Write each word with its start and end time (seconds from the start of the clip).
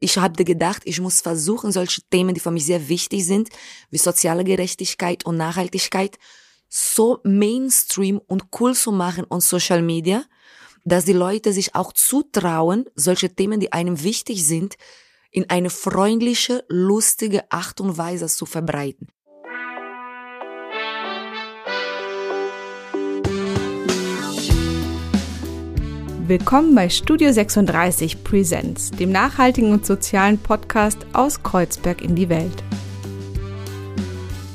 ich 0.00 0.16
habe 0.16 0.44
gedacht, 0.44 0.82
ich 0.86 1.00
muss 1.00 1.20
versuchen, 1.20 1.72
solche 1.72 2.00
Themen, 2.10 2.34
die 2.34 2.40
für 2.40 2.50
mich 2.50 2.64
sehr 2.64 2.88
wichtig 2.88 3.24
sind, 3.26 3.50
wie 3.90 3.98
soziale 3.98 4.44
Gerechtigkeit 4.44 5.24
und 5.26 5.36
Nachhaltigkeit, 5.36 6.18
so 6.68 7.20
Mainstream 7.22 8.20
und 8.26 8.44
cool 8.58 8.74
zu 8.74 8.92
machen 8.92 9.26
on 9.28 9.40
Social 9.40 9.82
Media, 9.82 10.24
dass 10.84 11.04
die 11.04 11.12
Leute 11.12 11.52
sich 11.52 11.74
auch 11.74 11.92
zutrauen, 11.92 12.86
solche 12.94 13.34
Themen, 13.34 13.60
die 13.60 13.72
einem 13.72 14.02
wichtig 14.02 14.46
sind, 14.46 14.76
in 15.30 15.48
eine 15.50 15.70
freundliche, 15.70 16.64
lustige 16.68 17.50
Art 17.52 17.80
und 17.80 17.98
Weise 17.98 18.26
zu 18.26 18.46
verbreiten. 18.46 19.08
Willkommen 26.30 26.76
bei 26.76 26.88
Studio 26.88 27.32
36 27.32 28.22
Presents, 28.22 28.92
dem 28.92 29.10
nachhaltigen 29.10 29.72
und 29.72 29.84
sozialen 29.84 30.38
Podcast 30.38 30.98
aus 31.12 31.42
Kreuzberg 31.42 32.02
in 32.02 32.14
die 32.14 32.28
Welt. 32.28 32.62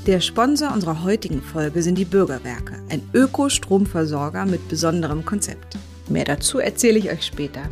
Der 0.07 0.21
Sponsor 0.21 0.71
unserer 0.71 1.03
heutigen 1.03 1.41
Folge 1.41 1.83
sind 1.83 1.97
die 1.97 2.05
Bürgerwerke, 2.05 2.81
ein 2.89 3.01
Ökostromversorger 3.13 4.45
mit 4.45 4.69
besonderem 4.69 5.25
Konzept. 5.25 5.77
Mehr 6.07 6.23
dazu 6.23 6.59
erzähle 6.59 6.97
ich 6.97 7.11
euch 7.11 7.25
später. 7.25 7.63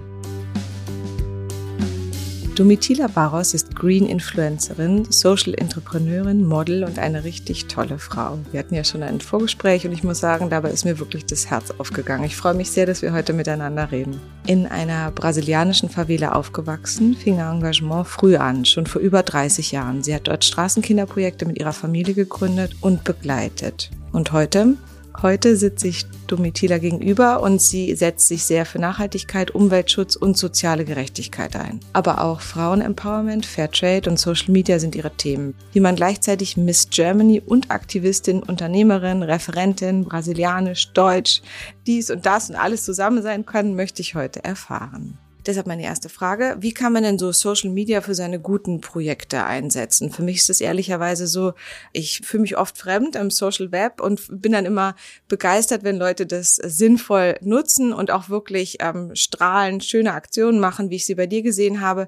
Domitila 2.56 3.08
Barros 3.08 3.56
ist 3.56 3.76
Green 3.76 4.06
Influencerin, 4.06 5.12
Social 5.12 5.56
Entrepreneurin, 5.56 6.46
Model 6.46 6.84
und 6.84 7.00
eine 7.00 7.24
richtig 7.24 7.66
tolle 7.66 7.98
Frau. 7.98 8.38
Wir 8.52 8.60
hatten 8.60 8.76
ja 8.76 8.84
schon 8.84 9.02
ein 9.02 9.22
Vorgespräch 9.22 9.88
und 9.88 9.92
ich 9.92 10.04
muss 10.04 10.20
sagen, 10.20 10.52
dabei 10.52 10.70
ist 10.70 10.86
mir 10.86 11.00
wirklich 11.00 11.26
das 11.26 11.50
Herz 11.50 11.72
aufgegangen. 11.80 12.26
Ich 12.26 12.36
freue 12.36 12.54
mich 12.54 12.70
sehr, 12.70 12.86
dass 12.86 13.02
wir 13.02 13.12
heute 13.12 13.34
miteinander 13.34 13.92
reden. 13.92 14.22
In 14.46 14.68
einer 14.68 15.10
brasilianischen 15.10 15.90
Favela 15.90 16.34
aufgewachsen, 16.34 17.16
fing 17.16 17.38
ihr 17.38 17.50
Engagement 17.50 18.06
früh 18.06 18.36
an, 18.36 18.66
schon 18.66 18.86
vor 18.86 19.02
über 19.02 19.24
30 19.24 19.72
Jahren. 19.72 20.04
Sie 20.04 20.14
hat 20.14 20.28
dort 20.28 20.46
Straßenkinderprojekte 20.46 21.48
mit 21.48 21.58
ihrer 21.60 21.74
Familie 21.74 22.14
gegründet 22.14 22.76
und 22.82 23.04
begleitet. 23.04 23.90
Und 24.12 24.32
heute 24.32 24.78
Heute 25.24 25.56
sitze 25.56 25.88
ich 25.88 26.06
Domitila 26.28 26.80
gegenüber 26.80 27.42
und 27.42 27.62
sie 27.62 27.96
setzt 27.96 28.28
sich 28.28 28.44
sehr 28.44 28.66
für 28.66 28.78
Nachhaltigkeit, 28.78 29.52
Umweltschutz 29.52 30.18
und 30.18 30.38
soziale 30.38 30.84
Gerechtigkeit 30.84 31.56
ein. 31.56 31.80
Aber 31.94 32.26
auch 32.26 32.42
Frauenempowerment, 32.42 33.46
Fairtrade 33.46 34.10
und 34.10 34.20
Social 34.20 34.52
Media 34.52 34.80
sind 34.80 34.96
ihre 34.96 35.16
Themen. 35.16 35.56
Wie 35.72 35.80
man 35.80 35.96
gleichzeitig 35.96 36.58
Miss 36.58 36.90
Germany 36.90 37.40
und 37.40 37.72
Aktivistin, 37.72 38.44
Unternehmerin, 38.44 39.24
Referentin, 39.24 40.04
brasilianisch, 40.04 40.92
deutsch, 40.92 41.42
dies 41.88 42.12
und 42.12 42.26
das 42.26 42.50
und 42.50 42.58
alles 42.58 42.84
zusammen 42.84 43.24
sein 43.24 43.46
kann, 43.46 43.76
möchte 43.76 44.02
ich 44.02 44.16
heute 44.16 44.44
erfahren. 44.44 45.18
Deshalb 45.46 45.68
meine 45.68 45.84
erste 45.84 46.08
Frage, 46.08 46.56
wie 46.60 46.74
kann 46.74 46.94
man 46.94 47.04
denn 47.04 47.20
so 47.20 47.32
Social 47.34 47.70
Media 47.70 48.00
für 48.00 48.16
seine 48.16 48.40
guten 48.40 48.80
Projekte 48.80 49.44
einsetzen? 49.44 50.10
Für 50.10 50.24
mich 50.24 50.38
ist 50.38 50.50
es 50.50 50.62
ehrlicherweise 50.62 51.28
so, 51.28 51.54
ich 51.92 52.22
fühle 52.24 52.42
mich 52.42 52.58
oft 52.58 52.78
fremd 52.78 53.18
im 53.18 53.30
Social 53.30 53.74
Web 53.74 54.00
und 54.00 54.22
bin 54.30 54.54
dann 54.54 54.66
immer 54.66 54.96
begeistert, 55.28 55.84
wenn 55.84 55.98
Leute 55.98 56.26
das 56.26 56.56
sinnvoll 56.56 57.36
nutzen 57.42 57.92
und 57.92 58.10
auch 58.10 58.30
wirklich 58.30 58.78
ähm, 58.80 59.16
strahlend 59.16 59.84
schöne 59.84 60.14
Aktionen 60.14 60.60
machen, 60.60 60.90
wie 60.90 60.96
ich 60.96 61.06
sie 61.06 61.16
bei 61.16 61.28
dir 61.28 61.42
gesehen 61.42 61.82
habe. 61.82 62.08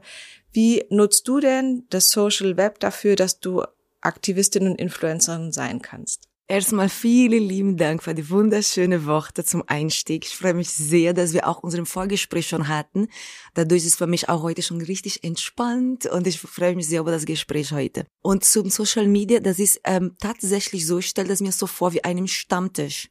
Wie 0.54 0.86
nutzt 0.90 1.28
du 1.28 1.42
denn 1.42 1.84
das 1.90 2.12
Social 2.12 2.56
Web 2.56 2.80
dafür, 2.80 3.18
dass 3.18 3.42
du 3.42 3.64
Aktivistin 4.00 4.68
und 4.68 4.80
Influencerin 4.80 5.52
sein 5.52 5.82
kannst? 5.82 6.30
Erstmal 6.48 6.90
vielen 6.90 7.42
lieben 7.42 7.76
Dank 7.76 8.04
für 8.04 8.14
die 8.14 8.30
wunderschönen 8.30 9.08
Worte 9.08 9.44
zum 9.44 9.64
Einstieg. 9.66 10.28
Ich 10.28 10.38
freue 10.38 10.54
mich 10.54 10.70
sehr, 10.70 11.16
dass 11.16 11.34
wir 11.34 11.48
auch 11.48 11.64
unseren 11.64 11.88
Vorgespräch 11.88 12.48
schon 12.48 12.68
hatten. 12.68 13.08
Dadurch 13.56 13.82
ist 13.82 13.94
es 13.94 13.96
für 13.96 14.06
mich 14.06 14.30
auch 14.30 14.44
heute 14.44 14.62
schon 14.62 14.80
richtig 14.80 15.24
entspannt 15.24 16.06
und 16.06 16.28
ich 16.28 16.40
freue 16.40 16.76
mich 16.76 16.88
sehr 16.88 17.00
über 17.00 17.10
das 17.10 17.26
Gespräch 17.26 17.72
heute. 17.72 18.06
Und 18.22 18.44
zum 18.46 18.70
Social 18.70 19.08
Media, 19.08 19.40
das 19.40 19.58
ist 19.58 19.82
ähm, 19.86 20.18
tatsächlich 20.22 20.86
so, 20.86 21.00
ich 21.00 21.08
stelle 21.08 21.30
das 21.30 21.42
mir 21.42 21.52
so 21.52 21.66
vor 21.66 21.94
wie 21.94 22.04
einem 22.04 22.28
Stammtisch. 22.28 23.08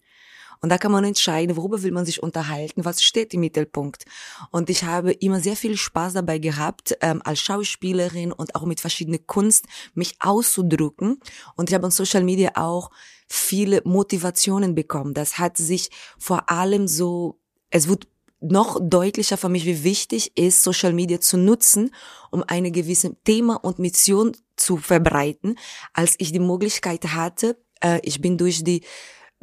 Und 0.65 0.71
da 0.71 0.79
kann 0.79 0.93
man 0.93 1.05
entscheiden, 1.05 1.59
worüber 1.59 1.83
will 1.83 1.93
man 1.93 2.07
sich 2.07 2.23
unterhalten, 2.23 2.87
was 2.87 3.03
steht 3.03 3.35
im 3.35 3.41
Mittelpunkt. 3.41 4.07
Und 4.51 4.71
ich 4.71 4.83
habe 4.85 5.13
immer 5.13 5.41
sehr 5.41 5.57
viel 5.57 5.77
Spaß 5.77 6.15
dabei 6.15 6.39
gehabt, 6.39 6.97
ähm, 7.03 7.21
als 7.23 7.41
Schauspielerin 7.41 8.33
und 8.33 8.55
auch 8.55 8.65
mit 8.65 8.81
verschiedenen 8.81 9.27
Kunst 9.27 9.67
mich 9.93 10.15
auszudrücken. 10.21 11.21
Und 11.55 11.69
ich 11.69 11.75
habe 11.75 11.85
on 11.85 11.91
Social 11.91 12.25
Media 12.25 12.53
auch 12.55 12.91
viele 13.29 13.83
Motivationen 13.85 14.75
bekommen. 14.75 15.13
Das 15.13 15.37
hat 15.39 15.59
sich 15.59 15.91
vor 16.19 16.51
allem 16.51 16.89
so, 16.89 17.39
es 17.69 17.87
wird 17.87 18.09
noch 18.41 18.81
deutlicher 18.81 19.37
für 19.37 19.51
mich, 19.51 19.67
wie 19.67 19.85
wichtig 19.85 20.35
ist, 20.35 20.63
Social 20.63 20.95
Media 20.95 21.21
zu 21.21 21.37
nutzen, 21.37 21.95
um 22.31 22.43
eine 22.43 22.71
gewisse 22.71 23.15
Thema 23.25 23.57
und 23.57 23.79
Mission 23.79 24.35
zu 24.57 24.79
verbreiten, 24.79 25.59
als 25.93 26.15
ich 26.17 26.33
die 26.33 26.39
Möglichkeit 26.39 27.09
hatte, 27.09 27.59
äh, 27.83 28.01
ich 28.03 28.23
bin 28.23 28.39
durch 28.39 28.65
die 28.65 28.83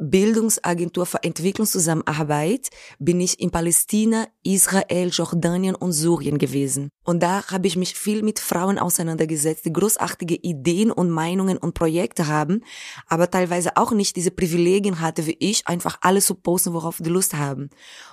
Bildungsagentur 0.02 1.06
für 1.06 1.22
Entwicklungszusammenarbeit 1.22 2.70
bin 2.98 3.20
ich 3.20 3.38
in 3.40 3.50
Palästina, 3.50 4.26
Israel, 4.42 5.08
Jordanien 5.08 5.74
und 5.74 5.92
Syrien 5.92 6.38
gewesen. 6.38 6.90
Und 7.04 7.22
da 7.22 7.48
habe 7.50 7.66
ich 7.66 7.76
mich 7.76 7.94
viel 7.94 8.22
mit 8.22 8.38
Frauen 8.38 8.78
auseinandergesetzt, 8.78 9.64
die 9.64 9.72
großartige 9.72 10.34
Ideen 10.34 10.90
und 10.90 11.10
Meinungen 11.10 11.56
und 11.56 11.74
Projekte 11.74 12.26
haben, 12.26 12.64
aber 13.06 13.30
teilweise 13.30 13.76
auch 13.76 13.92
nicht 13.92 14.16
diese 14.16 14.30
Privilegien 14.30 15.00
hatte 15.00 15.26
wie 15.26 15.36
ich, 15.38 15.66
einfach 15.68 15.98
alles 16.00 16.26
zu 16.26 16.34
posten, 16.34 16.72
worauf 16.72 16.98
die 16.98 17.10
Lust 17.10 17.34
haben. 17.34 17.70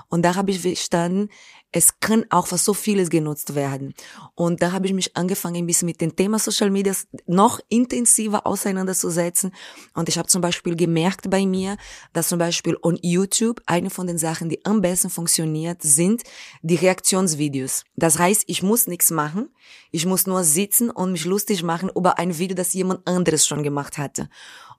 Und 0.09 0.23
da 0.23 0.35
habe 0.35 0.51
ich 0.51 0.59
verstanden, 0.59 1.29
es 1.71 1.99
kann 1.99 2.25
auch 2.29 2.47
für 2.47 2.57
so 2.57 2.73
vieles 2.73 3.09
genutzt 3.09 3.53
werden. 3.53 3.93
Und 4.33 4.61
da 4.61 4.71
habe 4.71 4.87
ich 4.87 4.93
mich 4.93 5.15
angefangen, 5.15 5.57
ein 5.57 5.67
bisschen 5.67 5.85
mit 5.85 6.01
dem 6.01 6.15
Thema 6.15 6.39
Social 6.39 6.71
Media 6.71 6.93
noch 7.27 7.59
intensiver 7.69 8.47
auseinanderzusetzen. 8.47 9.51
Und 9.93 10.09
ich 10.09 10.17
habe 10.17 10.27
zum 10.27 10.41
Beispiel 10.41 10.75
gemerkt 10.75 11.29
bei 11.29 11.45
mir, 11.45 11.77
dass 12.11 12.29
zum 12.29 12.39
Beispiel 12.39 12.75
on 12.81 12.97
YouTube 13.03 13.61
eine 13.67 13.91
von 13.91 14.07
den 14.07 14.17
Sachen, 14.17 14.49
die 14.49 14.65
am 14.65 14.81
besten 14.81 15.11
funktioniert, 15.11 15.83
sind 15.83 16.23
die 16.63 16.75
Reaktionsvideos. 16.75 17.83
Das 17.95 18.17
heißt, 18.17 18.45
ich 18.47 18.63
muss 18.63 18.87
nichts 18.87 19.11
machen. 19.11 19.49
Ich 19.91 20.05
muss 20.07 20.25
nur 20.25 20.43
sitzen 20.43 20.89
und 20.89 21.11
mich 21.11 21.25
lustig 21.25 21.61
machen 21.61 21.91
über 21.95 22.17
ein 22.17 22.37
Video, 22.39 22.55
das 22.55 22.73
jemand 22.73 23.07
anderes 23.07 23.45
schon 23.45 23.61
gemacht 23.61 23.97
hatte. 23.97 24.27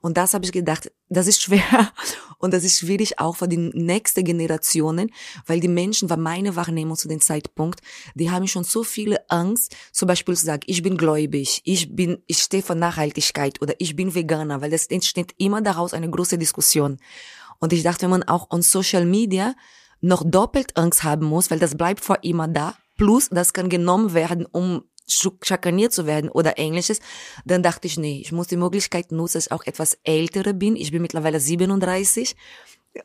Und 0.01 0.17
das 0.17 0.33
habe 0.33 0.43
ich 0.45 0.51
gedacht, 0.51 0.91
das 1.09 1.27
ist 1.27 1.41
schwer 1.41 1.91
und 2.39 2.53
das 2.53 2.63
ist 2.63 2.79
schwierig 2.79 3.19
auch 3.19 3.35
für 3.37 3.47
die 3.47 3.57
nächste 3.57 4.23
Generationen, 4.23 5.11
weil 5.45 5.59
die 5.59 5.67
Menschen, 5.67 6.09
war 6.09 6.17
meine 6.17 6.55
Wahrnehmung 6.55 6.80
zu 6.95 7.07
dem 7.07 7.21
Zeitpunkt, 7.21 7.81
die 8.15 8.31
haben 8.31 8.47
schon 8.47 8.63
so 8.63 8.83
viele 8.83 9.29
Angst, 9.29 9.75
zum 9.91 10.07
Beispiel 10.07 10.35
zu 10.35 10.45
sagen, 10.45 10.63
ich 10.65 10.83
bin 10.83 10.97
gläubig, 10.97 11.61
ich 11.63 11.95
bin, 11.95 12.21
ich 12.27 12.39
stehe 12.39 12.63
für 12.63 12.75
Nachhaltigkeit 12.75 13.61
oder 13.61 13.73
ich 13.79 13.95
bin 13.95 14.13
Veganer, 14.13 14.61
weil 14.61 14.71
das 14.71 14.87
entsteht 14.87 15.33
immer 15.37 15.61
daraus 15.61 15.93
eine 15.93 16.09
große 16.09 16.37
Diskussion. 16.37 16.97
Und 17.59 17.73
ich 17.73 17.83
dachte, 17.83 18.03
wenn 18.03 18.11
man 18.11 18.23
auch 18.23 18.49
on 18.51 18.61
Social 18.61 19.05
Media 19.05 19.55
noch 20.01 20.23
doppelt 20.25 20.77
Angst 20.77 21.03
haben 21.03 21.25
muss, 21.25 21.51
weil 21.51 21.59
das 21.59 21.77
bleibt 21.77 22.03
vor 22.03 22.19
immer 22.23 22.47
da, 22.47 22.75
plus 22.97 23.29
das 23.29 23.53
kann 23.53 23.69
genommen 23.69 24.13
werden, 24.13 24.45
um 24.45 24.83
schakaniert 25.07 25.93
zu 25.93 26.05
werden 26.05 26.29
oder 26.29 26.57
ähnliches, 26.57 26.99
dann 27.45 27.63
dachte 27.63 27.87
ich, 27.87 27.97
nee, 27.97 28.21
ich 28.21 28.31
muss 28.31 28.47
die 28.47 28.57
Möglichkeit 28.57 29.11
nutzen, 29.11 29.37
dass 29.37 29.47
ich 29.47 29.51
auch 29.51 29.65
etwas 29.65 29.97
ältere 30.03 30.53
bin. 30.53 30.75
Ich 30.75 30.91
bin 30.91 31.01
mittlerweile 31.01 31.39
37. 31.39 32.35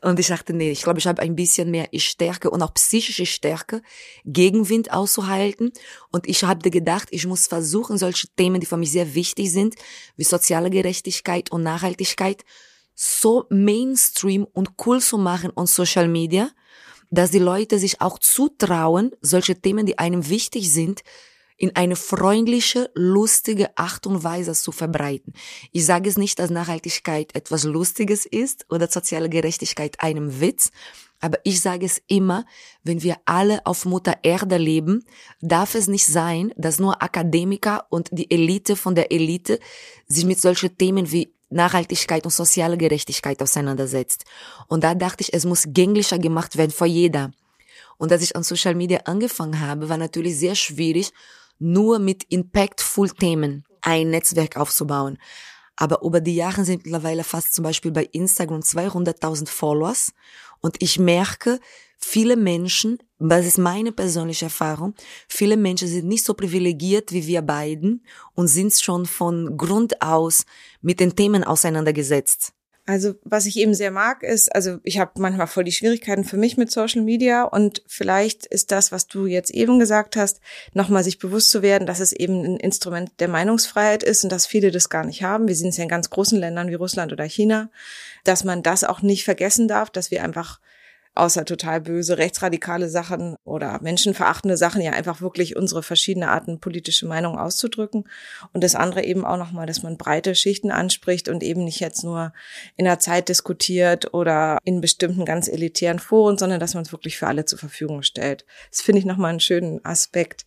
Und 0.01 0.19
ich 0.19 0.27
dachte, 0.27 0.53
nee, 0.53 0.71
ich 0.71 0.81
glaube, 0.81 0.99
ich 0.99 1.07
habe 1.07 1.21
ein 1.21 1.35
bisschen 1.35 1.71
mehr 1.71 1.87
Stärke 1.95 2.49
und 2.49 2.61
auch 2.61 2.73
psychische 2.73 3.25
Stärke, 3.25 3.81
Gegenwind 4.25 4.91
auszuhalten. 4.91 5.71
Und 6.11 6.27
ich 6.27 6.43
habe 6.43 6.69
gedacht, 6.69 7.07
ich 7.11 7.25
muss 7.25 7.47
versuchen, 7.47 7.97
solche 7.97 8.27
Themen, 8.35 8.59
die 8.59 8.67
für 8.67 8.75
mich 8.75 8.91
sehr 8.91 9.15
wichtig 9.15 9.51
sind, 9.51 9.75
wie 10.17 10.25
soziale 10.25 10.69
Gerechtigkeit 10.69 11.51
und 11.51 11.63
Nachhaltigkeit, 11.63 12.43
so 12.95 13.45
Mainstream 13.49 14.45
und 14.51 14.71
cool 14.85 14.99
zu 15.01 15.17
machen 15.17 15.51
on 15.55 15.67
Social 15.67 16.09
Media, 16.09 16.49
dass 17.09 17.31
die 17.31 17.39
Leute 17.39 17.79
sich 17.79 18.01
auch 18.01 18.19
zutrauen, 18.19 19.11
solche 19.21 19.55
Themen, 19.55 19.85
die 19.85 19.97
einem 19.99 20.27
wichtig 20.27 20.69
sind, 20.69 21.01
in 21.57 21.75
eine 21.75 21.95
freundliche, 21.95 22.89
lustige 22.93 23.75
Art 23.77 24.05
und 24.05 24.23
Weise 24.23 24.53
zu 24.53 24.71
verbreiten. 24.71 25.33
Ich 25.71 25.85
sage 25.85 26.09
es 26.09 26.17
nicht, 26.17 26.39
dass 26.39 26.51
Nachhaltigkeit 26.51 27.35
etwas 27.35 27.63
Lustiges 27.63 28.25
ist 28.25 28.65
oder 28.69 28.87
soziale 28.87 29.27
Gerechtigkeit 29.27 29.99
einem 29.99 30.39
Witz, 30.39 30.71
aber 31.19 31.39
ich 31.43 31.61
sage 31.61 31.85
es 31.85 31.99
immer, 32.07 32.45
wenn 32.83 33.01
wir 33.01 33.17
alle 33.25 33.65
auf 33.65 33.85
Mutter 33.85 34.17
Erde 34.21 34.57
leben, 34.57 35.03
darf 35.41 35.73
es 35.73 35.87
nicht 35.87 36.05
sein, 36.05 36.53
dass 36.57 36.79
nur 36.79 37.01
Akademiker 37.01 37.87
und 37.89 38.09
die 38.11 38.29
Elite 38.29 38.75
von 38.75 38.93
der 38.93 39.11
Elite 39.11 39.59
sich 40.07 40.25
mit 40.25 40.39
solchen 40.39 40.77
Themen 40.77 41.11
wie 41.11 41.33
Nachhaltigkeit 41.49 42.23
und 42.25 42.31
soziale 42.31 42.77
Gerechtigkeit 42.77 43.41
auseinandersetzt. 43.41 44.25
Und 44.67 44.83
da 44.83 44.93
dachte 44.93 45.23
ich, 45.23 45.33
es 45.33 45.45
muss 45.45 45.65
gänglicher 45.67 46.19
gemacht 46.19 46.57
werden 46.57 46.71
für 46.71 46.85
jeder. 46.85 47.31
Und 47.97 48.11
als 48.11 48.21
ich 48.21 48.35
an 48.35 48.43
Social 48.43 48.75
Media 48.75 48.99
angefangen 49.05 49.59
habe, 49.59 49.89
war 49.89 49.97
natürlich 49.97 50.37
sehr 50.37 50.55
schwierig, 50.55 51.11
nur 51.59 51.99
mit 51.99 52.23
impactful 52.29 53.09
Themen 53.11 53.65
ein 53.81 54.09
Netzwerk 54.09 54.57
aufzubauen. 54.57 55.17
Aber 55.75 56.01
über 56.01 56.21
die 56.21 56.35
Jahre 56.35 56.65
sind 56.65 56.85
mittlerweile 56.85 57.23
fast 57.23 57.53
zum 57.53 57.63
Beispiel 57.63 57.91
bei 57.91 58.05
Instagram 58.11 58.61
200.000 58.61 59.47
Followers 59.47 60.13
und 60.61 60.77
ich 60.81 60.97
merke, 60.97 61.59
viele 61.99 62.35
Menschen 62.35 62.97
das 63.19 63.47
ist 63.47 63.57
meine 63.57 63.91
persönliche 63.91 64.45
Erfahrung, 64.45 64.93
viele 65.27 65.57
Menschen 65.57 65.87
sind 65.87 66.07
nicht 66.07 66.23
so 66.23 66.35
privilegiert 66.35 67.11
wie 67.11 67.25
wir 67.25 67.41
beiden 67.41 68.05
und 68.35 68.47
sind 68.47 68.73
schon 68.73 69.05
von 69.07 69.57
Grund 69.57 70.01
aus 70.01 70.45
mit 70.81 70.99
den 70.99 71.15
Themen 71.15 71.43
auseinandergesetzt. 71.43 72.53
Also 72.89 73.15
was 73.25 73.45
ich 73.45 73.57
eben 73.57 73.73
sehr 73.73 73.91
mag, 73.91 74.23
ist, 74.23 74.55
also 74.55 74.77
ich 74.81 74.97
habe 74.97 75.11
manchmal 75.19 75.47
voll 75.47 75.65
die 75.65 75.73
Schwierigkeiten 75.73 76.23
für 76.23 76.37
mich 76.37 76.55
mit 76.55 76.71
Social 76.71 77.01
Media 77.01 77.43
und 77.43 77.83
vielleicht 77.85 78.45
ist 78.45 78.71
das, 78.71 78.93
was 78.93 79.07
du 79.07 79.25
jetzt 79.25 79.51
eben 79.51 79.77
gesagt 79.77 80.15
hast, 80.15 80.39
nochmal 80.71 81.03
sich 81.03 81.19
bewusst 81.19 81.51
zu 81.51 81.61
werden, 81.61 81.85
dass 81.85 81.99
es 81.99 82.13
eben 82.13 82.45
ein 82.45 82.55
Instrument 82.55 83.11
der 83.19 83.27
Meinungsfreiheit 83.27 84.03
ist 84.03 84.23
und 84.23 84.31
dass 84.31 84.45
viele 84.45 84.71
das 84.71 84.87
gar 84.87 85.05
nicht 85.05 85.21
haben. 85.21 85.49
Wir 85.49 85.55
sehen 85.57 85.67
es 85.67 85.75
ja 85.75 85.83
in 85.83 85.89
ganz 85.89 86.09
großen 86.09 86.39
Ländern 86.39 86.69
wie 86.69 86.75
Russland 86.75 87.11
oder 87.11 87.25
China, 87.25 87.69
dass 88.23 88.45
man 88.45 88.63
das 88.63 88.85
auch 88.85 89.01
nicht 89.01 89.25
vergessen 89.25 89.67
darf, 89.67 89.89
dass 89.89 90.09
wir 90.09 90.23
einfach 90.23 90.61
außer 91.17 91.45
total 91.45 91.81
böse 91.81 92.17
rechtsradikale 92.17 92.89
Sachen 92.89 93.35
oder 93.43 93.79
menschenverachtende 93.81 94.57
Sachen 94.57 94.81
ja 94.81 94.91
einfach 94.91 95.21
wirklich 95.21 95.55
unsere 95.55 95.83
verschiedene 95.83 96.29
Arten 96.29 96.59
politische 96.59 97.07
Meinung 97.07 97.37
auszudrücken 97.37 98.07
und 98.53 98.63
das 98.63 98.75
andere 98.75 99.03
eben 99.03 99.25
auch 99.25 99.37
nochmal, 99.37 99.65
dass 99.65 99.83
man 99.83 99.97
breite 99.97 100.35
Schichten 100.35 100.71
anspricht 100.71 101.29
und 101.29 101.43
eben 101.43 101.63
nicht 101.63 101.79
jetzt 101.79 102.03
nur 102.03 102.33
in 102.75 102.85
der 102.85 102.99
Zeit 102.99 103.29
diskutiert 103.29 104.13
oder 104.13 104.57
in 104.63 104.81
bestimmten 104.81 105.25
ganz 105.25 105.47
elitären 105.47 105.99
Foren, 105.99 106.37
sondern 106.37 106.59
dass 106.59 106.73
man 106.73 106.83
es 106.83 106.91
wirklich 106.91 107.17
für 107.17 107.27
alle 107.27 107.45
zur 107.45 107.59
Verfügung 107.59 108.03
stellt. 108.03 108.45
Das 108.69 108.81
finde 108.81 108.99
ich 108.99 109.05
nochmal 109.05 109.31
einen 109.31 109.39
schönen 109.39 109.83
Aspekt. 109.83 110.45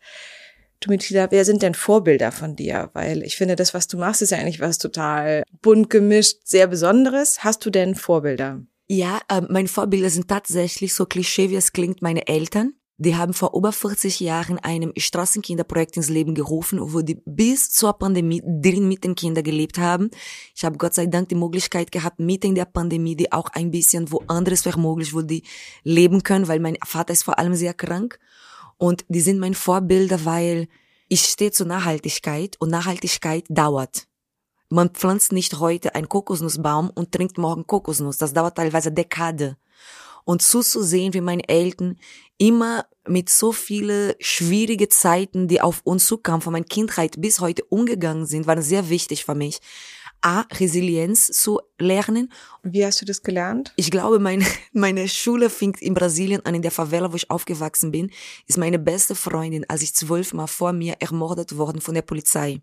Du 0.80 0.88
Mitila, 0.88 1.30
wer 1.30 1.44
sind 1.44 1.60
denn 1.60 1.74
Vorbilder 1.74 2.32
von 2.32 2.56
dir? 2.56 2.88
Weil 2.94 3.22
ich 3.22 3.36
finde, 3.36 3.54
das, 3.54 3.74
was 3.74 3.86
du 3.86 3.98
machst, 3.98 4.22
ist 4.22 4.30
ja 4.30 4.38
eigentlich 4.38 4.60
was 4.60 4.78
total 4.78 5.42
bunt 5.60 5.90
gemischt, 5.90 6.38
sehr 6.44 6.66
Besonderes. 6.66 7.44
Hast 7.44 7.66
du 7.66 7.70
denn 7.70 7.94
Vorbilder? 7.94 8.62
Ja, 8.92 9.20
äh, 9.28 9.40
meine 9.48 9.68
Vorbilder 9.68 10.10
sind 10.10 10.26
tatsächlich 10.26 10.94
so 10.94 11.06
klischee, 11.06 11.48
wie 11.48 11.54
es 11.54 11.72
klingt, 11.72 12.02
meine 12.02 12.26
Eltern. 12.26 12.74
Die 12.96 13.14
haben 13.14 13.34
vor 13.34 13.54
über 13.54 13.70
40 13.70 14.18
Jahren 14.18 14.58
einem 14.58 14.92
Straßenkinderprojekt 14.96 15.96
ins 15.96 16.08
Leben 16.08 16.34
gerufen, 16.34 16.80
wo 16.82 17.00
die 17.00 17.22
bis 17.24 17.70
zur 17.70 17.92
Pandemie 17.92 18.42
drin 18.44 18.88
mit 18.88 19.04
den 19.04 19.14
Kindern 19.14 19.44
gelebt 19.44 19.78
haben. 19.78 20.10
Ich 20.56 20.64
habe 20.64 20.76
Gott 20.76 20.94
sei 20.94 21.06
Dank 21.06 21.28
die 21.28 21.36
Möglichkeit 21.36 21.92
gehabt, 21.92 22.18
mitten 22.18 22.48
in 22.48 22.54
der 22.56 22.64
Pandemie, 22.64 23.14
die 23.14 23.30
auch 23.30 23.48
ein 23.50 23.70
bisschen 23.70 24.10
woanders 24.10 24.64
wäre 24.64 24.80
möglich, 24.80 25.14
wo 25.14 25.22
die 25.22 25.44
leben 25.84 26.24
können, 26.24 26.48
weil 26.48 26.58
mein 26.58 26.76
Vater 26.84 27.12
ist 27.12 27.22
vor 27.22 27.38
allem 27.38 27.54
sehr 27.54 27.74
krank. 27.74 28.18
Und 28.76 29.04
die 29.08 29.20
sind 29.20 29.38
mein 29.38 29.54
Vorbilder, 29.54 30.24
weil 30.24 30.66
ich 31.06 31.20
stehe 31.20 31.52
zur 31.52 31.68
Nachhaltigkeit 31.68 32.56
und 32.58 32.70
Nachhaltigkeit 32.70 33.44
dauert. 33.48 34.08
Man 34.72 34.90
pflanzt 34.90 35.32
nicht 35.32 35.58
heute 35.58 35.96
einen 35.96 36.08
Kokosnussbaum 36.08 36.90
und 36.90 37.10
trinkt 37.10 37.38
morgen 37.38 37.66
Kokosnuss. 37.66 38.18
Das 38.18 38.32
dauert 38.32 38.56
teilweise 38.56 38.92
Dekade. 38.92 39.56
Und 40.24 40.42
zuzusehen, 40.42 41.12
wie 41.12 41.20
meine 41.20 41.48
Eltern 41.48 41.96
immer 42.38 42.86
mit 43.04 43.30
so 43.30 43.50
viele 43.50 44.14
schwierige 44.20 44.88
Zeiten, 44.88 45.48
die 45.48 45.60
auf 45.60 45.80
uns 45.82 46.06
zukamen, 46.06 46.40
von 46.40 46.52
meiner 46.52 46.66
Kindheit 46.66 47.20
bis 47.20 47.40
heute 47.40 47.64
umgegangen 47.64 48.26
sind, 48.26 48.46
waren 48.46 48.62
sehr 48.62 48.88
wichtig 48.90 49.24
für 49.24 49.34
mich. 49.34 49.58
A, 50.20 50.42
Resilienz 50.52 51.26
zu 51.26 51.60
lernen. 51.80 52.30
Wie 52.62 52.84
hast 52.86 53.00
du 53.00 53.06
das 53.06 53.22
gelernt? 53.24 53.72
Ich 53.74 53.90
glaube, 53.90 54.20
meine, 54.20 54.44
meine 54.72 55.08
Schule 55.08 55.50
fing 55.50 55.74
in 55.80 55.94
Brasilien 55.94 56.46
an, 56.46 56.54
in 56.54 56.62
der 56.62 56.70
Favela, 56.70 57.10
wo 57.10 57.16
ich 57.16 57.28
aufgewachsen 57.28 57.90
bin, 57.90 58.12
ist 58.46 58.58
meine 58.58 58.78
beste 58.78 59.16
Freundin, 59.16 59.68
als 59.68 59.82
ich 59.82 59.96
zwölf 59.96 60.32
Mal 60.32 60.46
vor 60.46 60.72
mir 60.72 60.94
ermordet 61.00 61.56
worden 61.56 61.80
von 61.80 61.94
der 61.94 62.02
Polizei. 62.02 62.60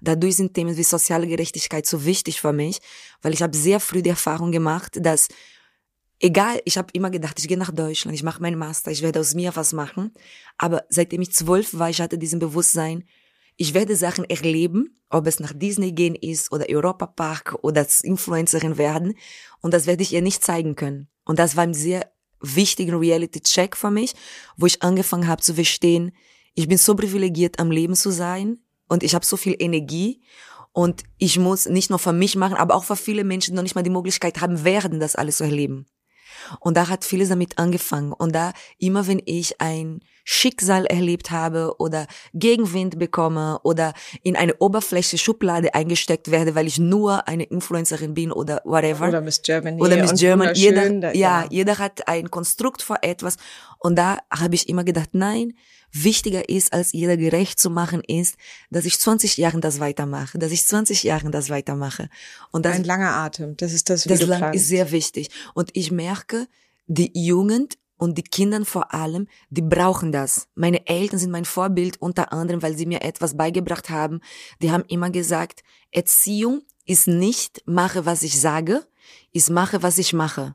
Dadurch 0.00 0.36
sind 0.36 0.54
Themen 0.54 0.76
wie 0.76 0.82
soziale 0.82 1.26
Gerechtigkeit 1.26 1.86
so 1.86 2.04
wichtig 2.04 2.40
für 2.40 2.52
mich, 2.52 2.80
weil 3.22 3.32
ich 3.32 3.42
habe 3.42 3.56
sehr 3.56 3.80
früh 3.80 4.02
die 4.02 4.10
Erfahrung 4.10 4.52
gemacht, 4.52 4.98
dass 5.00 5.28
egal, 6.20 6.60
ich 6.64 6.78
habe 6.78 6.88
immer 6.92 7.10
gedacht, 7.10 7.38
ich 7.38 7.48
gehe 7.48 7.58
nach 7.58 7.70
Deutschland, 7.70 8.14
ich 8.14 8.22
mache 8.22 8.40
meinen 8.40 8.58
Master, 8.58 8.90
ich 8.90 9.02
werde 9.02 9.20
aus 9.20 9.34
mir 9.34 9.54
was 9.54 9.72
machen. 9.72 10.12
Aber 10.58 10.84
seitdem 10.88 11.22
ich 11.22 11.32
zwölf 11.32 11.74
war, 11.78 11.90
ich 11.90 12.00
hatte 12.00 12.18
diesen 12.18 12.38
Bewusstsein, 12.38 13.04
ich 13.56 13.74
werde 13.74 13.94
Sachen 13.94 14.24
erleben, 14.24 14.96
ob 15.10 15.26
es 15.26 15.38
nach 15.38 15.52
Disney 15.54 15.92
gehen 15.92 16.16
ist 16.16 16.50
oder 16.50 16.66
Europa 16.68 17.06
Park 17.06 17.56
oder 17.62 17.86
Influencerin 18.02 18.78
werden. 18.78 19.14
Und 19.60 19.74
das 19.74 19.86
werde 19.86 20.02
ich 20.02 20.12
ihr 20.12 20.22
nicht 20.22 20.42
zeigen 20.42 20.74
können. 20.74 21.08
Und 21.24 21.38
das 21.38 21.56
war 21.56 21.62
ein 21.62 21.74
sehr 21.74 22.10
wichtiger 22.40 23.00
Reality-Check 23.00 23.76
für 23.76 23.90
mich, 23.90 24.14
wo 24.56 24.66
ich 24.66 24.82
angefangen 24.82 25.28
habe 25.28 25.40
zu 25.40 25.54
verstehen, 25.54 26.12
ich 26.54 26.68
bin 26.68 26.78
so 26.78 26.94
privilegiert, 26.94 27.58
am 27.58 27.70
Leben 27.70 27.96
zu 27.96 28.10
sein 28.10 28.58
und 28.88 29.02
ich 29.02 29.14
habe 29.14 29.24
so 29.24 29.36
viel 29.36 29.56
Energie 29.58 30.22
und 30.72 31.04
ich 31.18 31.38
muss 31.38 31.66
nicht 31.66 31.90
nur 31.90 31.98
für 31.98 32.12
mich 32.12 32.36
machen, 32.36 32.56
aber 32.56 32.74
auch 32.74 32.84
für 32.84 32.96
viele 32.96 33.24
Menschen, 33.24 33.52
die 33.52 33.56
noch 33.56 33.62
nicht 33.62 33.74
mal 33.74 33.82
die 33.82 33.90
Möglichkeit 33.90 34.40
haben 34.40 34.64
werden, 34.64 35.00
das 35.00 35.16
alles 35.16 35.36
zu 35.36 35.44
erleben. 35.44 35.86
Und 36.60 36.76
da 36.76 36.88
hat 36.88 37.04
vieles 37.04 37.28
damit 37.28 37.58
angefangen. 37.58 38.12
Und 38.12 38.34
da 38.34 38.52
immer 38.78 39.06
wenn 39.06 39.22
ich 39.24 39.60
ein 39.60 40.00
Schicksal 40.24 40.86
erlebt 40.86 41.30
habe 41.30 41.76
oder 41.78 42.06
Gegenwind 42.32 42.98
bekomme 42.98 43.60
oder 43.62 43.92
in 44.22 44.36
eine 44.36 44.54
Oberfläche 44.56 45.18
Schublade 45.18 45.74
eingesteckt 45.74 46.30
werde, 46.30 46.54
weil 46.54 46.66
ich 46.66 46.78
nur 46.78 47.28
eine 47.28 47.44
Influencerin 47.44 48.14
bin 48.14 48.32
oder 48.32 48.62
whatever. 48.64 49.08
Oder 49.08 49.20
Miss 49.20 49.42
Germany. 49.42 49.80
Oder 49.80 49.96
Miss 49.96 50.18
Germany. 50.18 50.58
Jeder, 50.58 50.90
da, 50.90 51.12
ja, 51.12 51.42
ja, 51.42 51.48
jeder 51.50 51.78
hat 51.78 52.08
ein 52.08 52.30
Konstrukt 52.30 52.82
vor 52.82 52.98
etwas. 53.02 53.36
Und 53.78 53.96
da 53.96 54.18
habe 54.30 54.54
ich 54.54 54.68
immer 54.68 54.82
gedacht, 54.82 55.10
nein, 55.12 55.54
wichtiger 55.92 56.48
ist, 56.48 56.72
als 56.72 56.92
jeder 56.92 57.16
gerecht 57.16 57.60
zu 57.60 57.70
machen, 57.70 58.02
ist, 58.06 58.36
dass 58.70 58.84
ich 58.84 58.98
20 58.98 59.36
Jahren 59.36 59.60
das 59.60 59.78
weitermache, 59.78 60.38
dass 60.38 60.52
ich 60.52 60.66
20 60.66 61.04
Jahren 61.04 61.30
das 61.30 61.50
weitermache. 61.50 62.08
Und 62.50 62.66
das, 62.66 62.76
ein 62.76 62.84
langer 62.84 63.14
Atem, 63.14 63.56
das 63.56 63.72
ist 63.72 63.90
das, 63.90 64.06
wie 64.06 64.08
das 64.10 64.22
lang 64.22 64.52
ist 64.52 64.68
sehr 64.68 64.90
wichtig. 64.90 65.30
Und 65.54 65.70
ich 65.74 65.90
merke, 65.92 66.48
die 66.86 67.12
Jugend 67.14 67.78
und 68.04 68.18
die 68.18 68.22
Kinder 68.22 68.64
vor 68.64 68.92
allem, 68.92 69.26
die 69.48 69.62
brauchen 69.62 70.12
das. 70.12 70.46
Meine 70.54 70.86
Eltern 70.86 71.18
sind 71.18 71.30
mein 71.30 71.46
Vorbild 71.46 72.00
unter 72.00 72.32
anderem, 72.32 72.62
weil 72.62 72.76
sie 72.76 72.86
mir 72.86 73.02
etwas 73.02 73.36
beigebracht 73.36 73.88
haben. 73.90 74.20
Die 74.60 74.70
haben 74.70 74.84
immer 74.88 75.10
gesagt, 75.10 75.64
Erziehung 75.90 76.62
ist 76.84 77.08
nicht 77.08 77.62
mache, 77.66 78.04
was 78.04 78.22
ich 78.22 78.38
sage, 78.38 78.86
ist 79.32 79.50
mache, 79.50 79.82
was 79.82 79.98
ich 79.98 80.12
mache. 80.12 80.54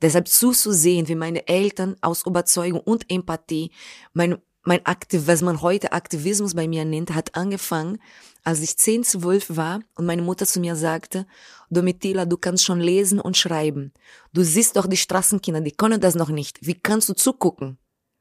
Deshalb 0.00 0.28
zuzusehen, 0.28 1.08
wie 1.08 1.16
meine 1.16 1.48
Eltern 1.48 1.96
aus 2.00 2.24
Überzeugung 2.24 2.80
und 2.80 3.10
Empathie 3.10 3.72
mein, 4.12 4.38
mein 4.62 4.86
Aktiv, 4.86 5.22
was 5.26 5.42
man 5.42 5.60
heute 5.60 5.92
Aktivismus 5.92 6.54
bei 6.54 6.68
mir 6.68 6.84
nennt, 6.84 7.12
hat 7.12 7.34
angefangen, 7.34 7.98
als 8.44 8.60
ich 8.60 8.76
10, 8.76 9.04
12 9.04 9.56
war 9.56 9.80
und 9.94 10.06
meine 10.06 10.22
Mutter 10.22 10.46
zu 10.46 10.60
mir 10.60 10.76
sagte, 10.76 11.26
Domitila, 11.70 12.24
du 12.24 12.36
kannst 12.36 12.64
schon 12.64 12.80
lesen 12.80 13.20
und 13.20 13.36
schreiben. 13.36 13.92
Du 14.32 14.42
siehst 14.42 14.76
doch 14.76 14.86
die 14.86 14.96
Straßenkinder, 14.96 15.60
die 15.60 15.72
können 15.72 16.00
das 16.00 16.14
noch 16.14 16.30
nicht. 16.30 16.58
Wie 16.66 16.74
kannst 16.74 17.08
du 17.08 17.14
zugucken? 17.14 17.78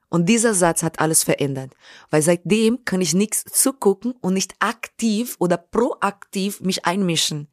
Und 0.10 0.28
dieser 0.28 0.54
Satz 0.54 0.84
hat 0.84 1.00
alles 1.00 1.24
verändert, 1.24 1.76
weil 2.10 2.22
seitdem 2.22 2.86
kann 2.86 3.02
ich 3.02 3.14
nichts 3.14 3.44
zugucken 3.44 4.14
und 4.22 4.34
nicht 4.34 4.56
aktiv 4.60 5.36
oder 5.40 5.58
proaktiv 5.58 6.62
mich 6.62 6.86
einmischen. 6.86 7.50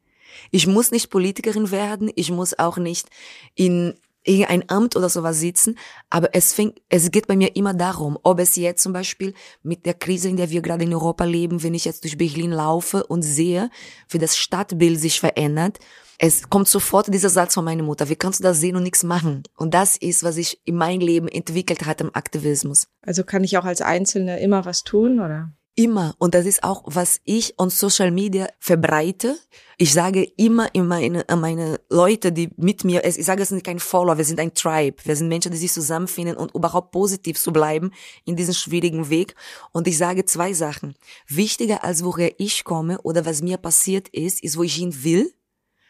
Ich 0.51 0.67
muss 0.67 0.91
nicht 0.91 1.09
Politikerin 1.09 1.71
werden, 1.71 2.11
ich 2.15 2.31
muss 2.31 2.57
auch 2.57 2.77
nicht 2.77 3.09
in 3.55 3.95
irgendein 4.25 4.69
Amt 4.69 4.95
oder 4.95 5.09
sowas 5.09 5.39
sitzen, 5.39 5.77
aber 6.09 6.29
es 6.33 6.53
fängt, 6.53 6.81
es 6.89 7.11
geht 7.11 7.27
bei 7.27 7.35
mir 7.35 7.55
immer 7.55 7.73
darum, 7.73 8.17
ob 8.23 8.39
es 8.39 8.55
jetzt 8.55 8.83
zum 8.83 8.93
Beispiel 8.93 9.33
mit 9.63 9.85
der 9.85 9.93
Krise, 9.93 10.29
in 10.29 10.37
der 10.37 10.49
wir 10.49 10.61
gerade 10.61 10.83
in 10.83 10.93
Europa 10.93 11.23
leben, 11.23 11.63
wenn 11.63 11.73
ich 11.73 11.85
jetzt 11.85 12.03
durch 12.03 12.17
Berlin 12.17 12.51
laufe 12.51 13.05
und 13.05 13.21
sehe, 13.21 13.69
wie 14.09 14.17
das 14.17 14.37
Stadtbild 14.37 14.99
sich 14.99 15.19
verändert, 15.19 15.79
es 16.17 16.49
kommt 16.49 16.67
sofort 16.67 17.13
dieser 17.13 17.29
Satz 17.29 17.55
von 17.55 17.65
meiner 17.65 17.83
Mutter, 17.83 18.09
wie 18.09 18.15
kannst 18.15 18.39
du 18.39 18.43
das 18.43 18.59
sehen 18.59 18.75
und 18.75 18.83
nichts 18.83 19.03
machen? 19.03 19.43
Und 19.57 19.73
das 19.73 19.97
ist, 19.97 20.23
was 20.23 20.37
ich 20.37 20.61
in 20.65 20.75
meinem 20.75 21.01
Leben 21.01 21.27
entwickelt 21.27 21.85
hat 21.85 21.99
im 21.99 22.15
Aktivismus. 22.15 22.87
Also 23.01 23.23
kann 23.23 23.43
ich 23.43 23.57
auch 23.57 23.65
als 23.65 23.81
Einzelne 23.81 24.39
immer 24.39 24.65
was 24.65 24.83
tun, 24.83 25.19
oder? 25.19 25.51
Immer. 25.77 26.15
Und 26.19 26.33
das 26.33 26.45
ist 26.45 26.63
auch, 26.63 26.83
was 26.85 27.19
ich 27.25 27.59
on 27.59 27.69
Social 27.69 28.09
Media 28.09 28.47
verbreite. 28.59 29.37
Ich 29.77 29.91
sage 29.91 30.23
immer 30.37 30.73
in 30.73 30.87
meine, 30.87 31.25
meine 31.35 31.81
Leute, 31.89 32.31
die 32.31 32.49
mit 32.55 32.85
mir, 32.85 33.03
ich 33.03 33.25
sage, 33.25 33.43
es 33.43 33.49
sind 33.49 33.61
kein 33.61 33.79
Follower, 33.79 34.17
wir 34.17 34.23
sind 34.23 34.39
ein 34.39 34.53
Tribe. 34.53 34.95
Wir 35.03 35.17
sind 35.17 35.27
Menschen, 35.27 35.51
die 35.51 35.57
sich 35.57 35.73
zusammenfinden 35.73 36.37
und 36.37 36.55
überhaupt 36.55 36.91
positiv 36.91 37.37
zu 37.37 37.51
bleiben 37.51 37.91
in 38.23 38.37
diesem 38.37 38.53
schwierigen 38.53 39.09
Weg. 39.09 39.35
Und 39.73 39.85
ich 39.87 39.97
sage 39.97 40.23
zwei 40.23 40.53
Sachen. 40.53 40.95
Wichtiger 41.27 41.83
als 41.83 42.05
woher 42.05 42.39
ich 42.39 42.63
komme 42.63 43.01
oder 43.01 43.25
was 43.25 43.41
mir 43.41 43.57
passiert 43.57 44.07
ist, 44.09 44.41
ist, 44.45 44.57
wo 44.57 44.63
ich 44.63 44.75
hin 44.75 45.03
will 45.03 45.33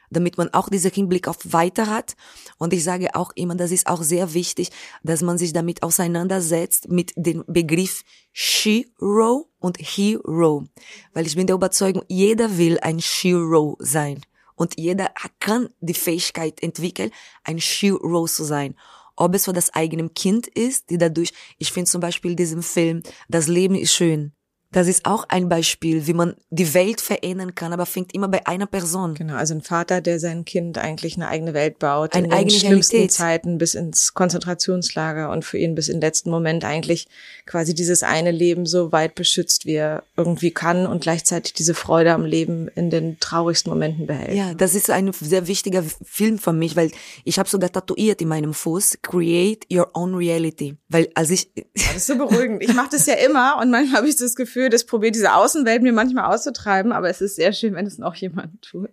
damit 0.09 0.37
man 0.37 0.53
auch 0.53 0.69
diesen 0.69 0.91
Hinblick 0.91 1.27
auf 1.27 1.37
weiter 1.43 1.87
hat. 1.87 2.15
Und 2.57 2.73
ich 2.73 2.83
sage 2.83 3.15
auch 3.15 3.31
immer, 3.35 3.55
das 3.55 3.71
ist 3.71 3.87
auch 3.87 4.03
sehr 4.03 4.33
wichtig, 4.33 4.69
dass 5.03 5.21
man 5.21 5.37
sich 5.37 5.53
damit 5.53 5.83
auseinandersetzt 5.83 6.89
mit 6.89 7.13
dem 7.15 7.43
Begriff 7.47 8.03
Shiro 8.31 9.49
und 9.59 9.77
Hero. 9.79 10.65
Weil 11.13 11.27
ich 11.27 11.35
bin 11.35 11.47
der 11.47 11.55
Überzeugung, 11.55 12.03
jeder 12.07 12.57
will 12.57 12.79
ein 12.81 13.01
Shiro 13.01 13.77
sein. 13.79 14.21
Und 14.55 14.79
jeder 14.79 15.11
kann 15.39 15.69
die 15.81 15.93
Fähigkeit 15.93 16.63
entwickeln, 16.63 17.11
ein 17.43 17.59
Shiro 17.59 18.25
zu 18.25 18.43
sein. 18.43 18.75
Ob 19.17 19.33
es 19.35 19.45
für 19.45 19.53
das 19.53 19.73
eigene 19.73 20.09
Kind 20.09 20.47
ist, 20.47 20.89
die 20.89 20.97
dadurch, 20.97 21.31
ich 21.57 21.71
finde 21.71 21.89
zum 21.89 22.01
Beispiel 22.01 22.35
diesen 22.35 22.63
Film, 22.63 23.03
das 23.29 23.47
Leben 23.47 23.75
ist 23.75 23.93
schön 23.93 24.33
Das 24.75 24.89
ist 24.89 25.05
auch 25.05 25.23
ein 25.29 25.47
Beispiel, 25.47 26.05
wie 26.05 26.13
man 26.13 26.35
die 26.49 26.73
Welt 26.73 26.99
verändern 26.99 27.55
kann, 27.55 27.71
aber 27.71 27.85
fängt 27.85 28.13
immer 28.13 28.27
bei 28.27 28.45
einer 28.45 28.65
Person. 28.65 29.13
Genau, 29.13 29.35
also 29.35 29.53
ein 29.53 29.61
Vater, 29.61 30.01
der 30.01 30.19
sein 30.19 30.43
Kind 30.43 30.77
eigentlich 30.77 31.15
eine 31.15 31.29
eigene 31.29 31.53
Welt 31.53 31.79
baut, 31.79 32.13
eine 32.13 32.27
in 32.27 32.33
eigene 32.33 32.51
den 32.51 32.59
schlimmsten 32.59 32.95
Realität. 32.97 33.11
Zeiten 33.13 33.57
bis 33.57 33.73
ins 33.73 34.13
Konzentrationslager 34.13 35.31
und 35.31 35.45
für 35.45 35.57
ihn 35.57 35.75
bis 35.75 35.87
in 35.87 35.95
den 35.95 36.01
letzten 36.01 36.29
Moment 36.29 36.65
eigentlich 36.65 37.07
quasi 37.45 37.73
dieses 37.73 38.03
eine 38.03 38.31
Leben 38.31 38.65
so 38.65 38.91
weit 38.91 39.15
beschützt, 39.15 39.65
wie 39.65 39.75
er 39.75 40.03
irgendwie 40.17 40.51
kann 40.51 40.85
und 40.85 41.01
gleichzeitig 41.01 41.53
diese 41.53 41.73
Freude 41.73 42.11
am 42.11 42.25
Leben 42.25 42.67
in 42.67 42.89
den 42.89 43.17
traurigsten 43.21 43.71
Momenten 43.71 44.07
behält. 44.07 44.35
Ja, 44.35 44.53
das 44.55 44.75
ist 44.75 44.89
ein 44.89 45.13
sehr 45.13 45.47
wichtiger 45.47 45.85
Film 46.03 46.37
für 46.37 46.51
mich, 46.51 46.75
weil 46.75 46.91
ich 47.23 47.39
habe 47.39 47.47
sogar 47.47 47.71
tatuiert 47.71 48.21
in 48.21 48.27
meinem 48.27 48.53
Fuß, 48.53 48.97
Create 49.01 49.65
Your 49.71 49.91
Own 49.93 50.15
Reality. 50.15 50.75
Weil 50.89 51.07
als 51.15 51.29
ich... 51.29 51.49
Das 51.73 51.95
ist 51.95 52.07
so 52.07 52.17
beruhigend. 52.17 52.61
Ich 52.61 52.73
mache 52.73 52.89
das 52.91 53.05
ja 53.05 53.13
immer 53.13 53.57
und 53.61 53.71
manchmal 53.71 53.99
habe 53.99 54.09
ich 54.09 54.17
das 54.17 54.35
Gefühl, 54.35 54.64
das 54.69 54.85
probiert 54.85 55.15
diese 55.15 55.33
Außenwelt 55.33 55.81
mir 55.81 55.93
manchmal 55.93 56.33
auszutreiben, 56.33 56.91
aber 56.91 57.09
es 57.09 57.21
ist 57.21 57.35
sehr 57.35 57.53
schön, 57.53 57.73
wenn 57.75 57.85
es 57.85 57.97
noch 57.97 58.15
jemand 58.15 58.61
tut. 58.61 58.89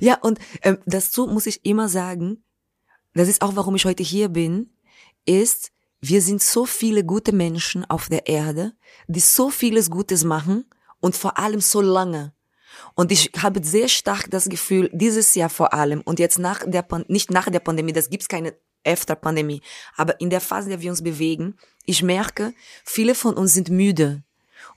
Ja, 0.00 0.18
und 0.20 0.38
ähm, 0.62 0.78
dazu 0.86 1.26
muss 1.26 1.46
ich 1.46 1.64
immer 1.64 1.88
sagen, 1.88 2.44
das 3.14 3.28
ist 3.28 3.42
auch, 3.42 3.56
warum 3.56 3.74
ich 3.74 3.84
heute 3.84 4.02
hier 4.02 4.28
bin, 4.28 4.70
ist, 5.24 5.72
wir 6.00 6.22
sind 6.22 6.42
so 6.42 6.66
viele 6.66 7.04
gute 7.04 7.32
Menschen 7.32 7.84
auf 7.84 8.08
der 8.08 8.26
Erde, 8.28 8.74
die 9.08 9.20
so 9.20 9.50
vieles 9.50 9.90
Gutes 9.90 10.24
machen 10.24 10.66
und 11.00 11.16
vor 11.16 11.38
allem 11.38 11.60
so 11.60 11.80
lange. 11.80 12.32
Und 12.94 13.10
ich 13.10 13.30
habe 13.38 13.64
sehr 13.64 13.88
stark 13.88 14.30
das 14.30 14.48
Gefühl, 14.48 14.90
dieses 14.92 15.34
Jahr 15.34 15.48
vor 15.50 15.72
allem 15.72 16.02
und 16.02 16.18
jetzt 16.18 16.38
nach 16.38 16.62
der, 16.66 16.82
Pan 16.82 17.04
nicht 17.08 17.30
nach 17.30 17.50
der 17.50 17.60
Pandemie, 17.60 17.92
das 17.92 18.10
gibt's 18.10 18.28
keine 18.28 18.54
After-Pandemie, 18.86 19.62
aber 19.96 20.20
in 20.20 20.30
der 20.30 20.40
Phase, 20.40 20.66
in 20.66 20.70
der 20.70 20.80
wir 20.80 20.90
uns 20.90 21.02
bewegen, 21.02 21.56
ich 21.84 22.02
merke, 22.02 22.52
viele 22.84 23.14
von 23.14 23.34
uns 23.34 23.54
sind 23.54 23.70
müde. 23.70 24.22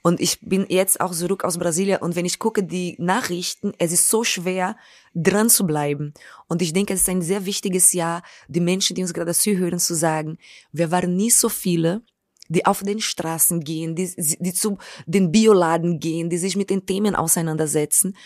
Und 0.02 0.20
ich 0.20 0.40
bin 0.40 0.66
jetzt 0.68 1.00
auch 1.00 1.12
zurück 1.12 1.44
aus 1.44 1.58
Brasilien 1.58 2.00
und 2.00 2.16
wenn 2.16 2.24
ich 2.24 2.38
gucke 2.38 2.62
die 2.62 2.96
Nachrichten, 2.98 3.72
es 3.78 3.92
ist 3.92 4.08
so 4.08 4.24
schwer, 4.24 4.76
dran 5.14 5.50
zu 5.50 5.66
bleiben. 5.66 6.14
Und 6.48 6.62
ich 6.62 6.72
denke, 6.72 6.94
es 6.94 7.00
ist 7.00 7.08
ein 7.08 7.22
sehr 7.22 7.44
wichtiges 7.44 7.92
Jahr, 7.92 8.22
die 8.48 8.60
Menschen, 8.60 8.96
die 8.96 9.02
uns 9.02 9.12
gerade 9.12 9.34
zuhören, 9.34 9.78
zu 9.78 9.94
sagen, 9.94 10.38
wir 10.72 10.90
waren 10.90 11.16
nie 11.16 11.30
so 11.30 11.48
viele, 11.48 12.02
die 12.48 12.66
auf 12.66 12.82
den 12.82 13.00
Straßen 13.00 13.60
gehen, 13.60 13.94
die, 13.94 14.12
die 14.16 14.52
zu 14.52 14.78
den 15.06 15.30
Bioladen 15.30 16.00
gehen, 16.00 16.30
die 16.30 16.38
sich 16.38 16.56
mit 16.56 16.70
den 16.70 16.86
Themen 16.86 17.14
auseinandersetzen. 17.14 18.16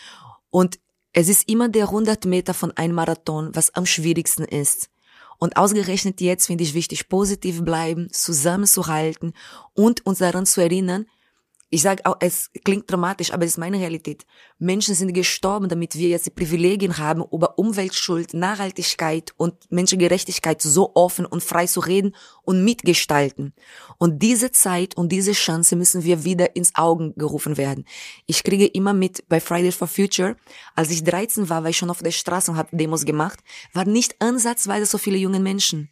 Und 0.49 0.79
es 1.13 1.29
ist 1.29 1.47
immer 1.47 1.69
der 1.69 1.85
100 1.85 2.25
Meter 2.25 2.53
von 2.53 2.71
einem 2.71 2.95
Marathon, 2.95 3.51
was 3.53 3.73
am 3.75 3.85
schwierigsten 3.85 4.45
ist. 4.45 4.89
Und 5.37 5.57
ausgerechnet 5.57 6.21
jetzt 6.21 6.47
finde 6.47 6.63
ich 6.63 6.73
wichtig, 6.73 7.09
positiv 7.09 7.63
bleiben, 7.63 8.07
zusammenzuhalten 8.11 9.33
und 9.73 10.05
uns 10.05 10.19
daran 10.19 10.45
zu 10.45 10.61
erinnern, 10.61 11.05
ich 11.75 11.81
sage 11.81 12.05
auch, 12.05 12.15
es 12.21 12.51
klingt 12.63 12.89
dramatisch, 12.89 13.33
aber 13.33 13.43
es 13.43 13.51
ist 13.51 13.57
meine 13.57 13.77
Realität. 13.77 14.25
Menschen 14.59 14.95
sind 14.95 15.13
gestorben, 15.13 15.67
damit 15.67 15.95
wir 15.95 16.07
jetzt 16.07 16.25
die 16.25 16.29
Privilegien 16.29 16.99
haben, 16.99 17.21
über 17.33 17.59
Umweltschuld, 17.59 18.33
Nachhaltigkeit 18.33 19.33
und 19.35 19.55
Menschengerechtigkeit 19.71 20.61
so 20.61 20.95
offen 20.95 21.25
und 21.25 21.43
frei 21.43 21.67
zu 21.67 21.81
reden 21.81 22.15
und 22.43 22.63
mitgestalten. 22.63 23.53
Und 23.97 24.23
diese 24.23 24.53
Zeit 24.53 24.95
und 24.95 25.11
diese 25.11 25.33
Chance 25.33 25.75
müssen 25.75 26.05
wir 26.05 26.23
wieder 26.23 26.55
ins 26.55 26.73
Augen 26.75 27.13
gerufen 27.17 27.57
werden. 27.57 27.83
Ich 28.25 28.45
kriege 28.45 28.67
immer 28.67 28.93
mit 28.93 29.27
bei 29.27 29.41
Fridays 29.41 29.75
for 29.75 29.89
Future, 29.89 30.37
als 30.75 30.91
ich 30.91 31.03
13 31.03 31.49
war, 31.49 31.63
war 31.63 31.71
ich 31.71 31.77
schon 31.77 31.89
auf 31.89 32.01
der 32.01 32.11
Straße 32.11 32.51
und 32.51 32.57
habe 32.57 32.77
Demos 32.77 33.03
gemacht, 33.03 33.39
waren 33.73 33.91
nicht 33.91 34.15
ansatzweise 34.21 34.85
so 34.85 34.97
viele 34.97 35.17
junge 35.17 35.41
Menschen. 35.41 35.89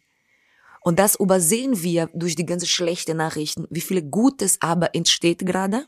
Und 0.84 0.98
das 0.98 1.14
übersehen 1.14 1.82
wir 1.82 2.10
durch 2.12 2.36
die 2.36 2.44
ganze 2.44 2.66
schlechte 2.66 3.14
Nachrichten, 3.14 3.66
wie 3.70 3.80
viele 3.80 4.02
Gutes 4.02 4.58
aber 4.60 4.94
entsteht 4.94 5.46
gerade. 5.46 5.86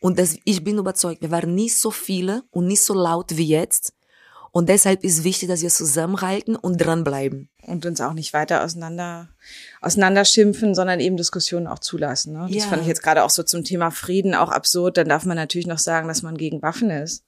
Und 0.00 0.18
das, 0.18 0.36
ich 0.44 0.64
bin 0.64 0.76
überzeugt, 0.76 1.22
wir 1.22 1.30
waren 1.30 1.54
nie 1.54 1.68
so 1.68 1.92
viele 1.92 2.42
und 2.50 2.66
nicht 2.66 2.82
so 2.82 2.94
laut 2.94 3.36
wie 3.36 3.46
jetzt. 3.46 3.92
Und 4.50 4.68
deshalb 4.68 5.04
ist 5.04 5.22
wichtig, 5.24 5.48
dass 5.48 5.62
wir 5.62 5.68
zusammenhalten 5.68 6.56
und 6.56 6.78
dranbleiben. 6.78 7.48
Und 7.62 7.86
uns 7.86 8.00
auch 8.00 8.12
nicht 8.12 8.32
weiter 8.32 8.64
auseinander, 8.64 9.28
auseinanderschimpfen, 9.80 10.74
sondern 10.74 10.98
eben 11.00 11.16
Diskussionen 11.16 11.66
auch 11.68 11.78
zulassen. 11.78 12.32
Ne? 12.34 12.46
Das 12.52 12.64
Ja. 12.64 12.70
fand 12.70 12.82
ich 12.82 12.88
jetzt 12.88 13.02
gerade 13.02 13.22
auch 13.22 13.30
so 13.30 13.44
zum 13.44 13.62
Thema 13.64 13.90
Frieden 13.90 14.34
auch 14.34 14.50
absurd. 14.50 14.96
Dann 14.96 15.08
darf 15.08 15.24
man 15.24 15.36
natürlich 15.36 15.66
noch 15.68 15.78
sagen, 15.78 16.08
dass 16.08 16.22
man 16.22 16.36
gegen 16.36 16.60
Waffen 16.62 16.90
ist. 16.90 17.24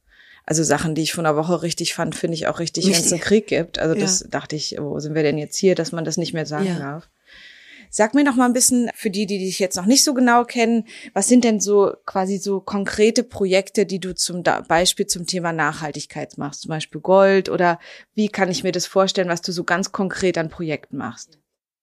Also 0.46 0.62
Sachen, 0.62 0.94
die 0.94 1.02
ich 1.02 1.12
vor 1.12 1.24
einer 1.24 1.36
Woche 1.36 1.62
richtig 1.62 1.94
fand, 1.94 2.14
finde 2.14 2.34
ich 2.34 2.46
auch 2.46 2.60
richtig, 2.60 2.86
wenn 2.86 2.92
es 2.92 3.12
einen 3.12 3.20
Krieg 3.20 3.48
gibt. 3.48 3.78
Also 3.80 3.94
Ja. 3.94 4.00
das 4.00 4.24
dachte 4.30 4.54
ich, 4.54 4.76
wo 4.78 4.98
sind 5.00 5.14
wir 5.14 5.24
denn 5.24 5.38
jetzt 5.38 5.56
hier, 5.56 5.74
dass 5.74 5.90
man 5.92 6.04
das 6.04 6.16
nicht 6.16 6.32
mehr 6.32 6.46
sagen 6.46 6.66
Ja. 6.66 6.78
darf. 6.78 7.10
Sag 7.90 8.14
mir 8.14 8.24
noch 8.24 8.36
mal 8.36 8.46
ein 8.46 8.52
bisschen, 8.52 8.90
für 8.94 9.10
die, 9.10 9.26
die 9.26 9.38
dich 9.38 9.58
jetzt 9.58 9.76
noch 9.76 9.86
nicht 9.86 10.04
so 10.04 10.12
genau 10.12 10.44
kennen, 10.44 10.84
was 11.14 11.28
sind 11.28 11.44
denn 11.44 11.60
so 11.60 11.94
quasi 12.04 12.38
so 12.38 12.60
konkrete 12.60 13.22
Projekte, 13.22 13.86
die 13.86 14.00
du 14.00 14.14
zum 14.14 14.42
Beispiel 14.42 15.06
zum 15.06 15.26
Thema 15.26 15.52
Nachhaltigkeit 15.52 16.36
machst? 16.36 16.62
Zum 16.62 16.70
Beispiel 16.70 17.00
Gold 17.00 17.48
oder 17.48 17.78
wie 18.14 18.28
kann 18.28 18.50
ich 18.50 18.62
mir 18.64 18.72
das 18.72 18.86
vorstellen, 18.86 19.28
was 19.28 19.40
du 19.42 19.52
so 19.52 19.64
ganz 19.64 19.92
konkret 19.92 20.36
an 20.38 20.48
Projekten 20.48 20.96
machst? 20.96 21.38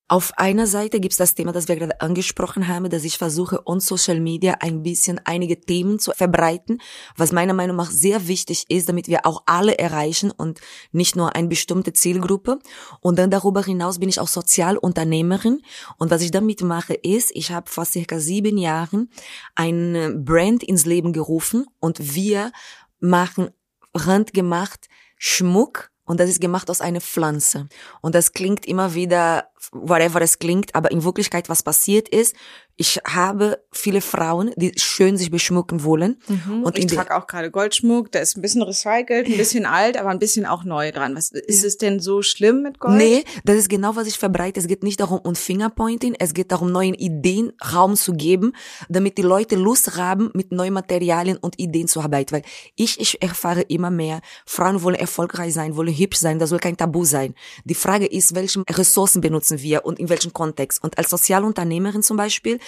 Auf 0.09 0.37
einer 0.37 0.67
Seite 0.67 0.99
gibt's 0.99 1.17
das 1.17 1.33
Thema, 1.33 1.53
das 1.53 1.69
wir 1.69 1.77
gerade 1.77 2.01
angesprochen 2.01 2.67
haben, 2.67 2.89
dass 2.89 3.05
ich 3.05 3.17
versuche, 3.17 3.65
on 3.65 3.79
Social 3.79 4.19
Media 4.19 4.57
ein 4.59 4.83
bisschen 4.83 5.21
einige 5.23 5.59
Themen 5.61 5.97
zu 5.97 6.11
verbreiten, 6.11 6.81
was 7.15 7.31
meiner 7.31 7.53
Meinung 7.53 7.77
nach 7.77 7.89
sehr 7.89 8.27
wichtig 8.27 8.65
ist, 8.67 8.89
damit 8.89 9.07
wir 9.07 9.25
auch 9.25 9.43
alle 9.45 9.79
erreichen 9.79 10.29
und 10.29 10.59
nicht 10.91 11.15
nur 11.15 11.35
eine 11.35 11.47
bestimmte 11.47 11.93
Zielgruppe. 11.93 12.59
Und 12.99 13.17
dann 13.17 13.31
darüber 13.31 13.63
hinaus 13.63 13.99
bin 13.99 14.09
ich 14.09 14.19
auch 14.19 14.27
Sozialunternehmerin. 14.27 15.61
Und 15.97 16.11
was 16.11 16.21
ich 16.21 16.31
damit 16.31 16.61
mache, 16.61 16.95
ist, 16.95 17.31
ich 17.33 17.51
habe 17.51 17.69
vor 17.69 17.85
circa 17.85 18.19
sieben 18.19 18.57
Jahren 18.57 19.09
ein 19.55 20.25
Brand 20.25 20.63
ins 20.63 20.85
Leben 20.85 21.13
gerufen 21.13 21.65
und 21.79 22.13
wir 22.13 22.51
machen 22.99 23.51
handgemacht 23.95 24.89
Schmuck 25.17 25.92
und 26.05 26.19
das 26.19 26.29
ist 26.29 26.41
gemacht 26.41 26.69
aus 26.69 26.81
einer 26.81 27.01
Pflanze. 27.01 27.67
Und 28.01 28.15
das 28.15 28.33
klingt 28.33 28.65
immer 28.65 28.93
wieder, 28.93 29.49
whatever 29.71 30.21
es 30.21 30.39
klingt, 30.39 30.75
aber 30.75 30.91
in 30.91 31.03
Wirklichkeit, 31.03 31.49
was 31.49 31.63
passiert 31.63 32.09
ist, 32.09 32.35
ich 32.75 32.99
habe 33.05 33.59
viele 33.71 34.01
Frauen, 34.01 34.51
die 34.55 34.71
schön 34.77 35.15
sich 35.15 35.29
beschmucken 35.29 35.83
wollen. 35.83 36.17
Und 36.49 36.65
Und 36.65 36.77
ich 36.77 36.87
trage 36.87 37.15
auch 37.15 37.27
gerade 37.27 37.51
Goldschmuck, 37.51 38.11
der 38.11 38.23
ist 38.23 38.35
ein 38.35 38.41
bisschen 38.41 38.63
recycelt, 38.63 39.27
ein 39.27 39.37
bisschen 39.37 39.67
alt, 39.67 39.95
aber 39.95 40.09
ein 40.09 40.17
bisschen 40.17 40.47
auch 40.47 40.63
neu 40.63 40.91
dran. 40.91 41.15
Was 41.15 41.31
ist 41.31 41.63
es 41.63 41.77
denn 41.77 41.99
so 41.99 42.23
schlimm 42.23 42.63
mit 42.63 42.79
Gold? 42.79 42.97
Nee, 42.97 43.25
das 43.45 43.57
ist 43.57 43.69
genau, 43.69 43.95
was 43.95 44.07
ich 44.07 44.17
verbreite. 44.17 44.59
Es 44.59 44.67
geht 44.67 44.81
nicht 44.81 44.99
darum, 44.99 45.19
um 45.19 45.35
Fingerpointing, 45.35 46.15
es 46.17 46.33
geht 46.33 46.51
darum, 46.51 46.71
neuen 46.71 46.95
Ideen 46.95 47.53
Raum 47.73 47.95
zu 47.95 48.13
geben, 48.13 48.53
damit 48.89 49.19
die 49.19 49.23
Leute 49.23 49.55
Lust 49.55 49.95
haben, 49.95 50.31
mit 50.33 50.51
neuen 50.51 50.73
Materialien 50.73 51.37
und 51.37 51.59
Ideen 51.59 51.87
zu 51.87 52.01
arbeiten. 52.01 52.31
Weil 52.31 52.43
ich, 52.75 52.99
ich 52.99 53.21
erfahre 53.21 53.61
immer 53.61 53.91
mehr, 53.91 54.21
Frauen 54.47 54.81
wollen 54.81 54.95
erfolgreich 54.95 55.53
sein, 55.53 55.75
wollen 55.75 55.95
hübsch 55.95 56.17
sein, 56.17 56.39
das 56.39 56.49
soll 56.49 56.59
kein 56.59 56.77
Tabu 56.77 57.05
sein. 57.05 57.35
Die 57.65 57.75
Frage 57.75 58.07
ist, 58.07 58.33
welche 58.33 58.63
Ressourcen 58.67 59.21
benutzen 59.21 59.61
wir 59.61 59.85
und 59.85 59.99
in 59.99 60.09
welchem 60.09 60.33
Kontext. 60.33 60.83
Und 60.83 60.97
als 60.97 61.11
Sozialunternehmerin 61.11 62.01
zum 62.01 62.17
Beispiel, 62.17 62.59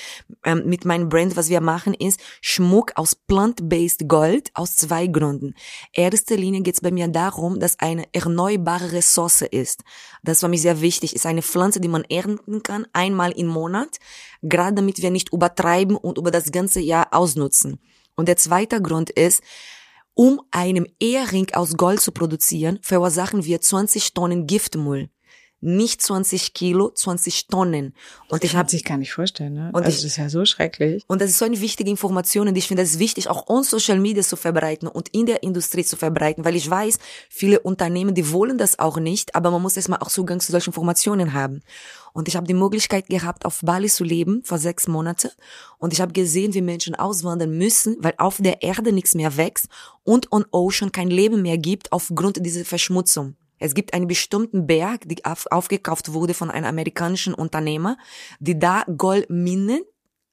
ähm, 0.43 0.63
mit 0.65 0.85
meinem 0.85 1.09
Brand, 1.09 1.35
was 1.35 1.49
wir 1.49 1.61
machen, 1.61 1.93
ist 1.93 2.19
Schmuck 2.41 2.91
aus 2.95 3.15
plant-based 3.15 4.07
Gold 4.07 4.51
aus 4.53 4.75
zwei 4.75 5.07
Gründen. 5.07 5.55
Erste 5.93 6.35
Linie 6.35 6.61
geht 6.61 6.75
es 6.75 6.81
bei 6.81 6.91
mir 6.91 7.07
darum, 7.07 7.59
dass 7.59 7.79
eine 7.79 8.05
erneuerbare 8.13 8.91
Ressource 8.91 9.41
ist. 9.41 9.83
Das 10.23 10.41
war 10.41 10.49
mir 10.49 10.57
sehr 10.57 10.81
wichtig. 10.81 11.15
Ist 11.15 11.25
eine 11.25 11.41
Pflanze, 11.41 11.79
die 11.79 11.87
man 11.87 12.03
ernten 12.05 12.63
kann, 12.63 12.87
einmal 12.93 13.31
im 13.31 13.47
Monat, 13.47 13.97
gerade 14.41 14.75
damit 14.75 15.01
wir 15.01 15.11
nicht 15.11 15.31
übertreiben 15.31 15.95
und 15.95 16.17
über 16.17 16.31
das 16.31 16.51
ganze 16.51 16.79
Jahr 16.79 17.07
ausnutzen. 17.11 17.79
Und 18.15 18.27
der 18.27 18.37
zweite 18.37 18.81
Grund 18.81 19.09
ist, 19.09 19.41
um 20.13 20.41
einen 20.49 20.87
Ehering 20.99 21.47
aus 21.53 21.75
Gold 21.75 21.99
zu 21.99 22.13
produzieren, 22.13 22.79
verursachen 22.81 23.43
wir 23.43 23.59
20 23.59 24.13
Tonnen 24.13 24.47
Giftmüll. 24.47 25.09
Nicht 25.65 26.01
20 26.01 26.53
Kilo, 26.53 26.91
20 26.91 27.47
Tonnen. 27.47 27.95
Und 28.29 28.43
ich 28.43 28.51
Kann 28.51 28.59
habe 28.59 28.69
sich 28.69 28.83
gar 28.83 28.97
nicht 28.97 29.11
vorstellen, 29.11 29.55
ne? 29.55 29.69
Und 29.73 29.77
also 29.83 29.89
ich- 29.89 29.95
das 29.95 30.03
ist 30.05 30.17
ja 30.17 30.29
so 30.29 30.45
schrecklich. 30.45 31.03
und 31.07 31.21
das 31.21 31.31
ist 31.31 31.39
so 31.39 31.45
eine 31.45 31.59
wichtige 31.59 31.89
Information 31.89 32.47
und 32.47 32.55
ich 32.55 32.67
finde 32.67 32.83
es 32.83 32.99
wichtig, 32.99 33.29
auch 33.29 33.47
on 33.49 33.63
Social 33.63 33.99
Media 33.99 34.21
zu 34.21 34.35
verbreiten 34.35 34.87
und 34.87 35.09
in 35.09 35.25
der 35.25 35.41
Industrie 35.41 35.83
zu 35.83 35.97
verbreiten, 35.97 36.45
weil 36.45 36.55
ich 36.55 36.69
weiß, 36.69 36.99
viele 37.29 37.59
Unternehmen, 37.61 38.13
die 38.13 38.31
wollen 38.31 38.57
das 38.59 38.77
auch 38.77 38.97
nicht, 38.99 39.33
aber 39.33 39.49
man 39.49 39.61
muss 39.63 39.75
erstmal 39.75 39.99
auch 39.99 40.09
Zugang 40.09 40.39
zu 40.39 40.51
solchen 40.51 40.69
Informationen 40.69 41.33
haben. 41.33 41.61
Und 42.13 42.27
ich 42.27 42.35
habe 42.35 42.47
die 42.47 42.53
Möglichkeit 42.53 43.07
gehabt, 43.07 43.43
auf 43.43 43.59
Bali 43.61 43.89
zu 43.89 44.03
leben 44.03 44.41
vor 44.43 44.57
sechs 44.59 44.87
Monate 44.87 45.31
und 45.79 45.93
ich 45.93 45.99
habe 45.99 46.13
gesehen, 46.13 46.53
wie 46.53 46.61
Menschen 46.61 46.95
auswandern 46.95 47.57
müssen, 47.57 47.97
weil 47.99 48.13
auf 48.19 48.37
der 48.39 48.61
Erde 48.61 48.91
nichts 48.93 49.15
mehr 49.15 49.35
wächst 49.35 49.67
und 50.03 50.31
on 50.31 50.45
Ocean 50.51 50.91
kein 50.91 51.09
Leben 51.09 51.41
mehr 51.41 51.57
gibt 51.57 51.91
aufgrund 51.91 52.45
dieser 52.45 52.63
Verschmutzung. 52.65 53.35
Es 53.59 53.73
gibt 53.73 53.93
einen 53.93 54.07
bestimmten 54.07 54.67
Berg, 54.67 55.07
die 55.07 55.23
auf, 55.25 55.45
aufgekauft 55.49 56.13
wurde 56.13 56.33
von 56.33 56.51
einem 56.51 56.65
amerikanischen 56.65 57.33
Unternehmer, 57.33 57.97
die 58.39 58.59
da 58.59 58.83
Goldminen 58.97 59.81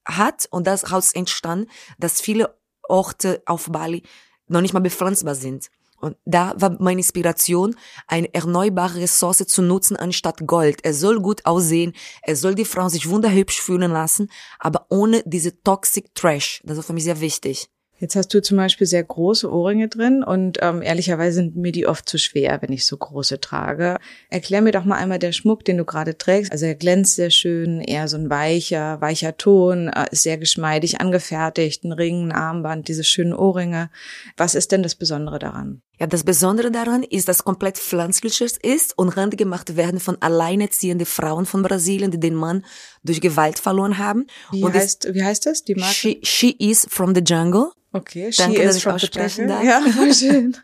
hat 0.05 0.47
und 0.51 0.67
daraus 0.67 1.13
entstand, 1.13 1.69
dass 1.97 2.21
viele 2.21 2.57
Orte 2.83 3.41
auf 3.45 3.71
Bali 3.71 4.03
noch 4.47 4.61
nicht 4.61 4.73
mal 4.73 4.81
bepflanzbar 4.81 5.35
sind. 5.35 5.69
Und 6.03 6.17
da 6.25 6.53
war 6.57 6.75
meine 6.81 6.99
Inspiration, 6.99 7.77
eine 8.07 8.33
erneuerbare 8.33 8.99
Ressource 8.99 9.45
zu 9.47 9.61
nutzen 9.61 9.95
anstatt 9.95 10.45
Gold. 10.45 10.81
Es 10.83 10.99
soll 10.99 11.21
gut 11.21 11.45
aussehen, 11.45 11.93
es 12.23 12.41
soll 12.41 12.55
die 12.55 12.65
Frau 12.65 12.89
sich 12.89 13.07
wunderhübsch 13.07 13.61
fühlen 13.61 13.89
lassen, 13.89 14.29
aber 14.59 14.87
ohne 14.89 15.23
diese 15.25 15.61
Toxic 15.63 16.13
Trash. 16.13 16.61
Das 16.65 16.77
ist 16.77 16.87
für 16.87 16.93
mich 16.93 17.05
sehr 17.05 17.21
wichtig. 17.21 17.69
Jetzt 18.03 18.17
hast 18.17 18.33
du 18.33 18.41
zum 18.41 18.57
Beispiel 18.57 18.85
sehr 18.85 19.01
große 19.01 19.49
Ohrringe 19.49 19.87
drin 19.87 20.25
und 20.25 20.57
ähm, 20.61 20.81
ehrlicherweise 20.81 21.35
sind 21.35 21.55
mir 21.55 21.71
die 21.71 21.87
oft 21.87 22.09
zu 22.09 22.17
schwer, 22.17 22.61
wenn 22.61 22.73
ich 22.73 22.85
so 22.85 22.97
große 22.97 23.39
trage. 23.39 23.95
Erklär 24.29 24.61
mir 24.61 24.73
doch 24.73 24.83
mal 24.83 24.97
einmal 24.97 25.19
der 25.19 25.31
Schmuck, 25.31 25.63
den 25.63 25.77
du 25.77 25.85
gerade 25.85 26.17
trägst. 26.17 26.51
Also 26.51 26.65
er 26.65 26.75
glänzt 26.75 27.15
sehr 27.15 27.29
schön, 27.29 27.79
eher 27.79 28.09
so 28.09 28.17
ein 28.17 28.29
weicher, 28.29 28.99
weicher 28.99 29.37
Ton, 29.37 29.87
äh, 29.87 30.07
ist 30.11 30.23
sehr 30.23 30.37
geschmeidig 30.37 30.99
angefertigt, 30.99 31.85
ein 31.85 31.93
Ring, 31.93 32.27
ein 32.27 32.31
Armband, 32.33 32.89
diese 32.89 33.05
schönen 33.05 33.33
Ohrringe. 33.33 33.89
Was 34.35 34.53
ist 34.53 34.73
denn 34.73 34.83
das 34.83 34.95
Besondere 34.95 35.39
daran? 35.39 35.81
Ja, 36.03 36.07
das 36.07 36.25
Besondere 36.25 36.69
daran 36.69 37.01
ist, 37.01 37.29
dass 37.29 37.45
komplett 37.45 37.77
pflanzliches 37.77 38.57
ist 38.61 38.97
und 38.97 39.15
gemacht 39.37 39.77
werden 39.77 40.01
von 40.01 40.17
alleinerziehende 40.19 41.05
Frauen 41.05 41.45
von 41.45 41.63
Brasilien, 41.63 42.11
die 42.11 42.19
den 42.19 42.35
Mann 42.35 42.65
durch 43.05 43.21
Gewalt 43.21 43.57
verloren 43.57 43.97
haben. 43.97 44.27
Wie, 44.51 44.65
und 44.65 44.73
heißt, 44.73 45.13
wie 45.13 45.23
heißt 45.23 45.45
das, 45.45 45.63
die 45.63 45.75
Marke? 45.75 45.93
She, 45.93 46.19
she 46.21 46.51
is 46.59 46.85
from 46.89 47.15
the 47.15 47.21
jungle. 47.21 47.71
Okay, 47.93 48.33
she 48.33 48.41
Danke, 48.41 48.63
dass 48.63 48.75
ich 48.77 48.87
aussprechen 48.87 49.47
darf. 49.47 49.63
Ja, 49.63 49.81
schön. 50.13 50.57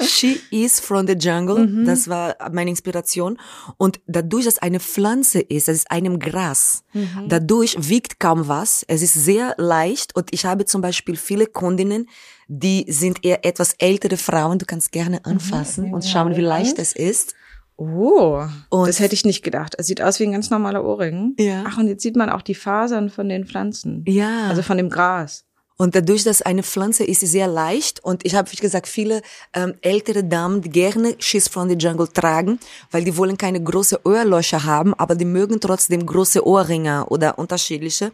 she 0.00 0.40
is 0.50 0.80
from 0.80 1.06
the 1.06 1.12
jungle. 1.12 1.64
Mhm. 1.64 1.84
Das 1.84 2.08
war 2.08 2.34
meine 2.50 2.70
Inspiration. 2.70 3.38
Und 3.76 4.00
dadurch, 4.06 4.46
dass 4.46 4.58
eine 4.58 4.80
Pflanze 4.80 5.40
ist, 5.40 5.68
es 5.68 5.76
ist 5.80 5.90
einem 5.92 6.18
Gras. 6.18 6.82
Mhm. 6.92 7.28
Dadurch 7.28 7.76
wiegt 7.78 8.18
kaum 8.18 8.48
was. 8.48 8.84
Es 8.88 9.02
ist 9.02 9.12
sehr 9.12 9.54
leicht. 9.58 10.16
Und 10.16 10.32
ich 10.32 10.44
habe 10.44 10.64
zum 10.64 10.80
Beispiel 10.80 11.16
viele 11.16 11.46
Kundinnen, 11.46 12.08
die 12.54 12.84
sind 12.88 13.24
eher 13.24 13.46
etwas 13.46 13.72
ältere 13.78 14.18
Frauen. 14.18 14.58
Du 14.58 14.66
kannst 14.66 14.92
gerne 14.92 15.20
mhm. 15.24 15.32
anfassen 15.32 15.86
mhm. 15.86 15.94
und 15.94 16.04
schauen, 16.04 16.36
wie 16.36 16.42
leicht 16.42 16.78
es 16.78 16.92
ist. 16.92 17.34
Oh, 17.76 18.44
und 18.68 18.86
das 18.86 19.00
hätte 19.00 19.14
ich 19.14 19.24
nicht 19.24 19.42
gedacht. 19.42 19.74
Es 19.78 19.86
sieht 19.86 20.02
aus 20.02 20.20
wie 20.20 20.24
ein 20.24 20.32
ganz 20.32 20.50
normaler 20.50 20.84
Ohrring. 20.84 21.34
Ja. 21.38 21.64
Ach, 21.66 21.78
und 21.78 21.88
jetzt 21.88 22.02
sieht 22.02 22.14
man 22.14 22.28
auch 22.28 22.42
die 22.42 22.54
Fasern 22.54 23.08
von 23.08 23.30
den 23.30 23.46
Pflanzen. 23.46 24.04
Ja. 24.06 24.48
Also 24.48 24.60
von 24.60 24.76
dem 24.76 24.90
Gras. 24.90 25.46
Und 25.76 25.94
dadurch, 25.94 26.24
dass 26.24 26.42
eine 26.42 26.62
Pflanze 26.62 27.04
ist, 27.04 27.20
sehr 27.20 27.46
leicht. 27.46 28.04
Und 28.04 28.24
ich 28.24 28.34
habe, 28.34 28.50
wie 28.52 28.56
gesagt, 28.56 28.86
viele 28.86 29.22
ähm, 29.54 29.74
ältere 29.80 30.22
Damen, 30.22 30.62
die 30.62 30.70
gerne 30.70 31.16
Schiss 31.18 31.48
from 31.48 31.68
the 31.68 31.76
Jungle 31.76 32.08
tragen, 32.08 32.58
weil 32.90 33.04
die 33.04 33.16
wollen 33.16 33.36
keine 33.36 33.62
große 33.62 34.00
Ohrlöcher 34.04 34.64
haben, 34.64 34.94
aber 34.94 35.14
die 35.14 35.24
mögen 35.24 35.60
trotzdem 35.60 36.04
große 36.04 36.46
Ohrringe 36.46 37.06
oder 37.06 37.38
unterschiedliche. 37.38 38.12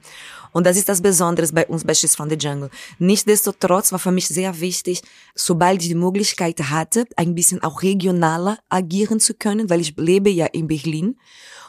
Und 0.53 0.67
das 0.67 0.77
ist 0.77 0.89
das 0.89 1.03
Besondere 1.03 1.47
bei 1.53 1.67
uns 1.67 1.85
bei 1.85 1.95
Schiss 1.95 2.17
from 2.17 2.31
the 2.31 2.37
Jungle. 2.37 2.71
Nichtsdestotrotz 2.99 3.93
war 3.93 3.99
für 3.99 4.13
mich 4.13 4.29
sehr 4.29 4.61
wichtig, 4.61 5.03
sobald 5.35 5.83
ich 5.83 5.89
die 5.89 5.95
Möglichkeit 5.95 6.59
hatte, 6.71 7.05
ein 7.17 7.35
bisschen 7.35 7.63
auch 7.63 7.83
regionaler 7.83 8.59
agieren 8.69 9.21
zu 9.21 9.35
können, 9.35 9.69
weil 9.69 9.81
ich 9.81 9.95
lebe 9.97 10.31
ja 10.31 10.47
in 10.47 10.69
Berlin. 10.69 11.17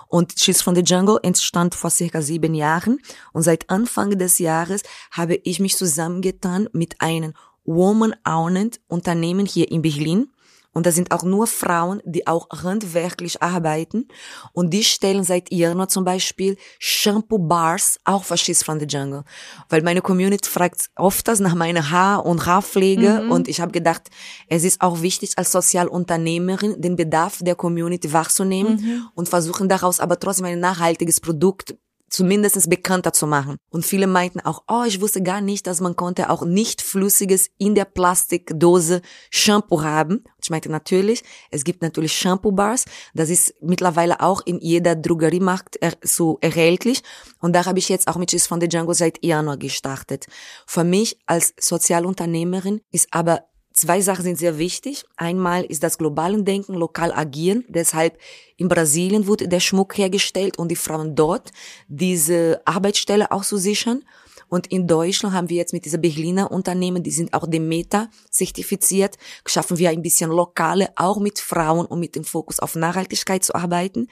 Und 0.10 0.34
She's 0.38 0.62
from 0.62 0.76
the 0.76 0.82
Jungle 0.82 1.20
entstand 1.22 1.76
vor 1.76 1.92
circa 1.92 2.22
sieben 2.22 2.56
Jahren. 2.56 3.00
Und 3.32 3.44
seit 3.44 3.70
Anfang 3.70 4.18
des 4.18 4.40
Jahres 4.40 4.82
habe 5.12 5.36
ich 5.36 5.60
mich 5.60 5.78
zusammengetan 5.78 6.68
mit 6.74 7.00
einem 7.00 7.34
Woman-Owned 7.64 8.82
Unternehmen 8.88 9.46
hier 9.46 9.72
in 9.72 9.84
Berlin. 9.84 10.32
Und 10.74 10.86
da 10.86 10.92
sind 10.92 11.12
auch 11.12 11.24
nur 11.24 11.48
Frauen, 11.48 12.02
die 12.06 12.28
auch 12.28 12.48
handwerklich 12.50 13.42
arbeiten. 13.42 14.08
Und 14.54 14.72
die 14.72 14.84
stellen 14.84 15.24
seit 15.24 15.52
Januar 15.52 15.88
zum 15.88 16.06
Beispiel 16.06 16.58
Shampoo-Bars, 16.80 18.00
auch 18.04 18.24
She's 18.36 18.64
from 18.64 18.80
the 18.80 18.86
Jungle. 18.86 19.24
Weil 19.70 19.82
meine 19.82 20.02
Community 20.02 20.48
fragt 20.48 20.90
oft 20.96 21.28
nach 21.40 21.56
meiner 21.56 21.90
Haar- 21.90 22.26
und 22.26 22.46
Haarpflege. 22.46 23.24
Mhm. 23.24 23.32
Und 23.32 23.48
ich 23.48 23.62
habe 23.62 23.72
gedacht, 23.72 24.10
es 24.48 24.64
ist 24.64 24.82
auch 24.82 25.02
wichtig, 25.02 25.34
als 25.38 25.52
Sozialunternehmerin 25.52 26.80
den 26.82 26.96
Bedarf 26.96 27.40
der 27.42 27.56
Community 27.56 28.14
wahrzunehmen 28.14 28.76
mhm. 28.76 29.08
und 29.16 29.28
versuchen 29.28 29.70
daraus 29.70 30.00
aber 30.00 30.20
trotzdem 30.20 30.46
ein 30.46 30.60
nachhaltiges 30.60 31.20
Produkt 31.20 31.76
zumindest 32.10 32.70
bekannter 32.70 33.14
zu 33.14 33.28
machen. 33.28 33.58
Und 33.70 33.86
viele 33.86 34.08
meinten 34.08 34.40
auch, 34.40 34.64
oh, 34.68 34.84
ich 34.86 35.02
wusste 35.02 35.22
gar 35.22 35.42
nicht, 35.42 35.68
dass 35.68 35.82
man 35.82 35.96
konnte 35.96 36.30
auch 36.30 36.44
nicht 36.44 36.82
flüssiges 36.82 37.50
in 37.58 37.76
der 37.76 37.86
Plastikdose 37.86 39.02
Shampoo 39.30 39.82
haben. 39.82 40.24
Ich 40.50 40.52
meinte 40.52 40.72
natürlich, 40.72 41.22
es 41.52 41.64
gibt 41.64 41.84
natürlich 41.84 42.12
Shampoo-Bars. 42.14 42.86
Das 43.14 43.30
ist 43.30 43.54
mittlerweile 43.62 44.20
auch 44.20 44.42
in 44.48 44.60
jeder 44.60 44.96
Drogeriemarkt 44.96 45.76
er 45.76 45.94
so 46.02 46.40
erhältlich. 46.42 47.04
Und 47.40 47.54
da 47.56 47.68
habe 47.68 47.78
ich 47.78 47.88
jetzt 47.88 48.08
auch 48.08 48.16
mit 48.16 48.32
Cheese 48.32 48.48
von 48.48 48.60
the 48.60 48.68
Django 48.68 48.94
seit 48.94 49.24
Januar 49.24 49.58
gestartet. 49.58 50.26
Für 50.66 50.84
mich 50.84 51.20
als 51.28 51.54
Sozialunternehmerin 51.60 52.82
ist 52.92 53.10
aber 53.12 53.44
Zwei 53.72 54.02
Sachen 54.02 54.24
sind 54.24 54.38
sehr 54.38 54.58
wichtig. 54.58 55.06
Einmal 55.16 55.64
ist 55.64 55.84
das 55.84 55.98
globale 55.98 56.44
Denken, 56.44 56.74
lokal 56.74 57.14
agieren. 57.14 57.64
Deshalb 57.70 58.18
in 58.58 58.68
Brasilien 58.68 59.26
wurde 59.26 59.48
der 59.48 59.62
Schmuck 59.62 59.98
hergestellt 59.98 60.58
und 60.58 60.70
die 60.70 60.76
Frauen 60.76 61.16
dort 61.16 61.52
diese 61.88 62.62
Arbeitsstelle 62.66 63.32
auch 63.32 63.46
zu 63.46 63.56
sichern. 63.56 64.04
Und 64.50 64.68
in 64.68 64.88
Deutschland 64.88 65.36
haben 65.36 65.50
wir 65.50 65.58
jetzt 65.58 65.74
mit 65.74 65.86
dieser 65.86 66.00
Berliner 66.00 66.52
Unternehmen, 66.52 67.04
die 67.04 67.12
sind 67.12 67.34
auch 67.34 67.48
Demeter 67.48 68.10
zertifiziert, 68.30 69.18
schaffen 69.46 69.78
wir 69.78 69.90
ein 69.90 70.02
bisschen 70.02 70.32
lokale, 70.32 70.90
auch 70.96 71.20
mit 71.20 71.40
Frauen, 71.40 71.86
um 71.86 72.00
mit 72.00 72.16
dem 72.16 72.24
Fokus 72.24 72.60
auf 72.60 72.76
Nachhaltigkeit 72.76 73.44
zu 73.44 73.56
arbeiten. 73.56 74.08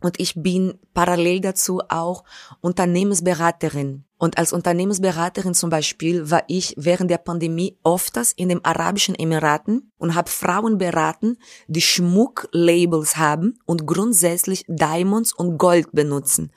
Und 0.00 0.20
ich 0.20 0.34
bin 0.36 0.78
parallel 0.94 1.40
dazu 1.40 1.80
auch 1.88 2.22
Unternehmensberaterin. 2.60 4.04
Und 4.16 4.38
als 4.38 4.52
Unternehmensberaterin 4.52 5.54
zum 5.54 5.70
Beispiel 5.70 6.30
war 6.30 6.44
ich 6.46 6.74
während 6.76 7.10
der 7.10 7.18
Pandemie 7.18 7.78
ofters 7.82 8.32
in 8.32 8.48
den 8.48 8.64
Arabischen 8.64 9.16
Emiraten 9.16 9.92
und 9.96 10.14
habe 10.14 10.30
Frauen 10.30 10.78
beraten, 10.78 11.38
die 11.66 11.80
Schmucklabels 11.80 13.16
haben 13.16 13.58
und 13.64 13.86
grundsätzlich 13.86 14.64
Diamonds 14.68 15.32
und 15.32 15.58
Gold 15.58 15.90
benutzen. 15.92 16.52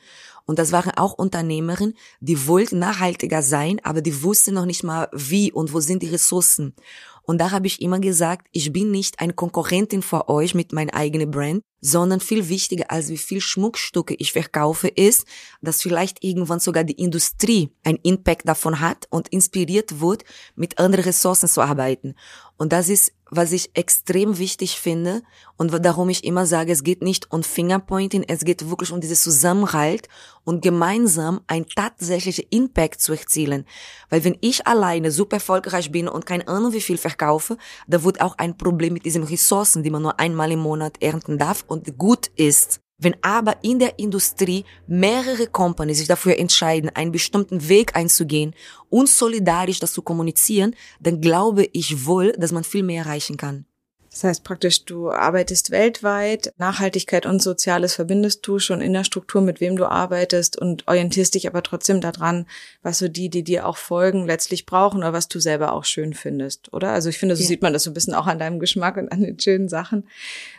Und 0.52 0.60
das 0.60 0.74
waren 0.74 0.92
auch 0.98 1.14
Unternehmerinnen, 1.14 1.96
die 2.20 2.46
wollten 2.46 2.78
nachhaltiger 2.78 3.42
sein, 3.42 3.80
aber 3.86 4.02
die 4.02 4.22
wussten 4.22 4.54
noch 4.54 4.66
nicht 4.66 4.84
mal 4.84 5.08
wie 5.14 5.50
und 5.50 5.72
wo 5.74 5.80
sind 5.80 6.04
die 6.04 6.10
Ressourcen. 6.10 6.76
Und 7.24 7.38
da 7.38 7.52
habe 7.52 7.68
ich 7.68 7.82
immer 7.82 8.02
gesagt, 8.02 8.48
ich 8.52 8.74
bin 8.74 8.92
nicht 8.92 9.22
eine 9.22 9.32
Konkurrentin 9.32 10.02
für 10.02 10.28
euch 10.28 10.54
mit 10.54 10.74
meiner 10.74 10.94
eigenen 10.94 11.32
Brand, 11.32 11.64
sondern 11.82 12.20
viel 12.20 12.48
wichtiger 12.48 12.92
als 12.92 13.10
wie 13.10 13.18
viel 13.18 13.42
Schmuckstücke 13.42 14.14
ich 14.14 14.32
verkaufe 14.32 14.88
ist, 14.88 15.26
dass 15.62 15.82
vielleicht 15.82 16.24
irgendwann 16.24 16.60
sogar 16.60 16.84
die 16.84 17.00
Industrie 17.02 17.72
ein 17.84 17.98
Impact 18.04 18.48
davon 18.48 18.80
hat 18.80 19.08
und 19.10 19.28
inspiriert 19.30 20.00
wird, 20.00 20.24
mit 20.56 20.78
anderen 20.78 21.06
Ressourcen 21.06 21.50
zu 21.50 21.62
arbeiten. 21.62 22.16
Und 22.58 22.72
das 22.72 22.90
ist, 22.90 23.12
was 23.32 23.54
ich 23.54 23.72
extrem 23.76 24.38
wichtig 24.38 24.78
finde 24.80 25.24
und 25.58 25.74
darum 25.84 26.10
ich 26.10 26.26
immer 26.26 26.46
sage, 26.46 26.74
es 26.74 26.84
geht 26.84 27.02
nicht 27.02 27.32
um 27.32 27.44
Fingerpointing, 27.44 28.26
es 28.28 28.42
geht 28.42 28.70
wirklich 28.70 28.92
um 28.92 29.00
dieses 29.00 29.24
Zusammenhalt 29.24 30.10
und 30.44 30.62
gemeinsam 30.62 31.40
ein 31.48 31.66
tatsächlicher 31.66 32.44
Impact 32.50 33.00
zu 33.00 33.14
erzielen. 33.14 33.66
Weil 34.10 34.26
wenn 34.26 34.38
ich 34.42 34.68
alleine 34.68 35.12
super 35.12 35.38
erfolgreich 35.38 35.92
bin 35.92 36.10
und 36.10 36.26
keine 36.26 36.48
Ahnung 36.48 36.74
wie 36.74 36.82
viel 36.82 36.98
verkaufe, 36.98 37.58
da 37.88 38.04
wird 38.04 38.22
auch 38.22 38.38
ein 38.38 38.58
Problem 38.58 38.94
mit 38.94 39.06
diesen 39.06 39.24
Ressourcen, 39.24 39.82
die 39.82 39.90
man 39.90 40.02
nur 40.02 40.20
einmal 40.20 40.52
im 40.52 40.60
Monat 40.60 41.02
ernten 41.02 41.38
darf 41.38 41.64
und 41.72 41.98
gut 41.98 42.28
ist. 42.36 42.82
Wenn 42.98 43.16
aber 43.24 43.64
in 43.64 43.80
der 43.80 43.98
Industrie 43.98 44.64
mehrere 44.86 45.48
Companies 45.48 45.98
sich 45.98 46.08
dafür 46.08 46.38
entscheiden, 46.38 46.92
einen 46.94 47.12
bestimmten 47.12 47.68
Weg 47.68 47.96
einzugehen 47.96 48.54
und 48.90 49.10
solidarisch 49.10 49.80
das 49.80 49.94
zu 49.94 50.04
kommunizieren, 50.04 50.76
dann 51.00 51.20
glaube 51.20 51.68
ich 51.74 52.06
wohl, 52.06 52.34
dass 52.34 52.52
man 52.52 52.64
viel 52.64 52.84
mehr 52.84 53.06
erreichen 53.06 53.38
kann. 53.38 53.66
Das 54.12 54.26
heißt 54.26 54.44
praktisch, 54.44 54.84
du 54.84 55.10
arbeitest 55.10 55.72
weltweit, 55.72 56.54
Nachhaltigkeit 56.58 57.26
und 57.26 57.42
Soziales 57.42 57.96
verbindest 57.96 58.46
du 58.46 58.60
schon 58.60 58.82
in 58.82 58.92
der 58.92 59.06
Struktur, 59.06 59.42
mit 59.42 59.62
wem 59.62 59.78
du 59.78 59.86
arbeitest 59.86 60.60
und 60.60 60.86
orientierst 60.90 61.34
dich 61.34 61.48
aber 61.48 61.64
trotzdem 61.64 62.02
daran, 62.02 62.46
was 62.82 63.00
so 63.00 63.08
die, 63.08 63.30
die 63.30 63.44
dir 63.44 63.66
auch 63.66 63.78
folgen, 63.78 64.26
letztlich 64.26 64.66
brauchen 64.66 64.98
oder 64.98 65.14
was 65.14 65.30
du 65.30 65.40
selber 65.40 65.72
auch 65.72 65.86
schön 65.86 66.14
findest, 66.14 66.74
oder? 66.74 66.90
Also 66.90 67.08
ich 67.08 67.18
finde, 67.18 67.38
so 67.38 67.44
ja. 67.44 67.48
sieht 67.48 67.62
man 67.62 67.72
das 67.72 67.84
so 67.84 67.92
ein 67.92 67.94
bisschen 67.94 68.14
auch 68.14 68.28
an 68.28 68.38
deinem 68.38 68.60
Geschmack 68.60 68.98
und 68.98 69.10
an 69.14 69.22
den 69.22 69.40
schönen 69.40 69.70
Sachen. 69.70 70.04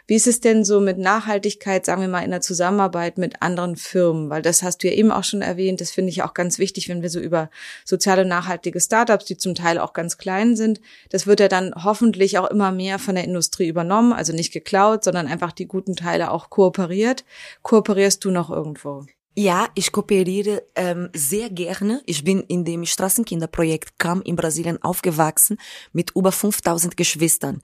Wie 0.06 0.16
ist 0.16 0.26
es 0.26 0.40
denn 0.40 0.64
so 0.64 0.80
mit 0.80 0.96
Nachhaltigkeit, 0.96 1.84
sagen 1.84 2.00
wir 2.00 2.08
mal, 2.08 2.24
in 2.24 2.30
der 2.30 2.40
Zusammenarbeit 2.40 3.18
mit 3.18 3.42
anderen 3.42 3.76
Firmen? 3.76 4.30
Weil 4.30 4.42
das 4.42 4.62
hast 4.62 4.82
du 4.82 4.88
ja 4.88 4.94
eben 4.94 5.12
auch 5.12 5.24
schon 5.24 5.42
erwähnt. 5.42 5.80
Das 5.80 5.90
finde 5.90 6.10
ich 6.10 6.22
auch 6.22 6.34
ganz 6.34 6.58
wichtig, 6.58 6.88
wenn 6.88 7.02
wir 7.02 7.10
so 7.10 7.20
über 7.20 7.50
soziale, 7.84 8.24
nachhaltige 8.24 8.80
Startups, 8.80 9.26
die 9.26 9.36
zum 9.36 9.54
Teil 9.54 9.78
auch 9.78 9.92
ganz 9.92 10.16
klein 10.16 10.56
sind, 10.56 10.80
das 11.10 11.26
wird 11.26 11.40
ja 11.40 11.48
dann 11.48 11.72
hoffentlich 11.84 12.38
auch 12.38 12.50
immer 12.50 12.72
mehr 12.72 12.98
von 12.98 13.14
der 13.14 13.24
Industrie 13.42 13.66
übernommen, 13.66 14.12
also 14.12 14.32
nicht 14.32 14.52
geklaut, 14.52 15.02
sondern 15.02 15.26
einfach 15.26 15.50
die 15.50 15.66
guten 15.66 15.96
Teile 15.96 16.30
auch 16.30 16.48
kooperiert. 16.48 17.24
Kooperierst 17.62 18.24
du 18.24 18.30
noch 18.30 18.50
irgendwo? 18.50 19.04
Ja, 19.34 19.66
ich 19.74 19.90
kooperiere 19.90 20.62
ähm, 20.76 21.08
sehr 21.12 21.50
gerne. 21.50 22.02
Ich 22.06 22.22
bin 22.22 22.42
in 22.42 22.64
dem 22.64 22.84
Straßenkinderprojekt 22.84 23.98
CAM 23.98 24.22
in 24.22 24.36
Brasilien 24.36 24.80
aufgewachsen 24.80 25.56
mit 25.92 26.12
über 26.14 26.30
5000 26.30 26.96
Geschwistern. 26.96 27.62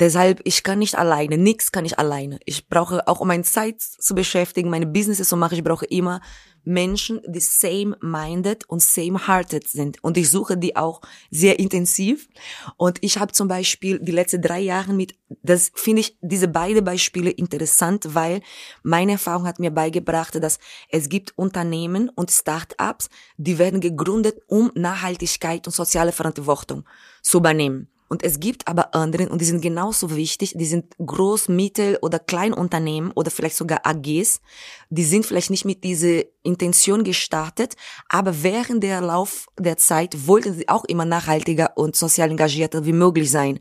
Deshalb, 0.00 0.40
ich 0.44 0.62
kann 0.62 0.78
nicht 0.78 0.96
alleine, 0.96 1.36
nix 1.36 1.72
kann 1.72 1.84
ich 1.84 1.98
alleine. 1.98 2.38
Ich 2.44 2.68
brauche 2.68 3.08
auch, 3.08 3.18
um 3.18 3.26
meine 3.26 3.42
Zeit 3.42 3.80
zu 3.80 4.14
beschäftigen, 4.14 4.70
meine 4.70 4.86
Businesses 4.86 5.28
zu 5.28 5.36
machen, 5.36 5.56
ich 5.56 5.64
brauche 5.64 5.86
immer 5.86 6.20
Menschen, 6.62 7.20
die 7.26 7.40
same-minded 7.40 8.68
und 8.68 8.80
same-hearted 8.80 9.66
sind. 9.66 9.96
Und 10.04 10.16
ich 10.16 10.30
suche 10.30 10.56
die 10.56 10.76
auch 10.76 11.00
sehr 11.32 11.58
intensiv. 11.58 12.28
Und 12.76 12.98
ich 13.00 13.18
habe 13.18 13.32
zum 13.32 13.48
Beispiel 13.48 13.98
die 13.98 14.12
letzten 14.12 14.40
drei 14.40 14.60
Jahre 14.60 14.92
mit, 14.92 15.16
das 15.42 15.72
finde 15.74 16.02
ich, 16.02 16.16
diese 16.20 16.46
beiden 16.46 16.84
Beispiele 16.84 17.30
interessant, 17.30 18.14
weil 18.14 18.40
meine 18.84 19.12
Erfahrung 19.12 19.48
hat 19.48 19.58
mir 19.58 19.72
beigebracht, 19.72 20.40
dass 20.40 20.60
es 20.90 21.08
gibt 21.08 21.36
Unternehmen 21.36 22.08
und 22.08 22.30
Start-ups, 22.30 23.10
die 23.36 23.58
werden 23.58 23.80
gegründet, 23.80 24.38
um 24.46 24.70
Nachhaltigkeit 24.76 25.66
und 25.66 25.72
soziale 25.72 26.12
Verantwortung 26.12 26.84
zu 27.20 27.38
übernehmen. 27.38 27.88
Und 28.08 28.22
es 28.22 28.40
gibt 28.40 28.66
aber 28.66 28.94
andere, 28.94 29.28
und 29.28 29.40
die 29.40 29.44
sind 29.44 29.60
genauso 29.60 30.14
wichtig, 30.16 30.54
die 30.56 30.64
sind 30.64 30.96
Groß-, 30.98 31.50
Mittel- 31.50 31.98
oder 32.00 32.18
Kleinunternehmen 32.18 33.12
oder 33.12 33.30
vielleicht 33.30 33.56
sogar 33.56 33.80
AGs. 33.84 34.40
Die 34.88 35.04
sind 35.04 35.26
vielleicht 35.26 35.50
nicht 35.50 35.66
mit 35.66 35.84
dieser 35.84 36.22
Intention 36.42 37.04
gestartet, 37.04 37.74
aber 38.08 38.42
während 38.42 38.82
der 38.82 39.02
Lauf 39.02 39.46
der 39.58 39.76
Zeit 39.76 40.26
wollten 40.26 40.54
sie 40.54 40.68
auch 40.68 40.84
immer 40.86 41.04
nachhaltiger 41.04 41.76
und 41.76 41.96
sozial 41.96 42.30
engagierter 42.30 42.86
wie 42.86 42.92
möglich 42.92 43.30
sein. 43.30 43.60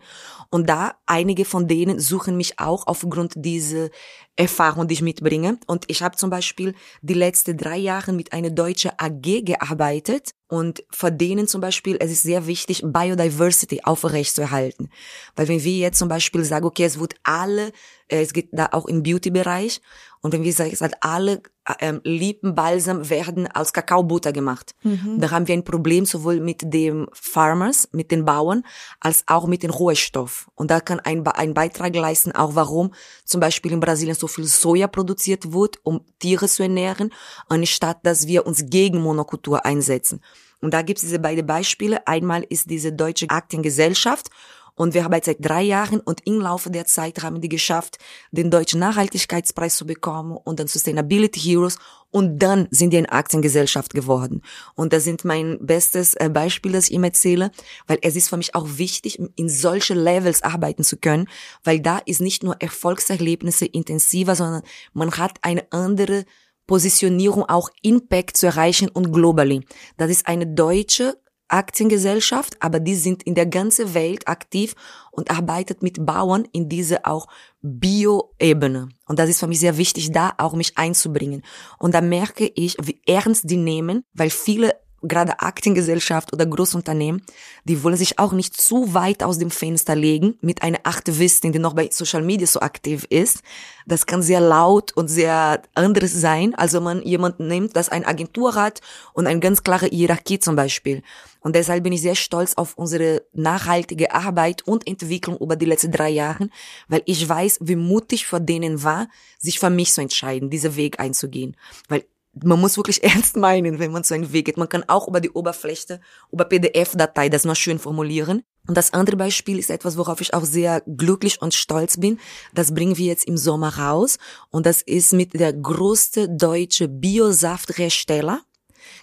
Und 0.50 0.70
da 0.70 0.96
einige 1.06 1.46
von 1.46 1.68
denen 1.68 2.00
suchen 2.00 2.38
mich 2.38 2.60
auch 2.60 2.88
aufgrund 2.88 3.34
dieser 3.36 3.90
Erfahrung, 4.36 4.88
die 4.88 4.94
ich 4.94 5.02
mitbringe. 5.02 5.60
Und 5.68 5.86
ich 5.88 6.02
habe 6.02 6.16
zum 6.16 6.30
Beispiel 6.30 6.76
die 7.02 7.14
letzten 7.14 7.58
drei 7.58 7.78
Jahre 7.78 8.14
mit 8.14 8.34
einer 8.34 8.50
deutschen 8.50 8.92
AG 8.98 9.44
gearbeitet. 9.44 10.32
Und 10.48 10.84
für 10.92 11.12
denen 11.12 11.48
zum 11.48 11.60
Beispiel, 11.60 11.98
es 12.00 12.12
ist 12.12 12.24
sehr 12.24 12.48
wichtig, 12.48 12.82
Biodiversity 12.86 13.82
aufrechtzuerhalten. 13.84 14.90
Weil 15.36 15.48
wenn 15.50 15.64
wir 15.64 15.78
jetzt 15.78 16.00
zum 16.00 16.08
Beispiel 16.08 16.46
sagen, 16.46 16.66
okay, 16.66 16.86
es 16.86 17.00
wird 17.00 17.16
alle 17.24 17.74
äh, 18.08 18.22
es 18.22 18.34
geht 18.34 18.50
da 18.52 18.70
auch 18.72 18.86
im 18.86 19.04
Beauty-Bereich. 19.04 19.82
Und 20.22 20.34
wenn 20.34 20.44
wir 20.44 20.54
sagen, 20.54 20.76
alle 21.02 21.42
ähm, 21.80 22.02
Lippenbalsam 22.04 23.10
werden 23.10 23.48
aus 23.48 23.74
Kakaobutter 23.74 24.32
gemacht. 24.32 24.76
Mhm. 24.84 25.20
Da 25.20 25.32
haben 25.32 25.48
wir 25.48 25.54
ein 25.54 25.64
Problem 25.64 26.06
sowohl 26.06 26.40
mit 26.40 26.62
dem 26.74 27.08
Farmers, 27.14 27.90
mit 27.92 28.12
den 28.12 28.26
Bauern, 28.26 28.64
als 29.00 29.24
auch 29.28 29.48
mit 29.48 29.64
dem 29.64 29.72
Rohstoff. 29.72 30.50
Und 30.56 30.72
da 30.72 30.80
kann 30.80 31.00
ein, 31.00 31.26
ein 31.28 31.54
Beitrag 31.54 31.96
leisten, 31.96 32.32
auch 32.32 32.56
warum 32.56 32.94
zum 33.26 33.42
Beispiel 33.42 33.72
in 33.74 33.80
Brasilien 33.80 34.16
so 34.16 34.28
viel 34.28 34.46
Soja 34.46 34.88
produziert 34.88 35.52
wird, 35.52 35.80
um 35.84 36.02
Tiere 36.20 36.48
zu 36.48 36.64
ernähren, 36.64 37.14
anstatt 37.50 38.00
dass 38.04 38.28
wir 38.28 38.46
uns 38.46 38.66
gegen 38.70 39.02
Monokultur 39.02 39.66
einsetzen. 39.66 40.22
Und 40.60 40.74
da 40.74 40.82
gibt 40.82 40.98
es 40.98 41.04
diese 41.04 41.20
beiden 41.20 41.46
Beispiele. 41.46 42.08
Einmal 42.08 42.44
ist 42.50 42.70
diese 42.70 42.92
deutsche 42.92 43.30
Aktiengesellschaft 43.30 44.30
und 44.78 44.94
wir 44.94 45.10
jetzt 45.12 45.26
seit 45.26 45.38
drei 45.44 45.64
Jahren 45.64 46.00
und 46.00 46.22
im 46.26 46.40
Laufe 46.40 46.70
der 46.70 46.86
Zeit 46.86 47.24
haben 47.24 47.42
die 47.42 47.50
geschafft, 47.50 47.98
den 48.32 48.52
deutschen 48.52 48.80
Nachhaltigkeitspreis 48.80 49.76
zu 49.76 49.88
bekommen 49.88 50.38
und 50.38 50.60
dann 50.60 50.68
Sustainability 50.68 51.40
Heroes 51.40 51.80
und 52.12 52.38
dann 52.38 52.68
sind 52.70 52.94
die 52.94 52.98
eine 52.98 53.12
Aktiengesellschaft 53.12 53.94
geworden. 53.96 54.44
Und 54.76 54.94
das 54.94 55.04
sind 55.04 55.26
mein 55.26 55.58
bestes 55.60 56.14
äh, 56.14 56.30
Beispiel, 56.32 56.72
das 56.72 56.90
ich 56.90 56.94
ihm 56.94 57.04
erzähle, 57.04 57.52
weil 57.88 57.98
es 58.04 58.16
ist 58.16 58.30
für 58.30 58.38
mich 58.38 58.54
auch 58.54 58.68
wichtig, 58.78 59.20
in 59.36 59.50
solche 59.50 59.96
Levels 59.96 60.44
arbeiten 60.44 60.84
zu 60.84 60.98
können, 60.98 61.28
weil 61.64 61.80
da 61.80 61.98
ist 61.98 62.22
nicht 62.22 62.44
nur 62.44 62.56
Erfolgserlebnisse 62.62 63.66
intensiver, 63.66 64.36
sondern 64.36 64.62
man 64.94 65.12
hat 65.18 65.40
eine 65.42 65.66
andere 65.72 66.26
Positionierung, 66.68 67.44
auch 67.46 67.70
Impact 67.82 68.38
zu 68.38 68.46
erreichen 68.46 68.90
und 68.90 69.12
globally. 69.12 69.66
Das 69.98 70.12
ist 70.12 70.28
eine 70.28 70.46
deutsche 70.46 71.18
Aktiengesellschaft, 71.50 72.58
aber 72.62 72.80
die 72.80 72.96
sind 72.96 73.24
in 73.24 73.36
der 73.36 73.46
ganzen 73.46 73.94
Welt 73.94 74.28
aktiv 74.28 74.76
und 75.12 75.32
arbeitet 75.32 75.82
mit 75.82 76.06
Bauern 76.06 76.48
in 76.52 76.70
diese 76.70 77.06
auch 77.06 77.28
Bio-Ebene. 77.62 78.90
Und 79.06 79.20
das 79.20 79.30
ist 79.30 79.40
für 79.40 79.48
mich 79.48 79.60
sehr 79.60 79.78
wichtig, 79.78 80.12
da 80.12 80.34
auch 80.38 80.54
mich 80.54 80.78
einzubringen. 80.78 81.44
Und 81.80 81.94
da 81.94 82.02
merke 82.02 82.52
ich, 82.56 82.78
wie 82.82 83.02
ernst 83.06 83.50
die 83.50 83.58
nehmen, 83.58 84.04
weil 84.14 84.30
viele 84.30 84.74
gerade 85.02 85.40
Aktiengesellschaft 85.40 86.34
oder 86.34 86.46
Großunternehmen, 86.46 87.22
die 87.66 87.84
wollen 87.84 87.98
sich 87.98 88.20
auch 88.20 88.34
nicht 88.34 88.60
zu 88.60 88.94
weit 88.94 89.24
aus 89.24 89.38
dem 89.38 89.52
Fenster 89.52 89.96
legen 89.96 90.38
mit 90.42 90.64
einer 90.64 90.80
Aktivistin, 90.84 91.52
die 91.52 91.60
noch 91.60 91.74
bei 91.74 91.90
Social 91.92 92.24
Media 92.24 92.48
so 92.48 92.62
aktiv 92.62 93.06
ist. 93.10 93.42
Das 93.86 94.06
kann 94.06 94.22
sehr 94.22 94.42
laut 94.42 94.92
und 94.94 95.08
sehr 95.08 95.62
anderes 95.76 96.14
sein. 96.14 96.56
Also 96.56 96.82
man 96.82 97.02
jemanden 97.04 97.48
nimmt, 97.48 97.76
das 97.76 97.90
eine 97.90 98.08
Agentur 98.08 98.56
hat 98.56 98.82
und 99.14 99.28
eine 99.28 99.40
ganz 99.40 99.64
klare 99.64 99.88
Hierarchie 99.88 100.40
zum 100.40 100.56
Beispiel. 100.56 101.04
Und 101.48 101.56
deshalb 101.56 101.86
bin 101.86 101.94
ich 101.94 102.02
sehr 102.02 102.16
stolz 102.16 102.56
auf 102.56 102.78
unsere 102.78 103.24
nachhaltige 103.32 104.14
Arbeit 104.14 104.68
und 104.68 104.86
Entwicklung 104.86 105.38
über 105.38 105.56
die 105.56 105.64
letzten 105.64 105.94
drei 105.94 106.10
Jahre, 106.10 106.50
weil 106.90 107.04
ich 107.06 107.30
weiß, 107.30 107.60
wie 107.62 107.78
mutig 107.78 108.28
vor 108.28 108.42
denen 108.42 108.84
war, 108.84 109.08
sich 109.40 109.58
für 109.58 109.70
mich 109.70 109.94
zu 109.94 110.02
entscheiden, 110.02 110.50
diesen 110.50 110.76
Weg 110.76 111.00
einzugehen. 111.00 111.56
Weil 111.88 112.04
man 112.44 112.60
muss 112.60 112.76
wirklich 112.76 113.02
ernst 113.06 113.38
meinen, 113.38 113.80
wenn 113.80 113.94
man 113.94 114.04
so 114.04 114.14
einen 114.14 114.34
Weg 114.34 114.48
geht. 114.48 114.58
Man 114.58 114.68
kann 114.68 114.84
auch 114.90 115.08
über 115.08 115.22
die 115.22 115.30
Oberfläche, 115.30 116.02
über 116.34 116.44
PDF-Datei 116.44 117.30
das 117.30 117.46
noch 117.46 117.56
schön 117.56 117.80
formulieren. 117.80 118.44
Und 118.68 118.76
das 118.76 118.92
andere 118.92 119.16
Beispiel 119.16 119.58
ist 119.58 119.70
etwas, 119.70 119.96
worauf 119.96 120.20
ich 120.20 120.34
auch 120.34 120.44
sehr 120.44 120.82
glücklich 120.82 121.42
und 121.42 121.54
stolz 121.54 121.96
bin. 121.96 122.20
Das 122.54 122.74
bringen 122.74 122.98
wir 122.98 123.06
jetzt 123.06 123.26
im 123.26 123.38
Sommer 123.38 123.78
raus. 123.78 124.18
Und 124.50 124.66
das 124.66 124.82
ist 124.82 125.14
mit 125.14 125.34
der 125.34 125.54
größte 125.54 126.28
deutsche 126.28 126.90
Biosafthersteller. 126.90 128.42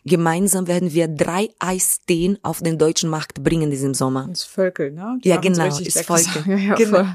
Gemeinsam 0.04 0.66
werden 0.66 0.92
wir 0.92 1.08
drei 1.08 1.50
Eisteen 1.58 2.38
auf 2.42 2.60
den 2.60 2.78
deutschen 2.78 3.10
Markt 3.10 3.42
bringen 3.42 3.70
diesem 3.70 3.94
Sommer. 3.94 4.26
Das 4.28 4.40
ist 4.40 4.44
Völkel, 4.44 4.90
ne? 4.92 5.18
Die 5.22 5.28
ja, 5.28 5.36
genau, 5.36 5.66
ist 5.66 5.98
Völkel. 6.00 6.44
Ja, 6.46 6.56
ja, 6.56 6.74
genau. 6.74 7.06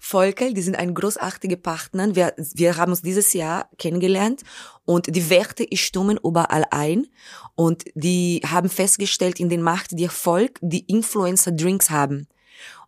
Völkel, 0.00 0.54
die 0.54 0.62
sind 0.62 0.76
ein 0.76 0.94
großartiger 0.94 1.56
Partner. 1.56 2.14
Wir, 2.14 2.34
wir 2.54 2.76
haben 2.76 2.92
uns 2.92 3.02
dieses 3.02 3.32
Jahr 3.32 3.68
kennengelernt 3.78 4.42
und 4.84 5.14
die 5.14 5.30
Werte 5.30 5.66
stimmen 5.74 6.18
überall 6.22 6.64
ein. 6.70 7.06
Und 7.54 7.84
die 7.94 8.40
haben 8.46 8.68
festgestellt 8.68 9.40
in 9.40 9.48
den 9.48 9.62
Markt, 9.62 9.92
die 9.92 10.04
Erfolg, 10.04 10.58
die 10.62 10.84
Influencer-Drinks 10.86 11.90
haben. 11.90 12.26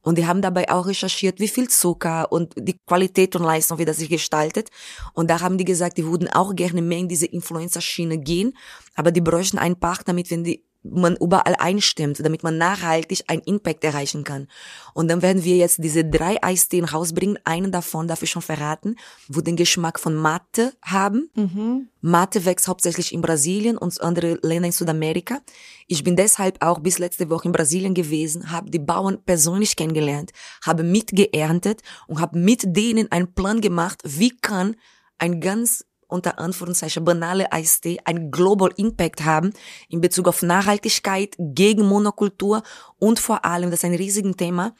Und 0.04 0.18
die 0.18 0.26
haben 0.26 0.42
dabei 0.42 0.70
auch 0.70 0.86
recherchiert, 0.86 1.40
wie 1.40 1.48
viel 1.48 1.68
Zucker 1.68 2.30
und 2.30 2.52
die 2.56 2.76
Qualität 2.86 3.34
und 3.34 3.42
Leistung, 3.42 3.78
wie 3.78 3.86
das 3.86 3.96
sich 3.96 4.10
gestaltet. 4.10 4.68
Und 5.14 5.30
da 5.30 5.40
haben 5.40 5.58
die 5.58 5.64
gesagt, 5.64 5.96
die 5.96 6.04
würden 6.04 6.28
auch 6.28 6.54
gerne 6.54 6.82
mehr 6.82 6.98
in 6.98 7.08
diese 7.08 7.26
Influencer-Schiene 7.26 8.18
gehen, 8.18 8.56
aber 8.94 9.10
die 9.10 9.22
bräuchten 9.22 9.58
einen 9.58 9.80
Partner, 9.80 10.12
damit 10.12 10.30
wenn 10.30 10.44
die 10.44 10.62
man 10.84 11.16
überall 11.16 11.56
einstimmt, 11.58 12.24
damit 12.24 12.42
man 12.42 12.58
nachhaltig 12.58 13.24
einen 13.26 13.42
Impact 13.42 13.82
erreichen 13.84 14.22
kann. 14.22 14.48
Und 14.92 15.08
dann 15.08 15.22
werden 15.22 15.42
wir 15.42 15.56
jetzt 15.56 15.82
diese 15.82 16.04
drei 16.04 16.42
Eisteen 16.42 16.84
rausbringen. 16.84 17.38
Einen 17.44 17.72
davon 17.72 18.06
darf 18.06 18.22
ich 18.22 18.30
schon 18.30 18.42
verraten, 18.42 18.96
wo 19.28 19.40
den 19.40 19.56
Geschmack 19.56 19.98
von 19.98 20.14
Mate 20.14 20.74
haben. 20.82 21.30
Mhm. 21.34 21.88
Mate 22.02 22.44
wächst 22.44 22.68
hauptsächlich 22.68 23.14
in 23.14 23.22
Brasilien 23.22 23.78
und 23.78 24.00
andere 24.02 24.38
Länder 24.42 24.66
in 24.66 24.72
Südamerika. 24.72 25.40
Ich 25.86 26.04
bin 26.04 26.16
deshalb 26.16 26.62
auch 26.62 26.80
bis 26.80 26.98
letzte 26.98 27.30
Woche 27.30 27.48
in 27.48 27.52
Brasilien 27.52 27.94
gewesen, 27.94 28.52
habe 28.52 28.70
die 28.70 28.78
Bauern 28.78 29.18
persönlich 29.24 29.76
kennengelernt, 29.76 30.32
habe 30.62 30.82
mitgeerntet 30.82 31.80
und 32.06 32.20
habe 32.20 32.38
mit 32.38 32.62
denen 32.64 33.10
einen 33.10 33.32
Plan 33.32 33.62
gemacht, 33.62 34.02
wie 34.04 34.36
kann 34.36 34.76
ein 35.18 35.40
ganz 35.40 35.84
unter 36.08 36.38
Anführungszeichen 36.38 37.04
banale 37.04 37.52
Eistee 37.52 37.98
einen 38.04 38.30
Global 38.30 38.72
Impact 38.76 39.24
haben 39.24 39.52
in 39.88 40.00
Bezug 40.00 40.28
auf 40.28 40.42
Nachhaltigkeit, 40.42 41.34
gegen 41.38 41.86
Monokultur 41.86 42.62
und 42.98 43.18
vor 43.18 43.44
allem, 43.44 43.70
das 43.70 43.80
ist 43.80 43.84
ein 43.84 43.94
riesiges 43.94 44.36
Thema, 44.36 44.74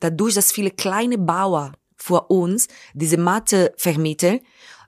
dadurch, 0.00 0.34
dass 0.34 0.52
viele 0.52 0.70
kleine 0.70 1.18
Bauer 1.18 1.72
vor 1.96 2.30
uns 2.30 2.68
diese 2.94 3.18
Matte 3.18 3.72
vermitteln, 3.76 4.40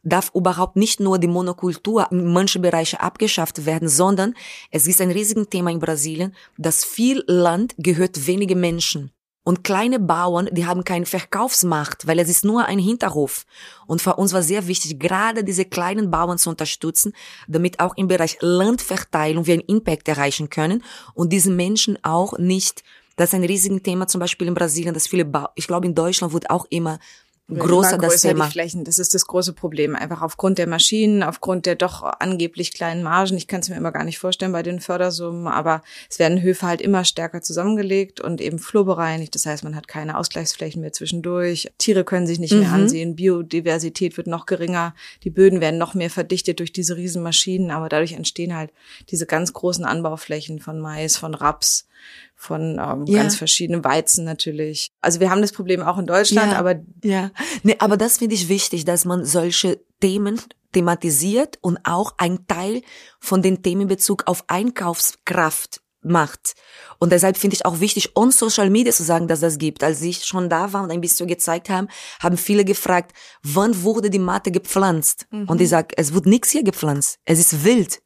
darf 0.03 0.33
überhaupt 0.35 0.77
nicht 0.77 1.01
nur 1.01 1.19
die 1.19 1.29
Monokultur 1.29 2.09
in 2.11 2.33
manchen 2.33 2.63
Bereichen 2.63 2.99
abgeschafft 2.99 3.65
werden, 3.67 3.89
sondern 3.89 4.35
es 4.71 4.87
ist 4.87 5.01
ein 5.01 5.11
riesiges 5.11 5.49
Thema 5.49 5.71
in 5.71 5.79
Brasilien, 5.79 6.35
dass 6.59 6.85
viel 6.85 7.23
Land 7.27 7.75
gehört 7.79 8.27
wenige 8.27 8.57
Menschen. 8.57 9.13
Und 9.45 9.65
kleine 9.65 9.99
Bauern, 9.99 10.49
die 10.53 10.67
haben 10.67 10.85
keine 10.85 11.05
Verkaufsmacht, 11.05 12.07
weil 12.07 12.21
es 12.21 12.29
ist 12.29 12.45
nur 12.45 12.67
ein 12.67 12.79
Hinterhof. 12.79 13.45
Und 13.87 14.01
für 14.01 14.15
uns 14.15 14.33
war 14.33 14.43
sehr 14.43 14.69
wichtig, 14.69 15.01
gerade 15.01 15.43
diese 15.43 15.65
kleinen 15.65 16.13
Bauern 16.13 16.39
zu 16.39 16.49
unterstützen, 16.49 17.13
damit 17.49 17.81
auch 17.81 17.97
im 17.97 18.07
Bereich 18.07 18.37
Landverteilung 18.41 19.47
wir 19.47 19.55
einen 19.55 19.65
Impact 19.67 20.07
erreichen 20.09 20.49
können 20.49 20.85
und 21.15 21.33
diesen 21.33 21.57
Menschen 21.57 21.99
auch 22.05 22.39
nicht, 22.39 22.85
das 23.17 23.31
ist 23.31 23.35
ein 23.35 23.45
riesiges 23.45 23.83
Thema 23.83 24.07
zum 24.07 24.21
Beispiel 24.21 24.47
in 24.47 24.55
Brasilien, 24.55 24.95
dass 24.95 25.09
viele, 25.09 25.25
ba 25.25 25.51
ich 25.57 25.67
glaube 25.67 25.87
in 25.87 25.95
Deutschland 25.95 26.33
wird 26.33 26.49
auch 26.49 26.67
immer 26.71 27.01
größer 27.49 27.99
das 27.99 28.23
Thema. 28.23 28.47
Die 28.47 28.53
Flächen. 28.53 28.85
Das 28.85 28.99
ist 28.99 29.15
das 29.15 29.27
große 29.27 29.53
Problem. 29.53 29.95
Einfach 29.95 30.23
aufgrund 30.23 30.59
der 30.59 30.67
Maschinen, 30.67 31.23
aufgrund 31.23 31.67
der 31.67 31.75
doch 31.75 32.03
angeblich 32.03 32.73
kleinen 32.73 33.03
Margen. 33.03 33.37
Ich 33.37 33.47
kann 33.47 33.61
es 33.61 33.69
mir 33.69 33.77
immer 33.77 33.93
gar 33.93 34.05
nicht 34.05 34.19
vorstellen 34.19 34.53
bei 34.53 34.63
den 34.63 34.81
Fördersummen, 34.81 35.47
aber 35.47 35.83
es 36.11 36.19
werden 36.19 36.43
Höfe 36.43 36.67
halt 36.67 36.81
immer 36.81 37.05
stärker 37.05 37.43
zusammengelegt 37.43 38.21
und 38.21 38.41
eben 38.41 38.59
flurbereinigt. 38.59 39.35
Das 39.35 39.47
heißt, 39.47 39.65
man 39.65 39.77
hat 39.77 39.89
keine 39.89 40.17
Ausgleichsflächen 40.17 40.81
mehr 40.81 40.93
zwischendurch. 40.93 41.71
Tiere 41.79 42.05
können 42.05 42.27
sich 42.27 42.39
nicht 42.39 42.53
mhm. 42.53 42.61
mehr 42.61 42.73
ansehen. 42.73 43.17
Biodiversität 43.17 44.17
wird 44.17 44.27
noch 44.27 44.47
geringer. 44.47 44.95
Die 45.25 45.31
Böden 45.31 45.61
werden 45.61 45.79
noch 45.79 45.95
mehr 45.95 46.11
verdichtet 46.11 46.61
durch 46.61 46.73
diese 46.73 46.97
Riesenmaschinen, 46.97 47.71
aber 47.71 47.89
dadurch 47.89 48.13
entstehen 48.13 48.57
halt 48.57 48.73
diese 49.11 49.27
ganz 49.27 49.53
großen 49.53 49.85
Anbauflächen 49.85 50.61
von 50.61 50.81
Mais, 50.81 51.17
von 51.17 51.35
Raps, 51.35 51.87
von 52.43 52.79
ähm, 52.79 53.05
ja. 53.07 53.23
ganz 53.23 53.37
verschiedenen 53.37 53.85
Weizen 53.85 54.25
natürlich. 54.25 54.91
Also 55.01 55.21
wir 55.21 55.31
haben 55.31 55.41
das 55.41 55.53
Problem 55.53 55.81
auch 55.81 55.99
in 55.99 56.07
Deutschland, 56.07 56.53
ja. 56.53 56.59
aber 56.59 56.75
ja, 57.05 57.31
nee, 57.63 57.77
aber 57.79 57.97
das 57.97 58.19
finde 58.19 58.35
ich 58.35 58.49
wichtig, 58.49 58.85
dass 58.85 59.05
man 59.05 59.25
solche 59.25 59.81
Themen 60.01 60.41
thematisiert 60.73 61.59
und 61.61 61.79
auch 61.85 62.15
ein 62.19 62.47
Teil 62.49 62.83
von 63.21 63.43
den 63.43 63.63
Themen 63.63 63.83
in 63.83 63.89
Bezug 63.89 64.25
auf 64.27 64.45
Einkaufskraft 64.49 65.81
macht. 66.03 66.55
Und 66.99 67.13
deshalb 67.13 67.37
finde 67.37 67.55
ich 67.55 67.65
auch 67.65 67.79
wichtig, 67.79 68.17
on 68.17 68.33
Social 68.33 68.71
Media 68.71 68.93
zu 68.93 69.05
sagen, 69.05 69.29
dass 69.29 69.39
das 69.39 69.59
gibt. 69.59 69.85
Als 69.85 70.03
ich 70.03 70.25
schon 70.25 70.49
da 70.49 70.73
war 70.73 70.83
und 70.83 70.91
ein 70.91 71.01
bisschen 71.01 71.29
gezeigt 71.29 71.69
haben, 71.69 71.87
haben 72.21 72.37
viele 72.37 72.65
gefragt, 72.65 73.13
wann 73.45 73.83
wurde 73.85 74.11
die 74.11 74.19
Mate 74.19 74.51
gepflanzt? 74.51 75.27
Mhm. 75.31 75.49
Und 75.49 75.61
ich 75.61 75.69
sage, 75.69 75.95
es 75.97 76.13
wird 76.13 76.27
nichts 76.27 76.51
hier 76.51 76.65
gepflanzt. 76.65 77.19
Es 77.25 77.39
ist 77.39 77.65
wild. 77.65 78.03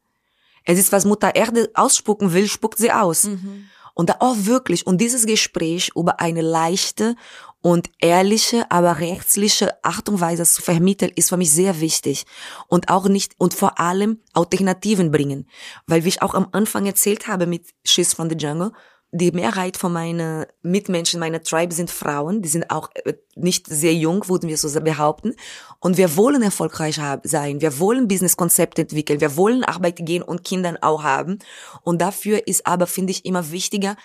Es 0.63 0.77
ist, 0.77 0.91
was 0.91 1.05
Mutter 1.05 1.33
Erde 1.33 1.71
ausspucken 1.73 2.33
will, 2.33 2.47
spuckt 2.47 2.77
sie 2.77 2.91
aus. 2.91 3.23
Mhm. 3.23 3.69
Und 3.97 4.09
da 4.09 4.17
auch 4.19 4.35
wirklich, 4.41 4.85
und 4.85 5.01
dieses 5.01 5.25
Gespräch 5.25 5.89
über 5.95 6.19
eine 6.19 6.41
leichte 6.41 7.15
und 7.61 7.89
ehrliche, 7.99 8.69
aber 8.69 8.99
rechtliche 8.99 9.83
Art 9.83 10.07
und 10.07 10.21
Weise 10.21 10.45
zu 10.45 10.61
vermitteln, 10.61 11.11
ist 11.15 11.29
für 11.29 11.37
mich 11.37 11.51
sehr 11.51 11.81
wichtig. 11.81 12.27
Und 12.67 12.89
auch 12.89 13.07
nicht, 13.07 13.33
und 13.39 13.55
vor 13.55 13.79
allem 13.79 14.21
Alternativen 14.33 15.09
bringen. 15.09 15.49
Weil 15.87 16.03
wie 16.03 16.09
ich 16.09 16.21
auch 16.21 16.35
am 16.35 16.47
Anfang 16.51 16.85
erzählt 16.85 17.27
habe 17.27 17.47
mit 17.47 17.73
Schiss 17.83 18.13
von 18.13 18.29
the 18.29 18.35
Jungle, 18.35 18.71
die 19.11 19.31
Mehrheit 19.31 19.77
von 19.77 19.93
meinen 19.93 20.45
Mitmenschen, 20.61 21.19
meiner 21.19 21.41
Tribe 21.41 21.73
sind 21.73 21.89
Frauen, 21.89 22.41
die 22.41 22.49
sind 22.49 22.69
auch 22.69 22.89
äh, 23.05 23.13
nicht 23.35 23.67
sehr 23.67 23.93
jung, 23.93 24.27
würden 24.27 24.49
wir 24.49 24.57
so 24.57 24.67
behaupten. 24.81 25.33
Und 25.79 25.97
wir 25.97 26.17
wollen 26.17 26.41
erfolgreich 26.41 26.99
sein, 27.23 27.61
wir 27.61 27.79
wollen 27.79 28.07
Businesskonzepte 28.07 28.81
entwickeln, 28.81 29.21
wir 29.21 29.37
wollen 29.37 29.63
Arbeit 29.63 29.97
gehen 29.97 30.23
und 30.23 30.43
Kindern 30.43 30.77
auch 30.81 31.03
haben. 31.03 31.39
Und 31.83 32.01
dafür 32.01 32.47
ist 32.47 32.67
aber, 32.67 32.87
finde 32.87 33.11
ich, 33.11 33.25
immer 33.25 33.51
wichtiger, 33.51 33.95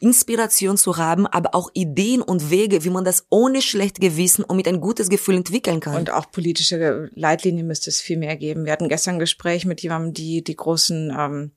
Inspiration 0.00 0.78
zu 0.78 0.96
haben, 0.96 1.26
aber 1.26 1.54
auch 1.54 1.70
Ideen 1.74 2.22
und 2.22 2.50
Wege, 2.50 2.84
wie 2.84 2.90
man 2.90 3.04
das 3.04 3.26
ohne 3.28 3.60
schlecht 3.60 4.00
Gewissen 4.00 4.44
und 4.44 4.56
mit 4.56 4.66
ein 4.66 4.80
gutes 4.80 5.10
Gefühl 5.10 5.36
entwickeln 5.36 5.80
kann. 5.80 5.96
Und 5.96 6.10
auch 6.10 6.30
politische 6.30 7.10
Leitlinien 7.14 7.66
müsste 7.66 7.90
es 7.90 8.00
viel 8.00 8.16
mehr 8.16 8.36
geben. 8.36 8.64
Wir 8.64 8.72
hatten 8.72 8.88
gestern 8.88 9.16
ein 9.16 9.20
Gespräch 9.20 9.66
mit 9.66 9.82
jemandem, 9.82 10.14
die 10.14 10.42
die 10.42 10.56
großen 10.56 11.14
ähm, 11.16 11.52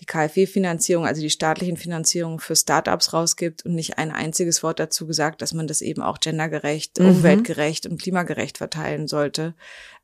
die 0.00 0.06
KfW-Finanzierung, 0.06 1.06
also 1.06 1.20
die 1.20 1.30
staatlichen 1.30 1.76
Finanzierungen 1.76 2.38
für 2.38 2.54
Startups 2.54 3.12
rausgibt 3.12 3.64
und 3.64 3.74
nicht 3.74 3.98
ein 3.98 4.12
einziges 4.12 4.62
Wort 4.62 4.78
dazu 4.78 5.06
gesagt, 5.06 5.42
dass 5.42 5.52
man 5.52 5.66
das 5.66 5.80
eben 5.80 6.02
auch 6.02 6.20
gendergerecht, 6.20 6.98
mhm. 6.98 7.08
umweltgerecht 7.08 7.86
und 7.86 8.00
klimagerecht 8.00 8.58
verteilen 8.58 9.08
sollte, 9.08 9.54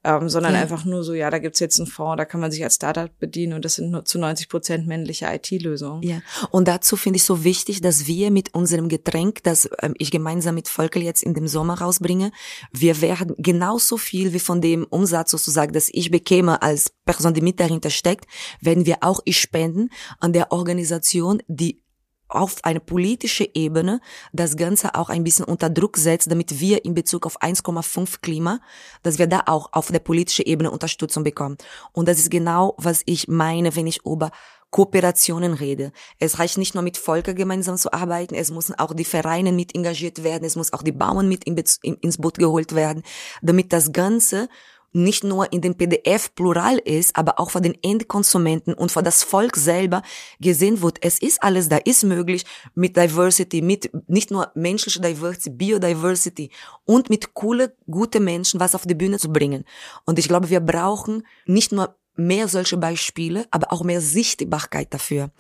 ähm, 0.05 0.29
sondern 0.29 0.55
ja. 0.55 0.61
einfach 0.61 0.85
nur 0.85 1.03
so, 1.03 1.15
ja, 1.15 1.31
da 1.31 1.39
gibt's 1.39 1.61
jetzt 1.61 1.81
einen 1.81 1.87
Fonds, 1.87 2.19
da 2.19 2.25
kann 2.25 2.41
man 2.41 2.53
sich 2.53 2.63
als 2.63 2.77
Startup 2.77 3.11
bedienen 3.19 3.55
und 3.55 3.65
das 3.65 3.77
sind 3.77 3.91
nur 3.91 4.05
zu 4.05 4.19
90 4.19 4.49
Prozent 4.49 4.87
männliche 4.87 5.27
IT-Lösungen. 5.27 6.03
Ja, 6.03 6.21
und 6.51 6.69
dazu 6.69 6.97
finde 6.97 7.17
ich 7.17 7.25
so 7.25 7.45
wichtig, 7.45 7.81
dass 7.81 8.07
wir 8.07 8.31
mit 8.31 8.55
unserem 8.55 8.89
Getränk, 8.89 9.43
das 9.43 9.69
ähm, 9.81 9.95
ich 9.99 10.11
gemeinsam 10.11 10.55
mit 10.55 10.69
Volker 10.69 11.01
jetzt 11.01 11.23
in 11.23 11.35
dem 11.35 11.49
Sommer 11.49 11.81
rausbringe, 11.81 12.33
wir 12.73 13.01
werden 13.01 13.35
genauso 13.39 13.97
viel 13.97 14.33
wie 14.33 14.41
von 14.41 14.61
dem 14.61 14.85
Umsatz 14.85 15.31
sozusagen, 15.31 15.73
das 15.73 15.89
ich 15.91 16.11
bekäme 16.11 16.61
als 16.63 16.93
Person, 17.07 17.35
die 17.35 17.41
mit 17.41 17.61
dahinter 17.61 17.91
steckt, 17.91 18.27
werden 18.61 18.87
wir 18.87 18.99
auch 19.01 19.21
ich 19.25 19.41
spenden 19.41 19.89
an 20.21 20.33
der 20.33 20.53
Organisation, 20.53 21.43
die 21.49 21.84
auf 22.29 22.57
eine 22.63 22.81
politische 22.81 23.49
Ebene 23.55 24.01
das 24.33 24.57
Ganze 24.57 24.95
auch 24.95 25.09
ein 25.09 25.25
bisschen 25.25 25.45
unter 25.45 25.71
Druck 25.71 25.97
setzt, 25.97 26.31
damit 26.31 26.61
wir 26.61 26.85
in 26.85 26.95
Bezug 26.95 27.27
auf 27.27 27.41
1,5 27.41 28.21
Klima, 28.23 28.61
dass 29.03 29.19
wir 29.19 29.27
da 29.27 29.43
auch 29.47 29.69
auf 29.73 29.91
der 29.91 30.01
politischen 30.01 30.47
Ebene 30.47 30.71
Unterstützung 30.71 31.25
bekommen. 31.25 31.59
Und 31.93 32.09
das 32.09 32.19
ist 32.19 32.31
genau, 32.31 32.75
was 32.79 33.03
ich 33.07 33.29
meine, 33.29 33.77
wenn 33.77 33.87
ich 33.87 34.05
über 34.05 34.31
Kooperationen 34.75 35.55
rede. 35.55 35.93
Es 36.19 36.41
reicht 36.41 36.59
nicht 36.59 36.75
nur 36.75 36.83
mit 36.83 36.97
Volker 36.97 37.33
gemeinsam 37.33 37.77
zu 37.77 37.93
arbeiten, 37.93 38.35
es 38.35 38.51
müssen 38.51 38.75
auch 38.75 38.93
die 38.93 39.05
Vereine 39.05 39.53
mit 39.53 39.73
engagiert 39.73 40.25
werden, 40.25 40.45
es 40.45 40.57
muss 40.57 40.73
auch 40.73 40.83
die 40.83 40.91
Bauern 40.91 41.29
mit 41.29 41.45
ins 41.45 42.19
Boot 42.19 42.39
geholt 42.39 42.75
werden, 42.75 43.05
damit 43.41 43.73
das 43.73 43.93
Ganze 43.93 44.49
nicht 44.95 45.25
nur 45.25 45.53
in 45.53 45.61
dem 45.61 45.75
PDF 45.75 46.35
plural 46.35 46.79
ist, 46.79 47.17
aber 47.17 47.39
auch 47.41 47.51
für 47.51 47.61
den 47.61 47.77
Endkonsumenten 47.83 48.75
und 48.75 48.93
für 48.93 49.03
das 49.03 49.23
Volk 49.23 49.57
selber 49.57 50.03
gesehen 50.41 50.81
wird, 50.81 50.99
es 51.03 51.21
ist 51.21 51.43
alles 51.43 51.69
da, 51.69 51.77
ist 51.79 52.05
möglich 52.05 52.45
mit 52.75 52.97
Diversity, 52.97 53.61
mit 53.61 53.91
nicht 54.09 54.31
nur 54.31 54.53
menschliche 54.55 55.01
Diversity, 55.01 55.51
Biodiversity 55.51 56.51
und 56.85 57.11
mit 57.11 57.35
coole, 57.35 57.77
gute 57.91 58.21
Menschen 58.21 58.61
was 58.61 58.75
auf 58.75 58.87
die 58.87 58.95
Bühne 58.95 59.19
zu 59.19 59.33
bringen. 59.33 59.65
Und 60.07 60.19
ich 60.19 60.29
glaube, 60.29 60.49
wir 60.49 60.61
brauchen 60.61 61.27
nicht 61.45 61.73
nur 61.73 61.97
mehr 62.17 62.47
solche 62.49 62.77
Beispiele, 62.77 63.47
aber 63.51 63.73
auch 63.73 63.83
mehr 63.83 64.01
Sichtbarkeit 64.01 64.95
dafür. 64.95 65.31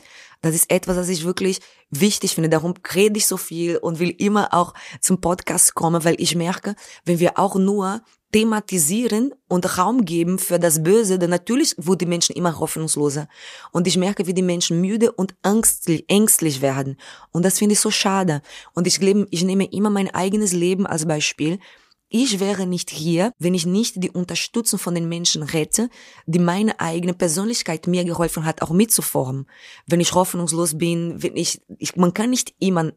Das 0.40 0.54
ist 0.54 0.70
etwas, 0.70 0.96
was 0.96 1.08
ich 1.08 1.24
wirklich 1.24 1.60
wichtig 1.90 2.34
finde. 2.34 2.50
Darum 2.50 2.74
rede 2.94 3.18
ich 3.18 3.26
so 3.26 3.36
viel 3.36 3.76
und 3.76 4.00
will 4.00 4.14
immer 4.18 4.52
auch 4.52 4.74
zum 5.00 5.20
Podcast 5.20 5.74
kommen, 5.74 6.04
weil 6.04 6.16
ich 6.18 6.34
merke, 6.34 6.74
wenn 7.04 7.20
wir 7.20 7.38
auch 7.38 7.54
nur 7.54 8.02
thematisieren 8.34 9.32
und 9.46 9.78
Raum 9.78 10.04
geben 10.04 10.40
für 10.40 10.58
das 10.58 10.82
Böse, 10.82 11.20
dann 11.20 11.30
natürlich 11.30 11.76
wird 11.76 12.00
die 12.00 12.06
Menschen 12.06 12.34
immer 12.34 12.58
hoffnungsloser. 12.58 13.28
Und 13.70 13.86
ich 13.86 13.96
merke, 13.96 14.26
wie 14.26 14.34
die 14.34 14.42
Menschen 14.42 14.80
müde 14.80 15.12
und 15.12 15.36
ängstlich, 15.44 16.04
ängstlich 16.08 16.60
werden. 16.60 16.96
Und 17.30 17.44
das 17.44 17.60
finde 17.60 17.74
ich 17.74 17.80
so 17.80 17.92
schade. 17.92 18.42
Und 18.74 18.88
ich, 18.88 18.98
lebe, 18.98 19.28
ich 19.30 19.44
nehme 19.44 19.66
immer 19.66 19.88
mein 19.88 20.12
eigenes 20.12 20.52
Leben 20.52 20.84
als 20.84 21.06
Beispiel. 21.06 21.60
Ich 22.08 22.40
wäre 22.40 22.66
nicht 22.66 22.90
hier, 22.90 23.30
wenn 23.38 23.54
ich 23.54 23.66
nicht 23.66 24.02
die 24.02 24.10
Unterstützung 24.10 24.80
von 24.80 24.96
den 24.96 25.08
Menschen 25.08 25.46
hätte, 25.46 25.88
die 26.26 26.40
meine 26.40 26.80
eigene 26.80 27.14
Persönlichkeit 27.14 27.86
mir 27.86 28.04
geholfen 28.04 28.44
hat, 28.44 28.62
auch 28.62 28.70
mitzuformen. 28.70 29.46
Wenn 29.86 30.00
ich 30.00 30.12
hoffnungslos 30.12 30.76
bin, 30.76 31.22
wenn 31.22 31.36
ich, 31.36 31.60
ich 31.78 31.94
man 31.94 32.12
kann 32.12 32.30
nicht 32.30 32.52
immer 32.58 32.90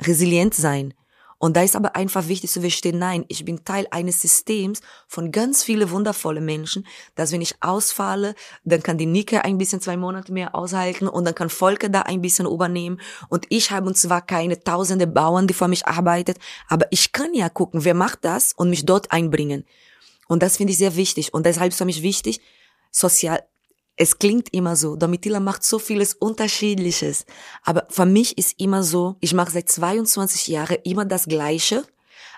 resilient 0.00 0.54
sein. 0.54 0.94
Und 1.38 1.56
da 1.56 1.62
ist 1.62 1.76
aber 1.76 1.94
einfach 1.94 2.26
wichtig 2.26 2.50
zu 2.50 2.60
verstehen, 2.60 2.98
nein, 2.98 3.24
ich 3.28 3.44
bin 3.44 3.64
Teil 3.64 3.86
eines 3.92 4.20
Systems 4.20 4.80
von 5.06 5.30
ganz 5.30 5.62
viele 5.62 5.90
wundervolle 5.90 6.40
Menschen, 6.40 6.84
dass 7.14 7.30
wenn 7.30 7.40
ich 7.40 7.54
ausfalle, 7.60 8.34
dann 8.64 8.82
kann 8.82 8.98
die 8.98 9.06
Nike 9.06 9.38
ein 9.38 9.56
bisschen 9.56 9.80
zwei 9.80 9.96
Monate 9.96 10.32
mehr 10.32 10.56
aushalten 10.56 11.06
und 11.06 11.24
dann 11.24 11.36
kann 11.36 11.48
Volker 11.48 11.88
da 11.88 12.02
ein 12.02 12.20
bisschen 12.20 12.46
übernehmen. 12.46 13.00
Und 13.28 13.46
ich 13.50 13.70
habe 13.70 13.94
zwar 13.94 14.22
keine 14.22 14.62
tausende 14.62 15.06
Bauern, 15.06 15.46
die 15.46 15.54
für 15.54 15.68
mich 15.68 15.86
arbeitet, 15.86 16.38
aber 16.68 16.86
ich 16.90 17.12
kann 17.12 17.32
ja 17.34 17.48
gucken, 17.48 17.84
wer 17.84 17.94
macht 17.94 18.24
das 18.24 18.52
und 18.52 18.70
mich 18.70 18.84
dort 18.84 19.12
einbringen. 19.12 19.64
Und 20.26 20.42
das 20.42 20.56
finde 20.56 20.72
ich 20.72 20.78
sehr 20.78 20.96
wichtig. 20.96 21.32
Und 21.32 21.46
deshalb 21.46 21.70
ist 21.72 21.78
für 21.78 21.84
mich 21.84 22.02
wichtig, 22.02 22.40
sozial, 22.90 23.42
es 23.98 24.18
klingt 24.18 24.54
immer 24.54 24.76
so, 24.76 24.94
Domitila 24.94 25.40
macht 25.40 25.64
so 25.64 25.78
vieles 25.78 26.14
Unterschiedliches. 26.14 27.26
Aber 27.64 27.86
für 27.90 28.06
mich 28.06 28.38
ist 28.38 28.58
immer 28.60 28.84
so, 28.84 29.16
ich 29.20 29.34
mache 29.34 29.50
seit 29.50 29.68
22 29.68 30.46
Jahren 30.46 30.78
immer 30.84 31.04
das 31.04 31.26
Gleiche, 31.26 31.84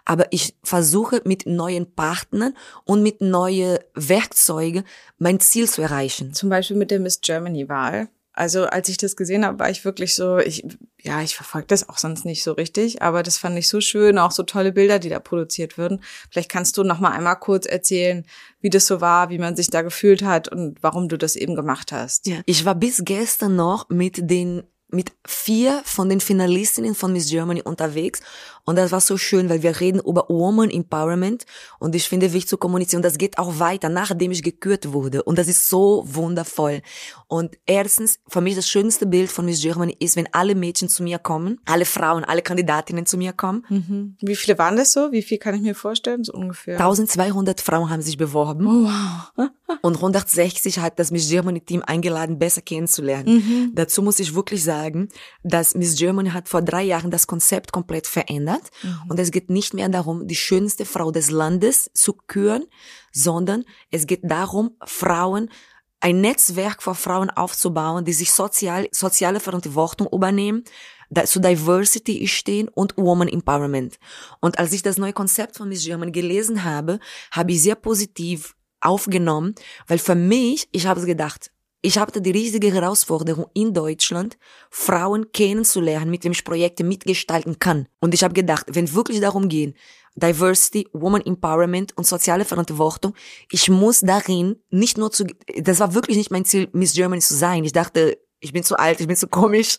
aber 0.07 0.27
ich 0.31 0.57
versuche 0.65 1.21
mit 1.27 1.45
neuen 1.45 1.95
Partnern 1.95 2.57
und 2.85 3.03
mit 3.03 3.21
neuen 3.21 3.79
Werkzeugen 3.95 4.85
mein 5.19 5.39
Ziel 5.39 5.69
zu 5.69 5.83
erreichen. 5.83 6.33
Zum 6.33 6.49
Beispiel 6.49 6.77
mit 6.77 6.91
der 6.91 6.99
Miss 6.99 7.21
Germany 7.21 7.69
Wahl. 7.69 8.09
Also 8.41 8.65
als 8.65 8.89
ich 8.89 8.97
das 8.97 9.17
gesehen 9.17 9.45
habe, 9.45 9.59
war 9.59 9.69
ich 9.69 9.85
wirklich 9.85 10.15
so, 10.15 10.39
ich, 10.39 10.65
ja, 10.99 11.21
ich 11.21 11.37
verfolge 11.37 11.67
das 11.67 11.91
auch 11.91 11.99
sonst 11.99 12.25
nicht 12.25 12.43
so 12.43 12.53
richtig, 12.53 13.03
aber 13.03 13.23
das 13.23 13.37
fand 13.37 13.59
ich 13.59 13.69
so 13.69 13.83
schön, 13.83 14.17
auch 14.17 14.31
so 14.31 14.45
tolle 14.45 14.73
Bilder, 14.73 14.99
die 14.99 15.11
da 15.11 15.21
produziert 15.21 15.77
würden. 15.77 16.03
Vielleicht 16.31 16.51
kannst 16.51 16.79
du 16.79 16.83
noch 16.83 17.01
mal 17.01 17.11
einmal 17.11 17.39
kurz 17.39 17.67
erzählen, 17.67 18.25
wie 18.63 18.71
das 18.71 18.87
so 18.87 19.03
war, 19.03 19.29
wie 19.29 19.37
man 19.37 19.57
sich 19.57 19.69
da 19.69 19.83
gefühlt 19.83 20.23
hat 20.23 20.49
und 20.49 20.83
warum 20.83 21.11
du 21.11 21.19
das 21.19 21.37
eben 21.37 21.55
gemacht 21.55 21.93
hast. 21.93 22.27
Ja, 22.29 22.37
ich 22.47 22.65
war 22.65 22.75
bis 22.75 23.03
gestern 23.05 23.57
noch 23.57 23.91
mit 23.91 24.31
den 24.31 24.63
mit 24.93 25.13
vier 25.27 25.83
von 25.85 26.09
den 26.09 26.21
Finalistinnen 26.21 26.95
von 26.95 27.13
Miss 27.13 27.29
Germany 27.29 27.63
unterwegs 27.63 28.21
und 28.65 28.77
das 28.77 28.93
war 28.93 29.01
so 29.01 29.17
schön, 29.17 29.49
weil 29.49 29.63
wir 29.63 29.81
reden 29.81 30.01
über 30.01 30.27
Woman 30.29 30.71
Empowerment 30.71 31.45
und 31.79 31.95
ich 31.95 32.09
finde 32.09 32.33
wichtig 32.33 32.49
zu 32.49 32.57
kommunizieren. 32.57 33.03
Das 33.03 33.19
geht 33.19 33.39
auch 33.39 33.59
weiter, 33.59 33.89
nachdem 33.89 34.31
ich 34.31 34.43
gekürt 34.43 34.93
wurde 34.93 35.23
und 35.23 35.39
das 35.39 35.49
ist 35.49 35.69
so 35.69 36.05
wundervoll. 36.07 36.83
Und 37.27 37.59
erstens, 37.67 38.21
für 38.29 38.41
mich 38.41 38.57
das 38.57 38.69
schönste 38.69 39.07
Bild 39.07 39.31
von 39.31 39.45
Miss 39.45 39.63
Germany 39.63 39.97
ist, 39.99 40.17
wenn 40.17 40.29
alle 40.33 40.55
Mädchen 40.55 40.89
zu 40.89 41.03
mir 41.03 41.19
kommen, 41.19 41.61
alle 41.65 41.85
Frauen, 41.85 42.25
alle 42.25 42.43
Kandidatinnen 42.43 43.07
zu 43.07 43.17
mir 43.17 43.33
kommen. 43.33 43.65
Mhm. 43.69 44.17
Wie 44.21 44.37
viele 44.37 44.59
waren 44.59 44.77
das 44.77 44.93
so? 44.93 45.13
Wie 45.13 45.23
viel 45.23 45.39
kann 45.39 45.55
ich 45.55 45.63
mir 45.63 45.75
vorstellen? 45.75 46.25
So 46.25 46.33
ungefähr? 46.33 46.79
1200 46.79 47.61
Frauen 47.61 47.91
haben 47.91 48.03
sich 48.03 48.17
beworben. 48.17 48.67
Oh, 48.67 48.91
wow. 49.37 49.49
und 49.83 49.97
160 49.97 50.79
hat 50.79 50.99
das 50.99 51.11
Miss 51.11 51.29
Germany 51.29 51.61
Team 51.61 51.83
eingeladen, 51.87 52.39
besser 52.39 52.63
kennenzulernen. 52.63 53.35
Mhm. 53.35 53.73
Dazu 53.75 54.03
muss 54.03 54.19
ich 54.19 54.35
wirklich 54.35 54.63
sagen, 54.65 54.80
dass 55.43 55.75
Miss 55.75 55.97
Germany 55.97 56.31
hat 56.31 56.49
vor 56.49 56.63
drei 56.63 56.83
Jahren 56.83 57.11
das 57.11 57.27
Konzept 57.27 57.73
komplett 57.73 58.07
verändert. 58.07 58.63
Mhm. 58.83 59.03
Und 59.09 59.19
es 59.19 59.31
geht 59.31 59.51
nicht 59.51 59.75
mehr 59.75 59.89
darum, 59.89 60.27
die 60.27 60.37
schönste 60.37 60.85
Frau 60.85 61.11
des 61.11 61.31
Landes 61.31 61.91
zu 61.95 62.15
küren, 62.15 62.65
sondern 63.13 63.65
es 63.91 64.07
geht 64.07 64.21
darum, 64.23 64.77
Frauen 64.85 65.51
ein 66.01 66.21
Netzwerk 66.21 66.83
von 66.83 66.95
Frauen 66.95 67.31
aufzubauen, 67.31 68.05
die 68.05 68.15
sich 68.15 68.33
sozial, 68.33 68.89
soziale 68.91 69.39
Verantwortung 69.39 70.09
übernehmen, 70.11 70.65
zu 71.27 71.41
Diversity 71.41 72.27
stehen 72.29 72.69
und 72.69 72.97
Woman 72.97 73.29
Empowerment. 73.29 73.99
Und 74.41 74.59
als 74.59 74.73
ich 74.73 74.83
das 74.83 74.97
neue 74.97 75.13
Konzept 75.13 75.57
von 75.57 75.69
Miss 75.69 75.85
German 75.85 76.13
gelesen 76.13 76.65
habe, 76.65 77.01
habe 77.33 77.53
ich 77.53 77.63
sehr 77.63 77.75
positiv 77.75 78.55
aufgenommen, 78.81 79.55
weil 79.87 79.99
für 79.99 80.15
mich, 80.15 80.69
ich 80.73 80.87
habe 80.87 81.05
gedacht, 81.05 81.51
ich 81.83 81.99
hatte 81.99 82.21
die 82.21 82.31
riesige 82.31 82.73
Herausforderung 82.73 83.47
in 83.55 83.73
Deutschland, 83.73 84.37
Frauen 84.71 85.33
kennenzulernen, 85.33 86.11
mit 86.11 86.25
wem 86.25 86.33
ich 86.33 86.45
Projekte 86.45 86.85
mitgestalten 86.85 87.59
kann. 87.59 87.87
Und 88.01 88.13
ich 88.15 88.23
habe 88.23 88.35
gedacht, 88.35 88.67
wenn 88.71 88.93
wirklich 88.93 89.21
darum 89.21 89.49
geht, 89.49 89.75
Diversity, 90.15 90.89
Woman 90.93 91.25
Empowerment 91.25 91.97
und 91.97 92.07
soziale 92.07 92.45
Verantwortung, 92.45 93.15
ich 93.51 93.69
muss 93.71 94.01
darin 94.01 94.57
nicht 94.71 94.99
nur 94.99 95.11
zu, 95.11 95.25
das 95.57 95.81
war 95.81 95.95
wirklich 95.95 96.17
nicht 96.17 96.31
mein 96.31 96.45
Ziel, 96.45 96.69
Miss 96.73 96.93
Germany 96.93 97.23
zu 97.23 97.35
sein. 97.35 97.65
Ich 97.65 97.73
dachte, 97.73 98.19
ich 98.41 98.53
bin 98.53 98.65
zu 98.65 98.77
alt, 98.79 99.01
ich 99.01 99.07
bin 99.07 99.17
zu 99.17 99.29
komisch. 99.29 99.79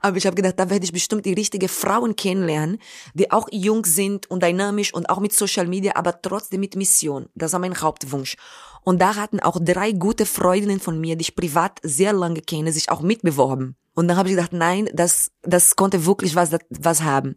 Aber 0.00 0.16
ich 0.16 0.26
habe 0.26 0.36
gedacht, 0.36 0.58
da 0.58 0.70
werde 0.70 0.84
ich 0.84 0.92
bestimmt 0.92 1.26
die 1.26 1.34
richtige 1.34 1.68
Frauen 1.68 2.16
kennenlernen, 2.16 2.78
die 3.14 3.30
auch 3.30 3.48
jung 3.50 3.84
sind 3.84 4.30
und 4.30 4.42
dynamisch 4.42 4.94
und 4.94 5.10
auch 5.10 5.20
mit 5.20 5.32
Social 5.32 5.66
Media, 5.66 5.96
aber 5.96 6.20
trotzdem 6.22 6.60
mit 6.60 6.76
Mission. 6.76 7.26
Das 7.34 7.52
war 7.52 7.60
mein 7.60 7.80
Hauptwunsch. 7.80 8.36
Und 8.84 9.00
da 9.00 9.14
hatten 9.14 9.40
auch 9.40 9.58
drei 9.60 9.92
gute 9.92 10.26
Freundinnen 10.26 10.80
von 10.80 11.00
mir, 11.00 11.16
die 11.16 11.22
ich 11.22 11.36
privat 11.36 11.78
sehr 11.82 12.12
lange 12.12 12.40
kenne, 12.40 12.72
sich 12.72 12.90
auch 12.90 13.00
mitbeworben. 13.00 13.76
Und 13.94 14.08
dann 14.08 14.16
habe 14.16 14.28
ich 14.28 14.34
gedacht, 14.34 14.52
nein, 14.52 14.88
das, 14.92 15.30
das 15.42 15.76
konnte 15.76 16.06
wirklich 16.06 16.34
was, 16.34 16.50
was 16.70 17.02
haben. 17.02 17.34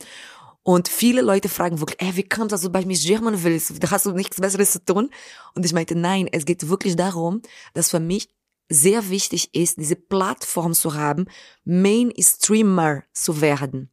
Und 0.68 0.88
viele 0.88 1.22
Leute 1.22 1.48
fragen 1.48 1.80
wirklich, 1.80 2.02
ey, 2.02 2.16
wie 2.16 2.28
kommst 2.28 2.52
du, 2.52 2.56
dass 2.56 2.62
du 2.62 2.72
bei 2.72 2.84
Miss 2.86 3.06
German 3.06 3.44
willst? 3.44 3.84
Da 3.84 3.92
hast 3.92 4.08
du 4.08 4.14
nichts 4.14 4.42
Besseres 4.42 4.72
zu 4.72 4.84
tun. 4.84 5.12
Und 5.54 5.64
ich 5.64 5.74
meinte, 5.74 5.96
nein, 5.96 6.28
es 6.32 6.44
geht 6.44 6.68
wirklich 6.68 6.96
darum, 6.96 7.44
dass 7.76 7.92
für 7.92 8.00
mich 8.00 8.30
sehr 8.70 9.10
wichtig 9.10 9.54
ist, 9.54 9.78
diese 9.78 9.96
Plattform 9.96 10.74
zu 10.74 10.96
haben, 10.96 11.26
Mainstreamer 11.64 13.04
zu 13.14 13.42
werden. 13.42 13.92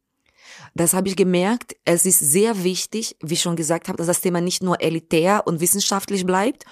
Das 0.75 0.93
habe 0.93 1.07
ich 1.07 1.15
gemerkt. 1.15 1.75
Es 1.85 2.05
ist 2.05 2.19
sehr 2.19 2.63
wichtig, 2.63 3.15
wie 3.21 3.33
ich 3.33 3.41
schon 3.41 3.55
gesagt 3.55 3.87
habe, 3.87 3.97
dass 3.97 4.07
das 4.07 4.21
Thema 4.21 4.41
nicht 4.41 4.63
nur 4.63 4.81
elitär 4.81 5.43
und 5.45 5.61
wissenschaftlich 5.61 6.25
bleibt. 6.25 6.65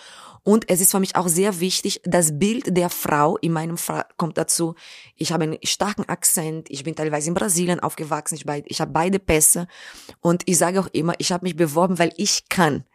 Und 0.44 0.70
es 0.70 0.82
ist 0.82 0.90
für 0.90 1.00
mich 1.00 1.16
auch 1.16 1.28
sehr 1.28 1.60
wichtig, 1.60 2.02
das 2.04 2.40
Bild 2.40 2.76
der 2.76 2.90
Frau, 2.90 3.38
in 3.38 3.52
meinem 3.52 3.78
Fall 3.78 4.06
kommt 4.18 4.40
dazu, 4.40 4.74
ich 5.16 5.32
habe 5.32 5.44
einen 5.44 5.58
starken 5.64 6.10
Akzent, 6.10 6.68
ich 6.72 6.84
bin 6.84 6.96
teilweise 6.96 7.28
in 7.28 7.36
Brasilien 7.36 7.80
aufgewachsen, 7.80 8.36
ich, 8.36 8.46
ich 8.66 8.82
habe 8.82 8.92
beide 8.92 9.20
Pässe. 9.20 9.68
Und 10.20 10.42
ich 10.48 10.58
sage 10.58 10.80
auch 10.80 10.88
immer, 10.94 11.14
ich 11.20 11.32
habe 11.32 11.46
mich 11.46 11.56
beworben, 11.56 12.00
weil 12.00 12.12
ich 12.18 12.50
kann. 12.50 12.86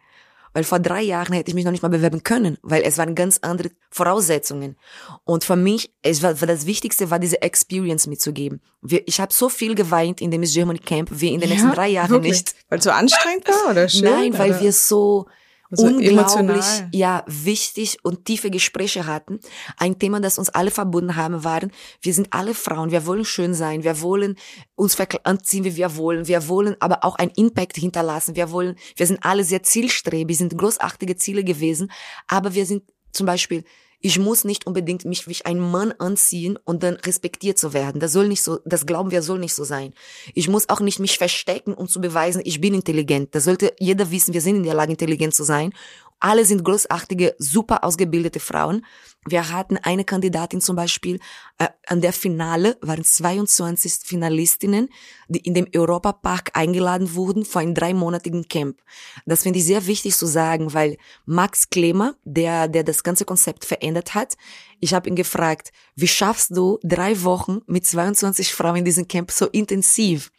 Weil 0.53 0.63
vor 0.63 0.79
drei 0.79 1.01
Jahren 1.01 1.33
hätte 1.33 1.49
ich 1.49 1.55
mich 1.55 1.65
noch 1.65 1.71
nicht 1.71 1.83
mal 1.83 1.89
bewerben 1.89 2.23
können, 2.23 2.57
weil 2.61 2.83
es 2.83 2.97
waren 2.97 3.15
ganz 3.15 3.39
andere 3.41 3.71
Voraussetzungen. 3.89 4.75
Und 5.23 5.43
für 5.43 5.55
mich, 5.55 5.91
es 6.01 6.23
war, 6.23 6.33
das 6.33 6.65
Wichtigste 6.65 7.11
war 7.11 7.19
diese 7.19 7.41
Experience 7.41 8.07
mitzugeben. 8.07 8.61
ich 8.83 9.19
habe 9.19 9.33
so 9.33 9.49
viel 9.49 9.75
geweint 9.75 10.21
in 10.21 10.31
dem 10.31 10.41
Miss 10.41 10.53
Germany 10.53 10.79
Camp 10.79 11.09
wie 11.11 11.33
in 11.33 11.39
den 11.39 11.49
ja, 11.49 11.55
nächsten 11.55 11.73
drei 11.73 11.89
Jahren 11.89 12.09
wirklich? 12.09 12.33
nicht. 12.33 12.55
Weil 12.69 12.79
es 12.79 12.83
so 12.83 12.91
anstrengend 12.91 13.47
war 13.47 13.71
oder 13.71 13.89
schön? 13.89 14.03
Nein, 14.03 14.37
weil 14.37 14.51
oder? 14.51 14.61
wir 14.61 14.73
so 14.73 15.27
also 15.69 15.87
unglaublich, 15.87 16.65
ja, 16.91 17.23
wichtig 17.27 17.97
und 18.03 18.25
tiefe 18.25 18.49
Gespräche 18.49 19.05
hatten. 19.05 19.39
Ein 19.77 19.99
Thema, 19.99 20.19
das 20.19 20.37
uns 20.37 20.49
alle 20.49 20.71
verbunden 20.71 21.15
haben, 21.15 21.43
waren, 21.43 21.71
wir 22.01 22.13
sind 22.13 22.27
alle 22.31 22.53
Frauen, 22.53 22.91
wir 22.91 23.05
wollen 23.05 23.25
schön 23.25 23.53
sein, 23.53 23.83
wir 23.83 24.01
wollen 24.01 24.35
uns 24.75 24.97
anziehen, 25.23 25.63
wie 25.63 25.75
wir 25.75 25.95
wollen, 25.97 26.27
wir 26.27 26.47
wollen 26.47 26.75
aber 26.79 27.03
auch 27.03 27.15
einen 27.15 27.31
Impact 27.31 27.77
hinterlassen, 27.77 28.35
wir 28.35 28.51
wollen, 28.51 28.75
wir 28.95 29.07
sind 29.07 29.19
alle 29.23 29.43
sehr 29.43 29.63
zielstrebig, 29.63 30.37
sind 30.37 30.57
großartige 30.57 31.15
Ziele 31.17 31.43
gewesen, 31.43 31.91
aber 32.27 32.53
wir 32.53 32.65
sind 32.65 32.83
zum 33.11 33.25
Beispiel 33.25 33.63
ich 34.07 34.19
muss 34.19 34.45
nicht 34.45 34.65
unbedingt 34.65 35.03
mich 35.03 35.27
wie 35.27 35.35
ein 35.43 35.59
Mann 35.59 35.91
anziehen 35.97 36.57
und 36.63 36.81
dann 36.81 36.93
respektiert 36.95 37.57
zu 37.57 37.73
werden. 37.73 37.99
Das 37.99 38.13
soll 38.13 38.29
nicht 38.29 38.41
so, 38.41 38.59
das 38.63 38.85
glauben 38.85 39.11
wir 39.11 39.21
soll 39.21 39.37
nicht 39.37 39.53
so 39.53 39.65
sein. 39.65 39.93
Ich 40.33 40.47
muss 40.47 40.69
auch 40.69 40.79
nicht 40.79 40.99
mich 40.99 41.17
verstecken, 41.17 41.73
um 41.73 41.89
zu 41.89 41.99
beweisen, 41.99 42.41
ich 42.45 42.61
bin 42.61 42.73
intelligent. 42.73 43.35
Das 43.35 43.43
sollte 43.43 43.73
jeder 43.79 44.09
wissen, 44.09 44.33
wir 44.33 44.39
sind 44.39 44.55
in 44.55 44.63
der 44.63 44.75
Lage, 44.75 44.91
intelligent 44.91 45.35
zu 45.35 45.43
sein. 45.43 45.73
Alle 46.19 46.45
sind 46.45 46.63
großartige, 46.63 47.35
super 47.37 47.83
ausgebildete 47.83 48.39
Frauen. 48.39 48.83
Wir 49.27 49.49
hatten 49.49 49.77
eine 49.77 50.03
Kandidatin 50.03 50.61
zum 50.61 50.75
Beispiel, 50.75 51.19
äh, 51.59 51.67
an 51.85 52.01
der 52.01 52.11
Finale 52.11 52.77
waren 52.81 53.03
22 53.03 53.99
Finalistinnen, 54.03 54.89
die 55.27 55.39
in 55.39 55.53
dem 55.53 55.67
Europapark 55.75 56.51
eingeladen 56.53 57.13
wurden 57.13 57.45
für 57.45 57.59
einen 57.59 57.75
dreimonatigen 57.75 58.47
Camp. 58.47 58.81
Das 59.27 59.43
finde 59.43 59.59
ich 59.59 59.65
sehr 59.65 59.85
wichtig 59.85 60.15
zu 60.15 60.25
sagen, 60.25 60.73
weil 60.73 60.97
Max 61.25 61.69
Klemer, 61.69 62.15
der, 62.23 62.67
der 62.67 62.83
das 62.83 63.03
ganze 63.03 63.25
Konzept 63.25 63.63
verändert 63.65 64.15
hat, 64.15 64.37
ich 64.79 64.95
habe 64.95 65.09
ihn 65.09 65.15
gefragt, 65.15 65.71
wie 65.95 66.07
schaffst 66.07 66.55
du 66.55 66.79
drei 66.81 67.23
Wochen 67.23 67.59
mit 67.67 67.85
22 67.85 68.55
Frauen 68.55 68.77
in 68.77 68.85
diesem 68.85 69.07
Camp 69.07 69.29
so 69.29 69.47
intensiv? 69.47 70.31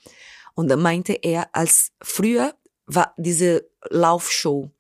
Und 0.55 0.69
da 0.69 0.77
meinte 0.77 1.13
er, 1.13 1.55
als 1.55 1.93
früher 2.03 2.55
war 2.87 3.15
diese 3.17 3.69
Laufshow 3.91 4.73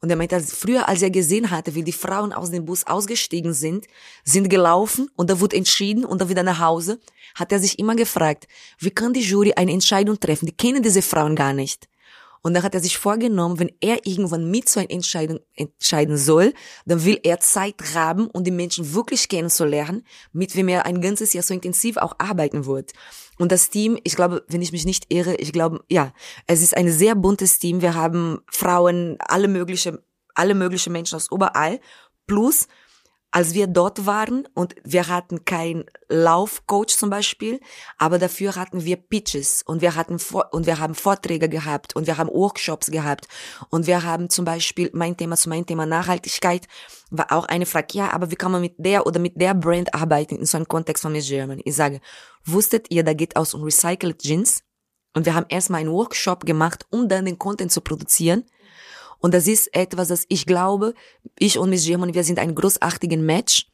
und 0.00 0.10
er 0.10 0.16
meinte, 0.16 0.36
als 0.36 0.52
früher, 0.54 0.88
als 0.88 1.02
er 1.02 1.10
gesehen 1.10 1.50
hatte, 1.50 1.74
wie 1.74 1.82
die 1.82 1.92
Frauen 1.92 2.32
aus 2.32 2.50
dem 2.50 2.64
Bus 2.64 2.86
ausgestiegen 2.86 3.52
sind, 3.52 3.86
sind 4.24 4.48
gelaufen 4.48 5.10
und 5.16 5.30
da 5.30 5.40
wurde 5.40 5.56
entschieden 5.56 6.04
und 6.04 6.20
dann 6.20 6.28
wieder 6.28 6.42
nach 6.42 6.60
Hause, 6.60 7.00
hat 7.34 7.52
er 7.52 7.58
sich 7.58 7.78
immer 7.78 7.96
gefragt, 7.96 8.46
wie 8.78 8.90
kann 8.90 9.12
die 9.12 9.20
Jury 9.20 9.54
eine 9.54 9.72
Entscheidung 9.72 10.18
treffen? 10.18 10.46
Die 10.46 10.56
kennen 10.56 10.82
diese 10.82 11.02
Frauen 11.02 11.36
gar 11.36 11.52
nicht. 11.52 11.88
Und 12.42 12.54
dann 12.54 12.62
hat 12.62 12.74
er 12.74 12.80
sich 12.80 12.98
vorgenommen, 12.98 13.58
wenn 13.58 13.72
er 13.80 14.06
irgendwann 14.06 14.50
mit 14.50 14.68
so 14.68 14.80
einer 14.80 14.90
Entscheidung 14.90 15.40
entscheiden 15.54 16.16
soll, 16.16 16.54
dann 16.86 17.04
will 17.04 17.18
er 17.22 17.40
Zeit 17.40 17.76
haben, 17.94 18.28
um 18.28 18.44
die 18.44 18.50
Menschen 18.50 18.94
wirklich 18.94 19.28
kennenzulernen, 19.28 20.04
mit 20.32 20.54
wem 20.56 20.68
er 20.68 20.86
ein 20.86 21.00
ganzes 21.00 21.32
Jahr 21.32 21.42
so 21.42 21.54
intensiv 21.54 21.96
auch 21.96 22.14
arbeiten 22.18 22.66
wird. 22.66 22.92
Und 23.38 23.52
das 23.52 23.70
Team, 23.70 23.98
ich 24.04 24.16
glaube, 24.16 24.44
wenn 24.48 24.62
ich 24.62 24.72
mich 24.72 24.84
nicht 24.84 25.06
irre, 25.12 25.36
ich 25.36 25.52
glaube, 25.52 25.84
ja, 25.88 26.12
es 26.46 26.62
ist 26.62 26.76
ein 26.76 26.90
sehr 26.90 27.14
buntes 27.14 27.58
Team. 27.58 27.80
Wir 27.80 27.94
haben 27.94 28.40
Frauen, 28.50 29.16
alle 29.20 29.48
mögliche, 29.48 30.02
alle 30.34 30.54
mögliche 30.54 30.90
Menschen 30.90 31.16
aus 31.16 31.30
überall. 31.30 31.80
Plus 32.26 32.66
als 33.30 33.52
wir 33.52 33.66
dort 33.66 34.06
waren 34.06 34.48
und 34.54 34.74
wir 34.84 35.08
hatten 35.08 35.44
kein 35.44 35.84
Laufcoach 36.08 36.96
zum 36.96 37.10
Beispiel, 37.10 37.60
aber 37.98 38.18
dafür 38.18 38.56
hatten 38.56 38.84
wir 38.84 38.96
Pitches 38.96 39.62
und 39.62 39.82
wir 39.82 39.94
hatten 39.94 40.18
und 40.50 40.66
wir 40.66 40.78
haben 40.78 40.94
Vorträge 40.94 41.48
gehabt 41.48 41.94
und 41.94 42.06
wir 42.06 42.16
haben 42.16 42.30
Workshops 42.30 42.90
gehabt. 42.90 43.28
Und 43.68 43.86
wir 43.86 44.02
haben 44.02 44.30
zum 44.30 44.46
Beispiel 44.46 44.90
mein 44.94 45.16
Thema 45.16 45.36
zu 45.36 45.50
meinem 45.50 45.66
Thema 45.66 45.84
Nachhaltigkeit 45.84 46.66
war 47.10 47.32
auch 47.32 47.44
eine 47.46 47.66
Frage, 47.66 47.88
ja, 47.92 48.10
aber 48.12 48.30
wie 48.30 48.36
kann 48.36 48.52
man 48.52 48.60
mit 48.60 48.74
der 48.78 49.06
oder 49.06 49.18
mit 49.18 49.40
der 49.40 49.54
Brand 49.54 49.94
arbeiten 49.94 50.36
in 50.36 50.46
so 50.46 50.56
einem 50.56 50.68
Kontext 50.68 51.02
von 51.02 51.12
Miss 51.12 51.28
Germany? 51.28 51.62
Ich 51.64 51.76
sage, 51.76 52.00
wusstet 52.44 52.90
ihr, 52.90 53.04
da 53.04 53.12
geht 53.12 53.36
aus 53.36 53.54
um 53.54 53.62
Recycled 53.62 54.18
Jeans? 54.20 54.62
Und 55.14 55.26
wir 55.26 55.34
haben 55.34 55.46
erstmal 55.48 55.80
einen 55.80 55.90
Workshop 55.90 56.44
gemacht, 56.44 56.86
um 56.90 57.08
dann 57.08 57.24
den 57.24 57.38
Content 57.38 57.72
zu 57.72 57.80
produzieren 57.80 58.44
und 59.20 59.34
das 59.34 59.46
ist 59.46 59.74
etwas, 59.74 60.08
das 60.08 60.24
ich 60.28 60.46
glaube, 60.46 60.94
ich 61.38 61.58
und 61.58 61.70
Miss 61.70 61.84
Germany, 61.84 62.14
wir 62.14 62.24
sind 62.24 62.38
ein 62.38 62.54
großartigen 62.54 63.24
Match, 63.24 63.66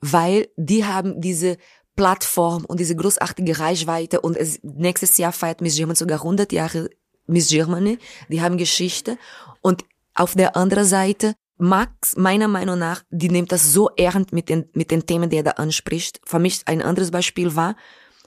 weil 0.00 0.48
die 0.56 0.84
haben 0.84 1.20
diese 1.20 1.56
Plattform 1.96 2.64
und 2.64 2.80
diese 2.80 2.96
großartige 2.96 3.58
Reichweite 3.58 4.20
und 4.20 4.36
es, 4.36 4.60
nächstes 4.62 5.18
Jahr 5.18 5.32
feiert 5.32 5.60
Miss 5.60 5.76
Germany 5.76 5.96
sogar 5.96 6.18
100 6.18 6.52
Jahre 6.52 6.90
Miss 7.26 7.48
Germany. 7.48 7.98
Die 8.28 8.40
haben 8.40 8.56
Geschichte 8.56 9.18
und 9.60 9.84
auf 10.14 10.34
der 10.34 10.56
anderen 10.56 10.84
Seite 10.84 11.34
Max, 11.58 12.16
meiner 12.16 12.48
Meinung 12.48 12.78
nach, 12.78 13.04
die 13.10 13.28
nimmt 13.28 13.52
das 13.52 13.72
so 13.72 13.90
ernst 13.96 14.32
mit 14.32 14.48
den, 14.48 14.68
mit 14.72 14.90
den 14.90 15.06
Themen, 15.06 15.30
die 15.30 15.36
er 15.36 15.44
da 15.44 15.52
anspricht. 15.52 16.20
Für 16.24 16.40
mich 16.40 16.62
ein 16.66 16.82
anderes 16.82 17.12
Beispiel 17.12 17.54
war 17.54 17.76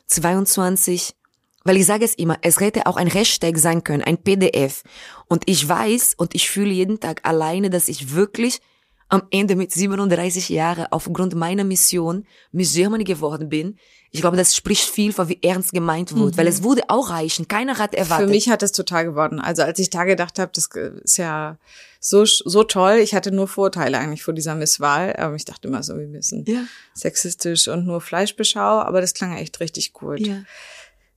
22 0.07 1.15
weil 1.65 1.75
ich 1.75 1.85
sage 1.85 2.05
es 2.05 2.15
immer, 2.15 2.37
es 2.41 2.59
hätte 2.61 2.85
auch 2.85 2.95
ein 2.95 3.07
Hashtag 3.07 3.57
sein 3.57 3.83
können, 3.83 4.03
ein 4.03 4.17
PDF. 4.17 4.83
Und 5.27 5.43
ich 5.47 5.67
weiß 5.67 6.13
und 6.15 6.33
ich 6.35 6.49
fühle 6.49 6.71
jeden 6.71 7.01
Tag 7.01 7.21
alleine, 7.23 7.69
dass 7.69 7.89
ich 7.89 8.13
wirklich 8.13 8.61
am 9.09 9.23
Ende 9.31 9.55
mit 9.55 9.71
37 9.71 10.49
Jahren 10.49 10.87
aufgrund 10.91 11.35
meiner 11.35 11.63
Mission 11.63 12.25
Miss 12.51 12.73
Germany 12.73 13.03
geworden 13.03 13.49
bin. 13.49 13.77
Ich 14.11 14.21
glaube, 14.21 14.37
das 14.37 14.55
spricht 14.55 14.89
viel 14.89 15.11
von, 15.11 15.27
wie 15.27 15.39
ernst 15.43 15.73
gemeint 15.73 16.15
wird, 16.15 16.33
mhm. 16.33 16.37
weil 16.37 16.47
es 16.47 16.63
wurde 16.63 16.83
auch 16.87 17.09
reichen. 17.09 17.47
Keiner 17.47 17.77
hat 17.77 17.93
erwartet. 17.93 18.27
Für 18.27 18.33
mich 18.33 18.49
hat 18.49 18.63
es 18.63 18.71
total 18.71 19.03
geworden. 19.03 19.41
Also 19.41 19.61
als 19.63 19.77
ich 19.77 19.89
da 19.89 20.05
gedacht 20.05 20.39
habe, 20.39 20.51
das 20.55 20.69
ist 21.03 21.17
ja 21.17 21.57
so, 21.99 22.23
so 22.23 22.63
toll. 22.63 22.99
Ich 23.03 23.13
hatte 23.13 23.31
nur 23.31 23.47
Vorteile 23.47 23.97
eigentlich 23.97 24.23
vor 24.23 24.33
dieser 24.33 24.55
Misswahl. 24.55 25.15
Aber 25.17 25.35
ich 25.35 25.43
dachte 25.43 25.67
immer 25.67 25.83
so, 25.83 25.97
wir 25.97 26.07
müssen 26.07 26.45
ja. 26.47 26.61
sexistisch 26.93 27.67
und 27.67 27.85
nur 27.85 27.99
Fleischbeschau. 27.99 28.79
Aber 28.79 29.01
das 29.01 29.13
klang 29.13 29.35
echt 29.35 29.59
richtig 29.59 29.91
gut. 29.91 30.19
Ja. 30.19 30.43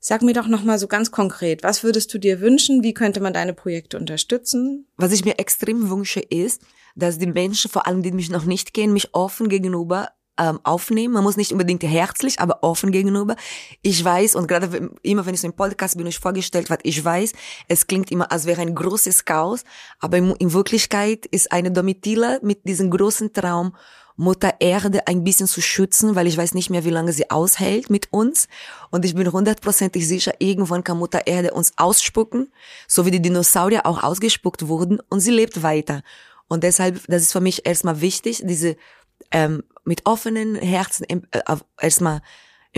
Sag 0.00 0.22
mir 0.22 0.32
doch 0.32 0.46
noch 0.46 0.62
mal 0.62 0.78
so 0.78 0.86
ganz 0.86 1.10
konkret, 1.10 1.62
was 1.62 1.82
würdest 1.82 2.14
du 2.14 2.18
dir 2.18 2.40
wünschen? 2.40 2.82
Wie 2.82 2.94
könnte 2.94 3.20
man 3.20 3.32
deine 3.32 3.52
Projekte 3.52 3.98
unterstützen? 3.98 4.86
Was 4.96 5.12
ich 5.12 5.24
mir 5.24 5.38
extrem 5.38 5.90
wünsche, 5.90 6.20
ist, 6.20 6.62
dass 6.94 7.18
die 7.18 7.26
Menschen, 7.26 7.70
vor 7.70 7.86
allem 7.86 8.02
die 8.02 8.12
mich 8.12 8.30
noch 8.30 8.44
nicht 8.44 8.74
kennen, 8.74 8.92
mich 8.92 9.12
offen 9.12 9.48
gegenüber 9.48 10.10
ähm, 10.38 10.60
aufnehmen. 10.62 11.14
Man 11.14 11.24
muss 11.24 11.36
nicht 11.36 11.52
unbedingt 11.52 11.82
herzlich, 11.82 12.38
aber 12.38 12.62
offen 12.62 12.92
gegenüber. 12.92 13.34
Ich 13.82 14.02
weiß, 14.04 14.36
und 14.36 14.46
gerade 14.46 14.90
immer, 15.02 15.26
wenn 15.26 15.34
ich 15.34 15.40
so 15.40 15.48
im 15.48 15.52
Podcast 15.52 15.96
bin, 15.96 16.06
ich 16.06 16.18
vorgestellt 16.18 16.70
was 16.70 16.78
ich 16.84 17.04
weiß, 17.04 17.32
es 17.66 17.86
klingt 17.86 18.10
immer, 18.10 18.30
als 18.30 18.46
wäre 18.46 18.60
ein 18.62 18.74
großes 18.74 19.24
Chaos, 19.24 19.64
aber 19.98 20.18
in, 20.18 20.30
in 20.36 20.52
Wirklichkeit 20.52 21.26
ist 21.26 21.50
eine 21.50 21.72
Domitila 21.72 22.38
mit 22.42 22.66
diesem 22.66 22.90
großen 22.90 23.32
Traum 23.32 23.74
Mutter 24.18 24.54
Erde 24.58 25.06
ein 25.06 25.22
bisschen 25.22 25.46
zu 25.46 25.62
schützen, 25.62 26.16
weil 26.16 26.26
ich 26.26 26.36
weiß 26.36 26.52
nicht 26.52 26.70
mehr, 26.70 26.84
wie 26.84 26.90
lange 26.90 27.12
sie 27.12 27.30
aushält 27.30 27.88
mit 27.88 28.12
uns. 28.12 28.48
Und 28.90 29.04
ich 29.04 29.14
bin 29.14 29.30
hundertprozentig 29.30 30.06
sicher, 30.06 30.32
irgendwann 30.40 30.82
kann 30.82 30.98
Mutter 30.98 31.28
Erde 31.28 31.54
uns 31.54 31.72
ausspucken, 31.76 32.52
so 32.88 33.06
wie 33.06 33.12
die 33.12 33.22
Dinosaurier 33.22 33.86
auch 33.86 34.02
ausgespuckt 34.02 34.66
wurden 34.66 34.98
und 35.08 35.20
sie 35.20 35.30
lebt 35.30 35.62
weiter. 35.62 36.02
Und 36.48 36.64
deshalb, 36.64 37.00
das 37.06 37.22
ist 37.22 37.32
für 37.32 37.40
mich 37.40 37.64
erstmal 37.64 38.00
wichtig, 38.00 38.42
diese 38.44 38.76
ähm, 39.30 39.62
mit 39.84 40.04
offenen 40.04 40.56
Herzen 40.56 41.04
äh, 41.04 41.56
erstmal 41.80 42.20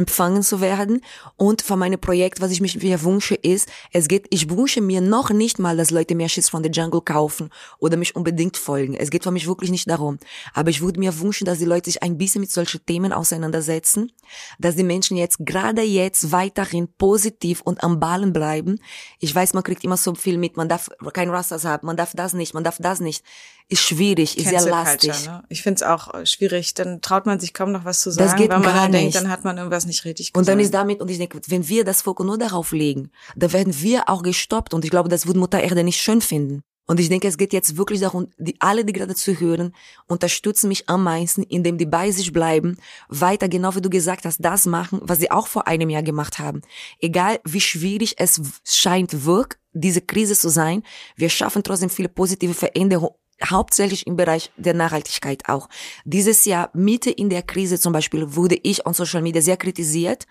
empfangen 0.00 0.42
zu 0.42 0.62
werden. 0.62 1.02
Und 1.36 1.60
von 1.60 1.78
meinem 1.78 2.00
Projekt, 2.00 2.40
was 2.40 2.50
ich 2.50 2.60
mir 2.60 3.02
wünsche, 3.02 3.34
ist, 3.34 3.68
es 3.92 4.08
geht, 4.08 4.26
ich 4.30 4.48
wünsche 4.48 4.80
mir 4.80 5.02
noch 5.02 5.30
nicht 5.30 5.58
mal, 5.58 5.76
dass 5.76 5.90
Leute 5.90 6.14
mehr 6.14 6.30
Schiss 6.30 6.48
von 6.48 6.62
der 6.62 6.72
Jungle 6.72 7.02
kaufen 7.02 7.50
oder 7.78 7.98
mich 7.98 8.16
unbedingt 8.16 8.56
folgen. 8.56 8.94
Es 8.94 9.10
geht 9.10 9.24
für 9.24 9.30
mich 9.30 9.46
wirklich 9.46 9.70
nicht 9.70 9.88
darum. 9.88 10.18
Aber 10.54 10.70
ich 10.70 10.80
würde 10.80 10.98
mir 10.98 11.20
wünschen, 11.20 11.44
dass 11.44 11.58
die 11.58 11.66
Leute 11.66 11.90
sich 11.90 12.02
ein 12.02 12.16
bisschen 12.16 12.40
mit 12.40 12.50
solchen 12.50 12.84
Themen 12.86 13.12
auseinandersetzen, 13.12 14.10
dass 14.58 14.74
die 14.74 14.84
Menschen 14.84 15.18
jetzt 15.18 15.38
gerade 15.40 15.82
jetzt 15.82 16.32
weiterhin 16.32 16.88
positiv 16.88 17.60
und 17.60 17.84
am 17.84 18.00
Ballen 18.00 18.32
bleiben. 18.32 18.80
Ich 19.18 19.34
weiß, 19.34 19.52
man 19.52 19.62
kriegt 19.62 19.84
immer 19.84 19.98
so 19.98 20.14
viel 20.14 20.38
mit, 20.38 20.56
man 20.56 20.68
darf 20.68 20.88
kein 21.12 21.28
Rastas 21.28 21.66
haben, 21.66 21.86
man 21.86 21.98
darf 21.98 22.12
das 22.14 22.32
nicht, 22.32 22.54
man 22.54 22.64
darf 22.64 22.78
das 22.80 23.00
nicht 23.00 23.22
ist 23.70 23.82
schwierig, 23.82 24.36
ist 24.36 24.48
sehr 24.48 24.62
lastig. 24.62 25.12
Culture, 25.12 25.36
ne? 25.36 25.44
Ich 25.48 25.62
finde 25.62 25.76
es 25.76 25.82
auch 25.82 26.12
äh, 26.12 26.26
schwierig, 26.26 26.74
dann 26.74 27.00
traut 27.00 27.24
man 27.26 27.38
sich 27.38 27.54
kaum 27.54 27.72
noch 27.72 27.84
was 27.84 28.00
zu 28.00 28.10
sagen, 28.10 28.28
das 28.28 28.36
geht 28.36 28.50
weil 28.50 28.58
man 28.58 28.74
dann 28.74 28.92
denkt, 28.92 29.14
dann 29.14 29.30
hat 29.30 29.44
man 29.44 29.56
irgendwas 29.56 29.86
nicht 29.86 30.04
richtig 30.04 30.32
gesagt. 30.32 30.36
Und 30.36 30.48
dann 30.48 30.60
ist 30.60 30.74
damit, 30.74 31.00
und 31.00 31.10
ich 31.10 31.18
denke, 31.18 31.40
wenn 31.46 31.68
wir 31.68 31.84
das 31.84 32.02
Fokus 32.02 32.26
nur 32.26 32.36
darauf 32.36 32.72
legen, 32.72 33.10
dann 33.36 33.52
werden 33.52 33.80
wir 33.80 34.08
auch 34.08 34.22
gestoppt 34.22 34.74
und 34.74 34.84
ich 34.84 34.90
glaube, 34.90 35.08
das 35.08 35.26
würde 35.26 35.38
Mutter 35.38 35.60
Erde 35.60 35.84
nicht 35.84 36.00
schön 36.00 36.20
finden. 36.20 36.62
Und 36.90 36.98
ich 36.98 37.08
denke, 37.08 37.28
es 37.28 37.38
geht 37.38 37.52
jetzt 37.52 37.76
wirklich 37.76 38.00
darum, 38.00 38.26
die 38.36 38.56
alle, 38.58 38.84
die 38.84 38.92
gerade 38.92 39.14
zuhören, 39.14 39.72
unterstützen 40.08 40.66
mich 40.66 40.88
am 40.88 41.04
meisten, 41.04 41.44
indem 41.44 41.78
die 41.78 41.86
bei 41.86 42.10
sich 42.10 42.32
bleiben, 42.32 42.78
weiter, 43.08 43.48
genau 43.48 43.76
wie 43.76 43.80
du 43.80 43.88
gesagt 43.88 44.24
hast, 44.24 44.38
das 44.44 44.66
machen, 44.66 44.98
was 45.00 45.20
sie 45.20 45.30
auch 45.30 45.46
vor 45.46 45.68
einem 45.68 45.88
Jahr 45.88 46.02
gemacht 46.02 46.40
haben. 46.40 46.62
Egal 46.98 47.38
wie 47.44 47.60
schwierig 47.60 48.16
es 48.18 48.42
scheint, 48.64 49.24
wirkt, 49.24 49.60
diese 49.72 50.00
Krise 50.00 50.36
zu 50.36 50.48
sein, 50.48 50.82
wir 51.14 51.30
schaffen 51.30 51.62
trotzdem 51.62 51.90
viele 51.90 52.08
positive 52.08 52.54
Veränderungen 52.54 53.14
hauptsächlich 53.44 54.06
im 54.06 54.16
Bereich 54.16 54.50
der 54.56 54.74
Nachhaltigkeit 54.74 55.48
auch. 55.48 55.68
Dieses 56.04 56.44
Jahr, 56.44 56.70
Mitte 56.72 57.10
in 57.10 57.30
der 57.30 57.42
Krise 57.42 57.78
zum 57.78 57.92
Beispiel, 57.92 58.34
wurde 58.34 58.58
ich 58.62 58.86
on 58.86 58.94
Social 58.94 59.22
Media 59.22 59.42
sehr 59.42 59.56
kritisiert, 59.56 60.26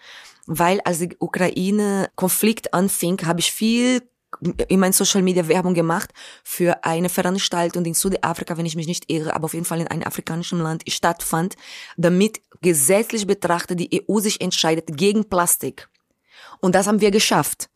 weil 0.46 0.80
als 0.82 1.00
der 1.00 1.10
Ukraine-Konflikt 1.20 2.74
anfing, 2.74 3.20
habe 3.26 3.40
ich 3.40 3.52
viel 3.52 4.02
in 4.68 4.80
meinen 4.80 4.94
Social 4.94 5.22
Media 5.22 5.48
Werbung 5.48 5.74
gemacht 5.74 6.12
für 6.44 6.84
eine 6.84 7.10
Veranstaltung 7.10 7.84
in 7.86 7.96
Südafrika, 7.96 8.58
wenn 8.58 8.66
ich 8.66 8.76
mich 8.76 8.88
nicht 8.88 9.12
irre, 9.12 9.36
aber 9.36 9.46
auf 9.46 9.54
jeden 9.54 9.66
Fall 9.66 9.82
in 9.82 9.88
einem 9.88 10.04
afrikanischen 10.04 10.60
Land 10.60 10.84
stattfand, 10.88 11.56
damit 11.98 12.42
gesetzlich 12.62 13.26
betrachtet 13.26 13.80
die 13.80 14.06
EU 14.08 14.20
sich 14.20 14.40
entscheidet 14.40 14.96
gegen 14.96 15.26
Plastik. 15.26 15.90
Und 16.62 16.76
das 16.76 16.88
haben 16.88 17.02
wir 17.02 17.12
geschafft. 17.12 17.70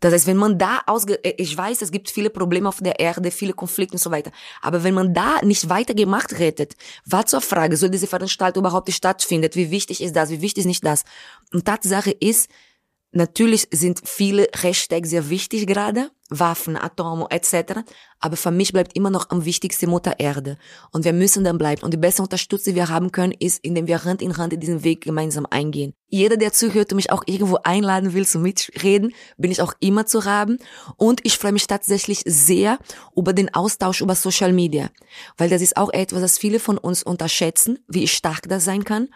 Das 0.00 0.12
heißt, 0.12 0.26
wenn 0.26 0.36
man 0.36 0.58
da 0.58 0.80
ausge, 0.86 1.22
äh, 1.24 1.34
ich 1.38 1.56
weiß, 1.56 1.82
es 1.82 1.90
gibt 1.90 2.10
viele 2.10 2.30
Probleme 2.30 2.68
auf 2.68 2.78
der 2.80 3.00
Erde, 3.00 3.30
viele 3.30 3.52
Konflikte 3.52 3.94
und 3.94 4.00
so 4.00 4.10
weiter. 4.10 4.30
Aber 4.62 4.84
wenn 4.84 4.94
man 4.94 5.14
da 5.14 5.40
nicht 5.42 5.68
weiter 5.68 5.94
gemacht 5.94 6.38
rettet, 6.38 6.74
war 7.04 7.26
zur 7.26 7.40
Frage, 7.40 7.76
soll 7.76 7.90
diese 7.90 8.06
Veranstaltung 8.06 8.62
überhaupt 8.62 8.90
stattfinden? 8.92 9.50
Wie 9.54 9.70
wichtig 9.70 10.02
ist 10.02 10.14
das? 10.16 10.30
Wie 10.30 10.40
wichtig 10.40 10.62
ist 10.62 10.66
nicht 10.66 10.84
das? 10.84 11.04
Und 11.52 11.64
Tatsache 11.64 12.10
ist, 12.10 12.48
Natürlich 13.10 13.68
sind 13.72 14.02
viele 14.04 14.48
Hashtags 14.54 15.08
sehr 15.08 15.30
wichtig 15.30 15.66
gerade, 15.66 16.10
Waffen, 16.28 16.76
Atome 16.76 17.26
etc. 17.30 17.80
Aber 18.20 18.36
für 18.36 18.50
mich 18.50 18.74
bleibt 18.74 18.94
immer 18.94 19.08
noch 19.08 19.30
am 19.30 19.46
wichtigsten 19.46 19.88
Mutter 19.88 20.16
Erde. 20.18 20.58
Und 20.92 21.06
wir 21.06 21.14
müssen 21.14 21.42
dann 21.42 21.56
bleiben. 21.56 21.82
Und 21.82 21.94
die 21.94 21.98
beste 21.98 22.22
Unterstützung, 22.22 22.74
die 22.74 22.80
wir 22.80 22.90
haben 22.90 23.10
können, 23.10 23.32
ist, 23.32 23.64
indem 23.64 23.86
wir 23.86 24.04
Hand 24.04 24.20
in 24.20 24.36
Hand 24.36 24.62
diesen 24.62 24.84
Weg 24.84 25.04
gemeinsam 25.04 25.46
eingehen. 25.48 25.94
Jeder, 26.08 26.36
der 26.36 26.52
zuhört 26.52 26.92
und 26.92 26.96
mich 26.96 27.10
auch 27.10 27.22
irgendwo 27.24 27.56
einladen 27.64 28.12
will 28.12 28.26
zum 28.26 28.42
Mitreden, 28.42 29.14
bin 29.38 29.50
ich 29.50 29.62
auch 29.62 29.72
immer 29.80 30.04
zu 30.04 30.26
haben. 30.26 30.58
Und 30.96 31.24
ich 31.24 31.38
freue 31.38 31.52
mich 31.52 31.66
tatsächlich 31.66 32.22
sehr 32.26 32.78
über 33.16 33.32
den 33.32 33.54
Austausch 33.54 34.02
über 34.02 34.16
Social 34.16 34.52
Media. 34.52 34.90
Weil 35.38 35.48
das 35.48 35.62
ist 35.62 35.78
auch 35.78 35.90
etwas, 35.94 36.20
das 36.20 36.38
viele 36.38 36.60
von 36.60 36.76
uns 36.76 37.02
unterschätzen, 37.02 37.78
wie 37.88 38.06
stark 38.06 38.50
das 38.50 38.66
sein 38.66 38.84
kann 38.84 39.08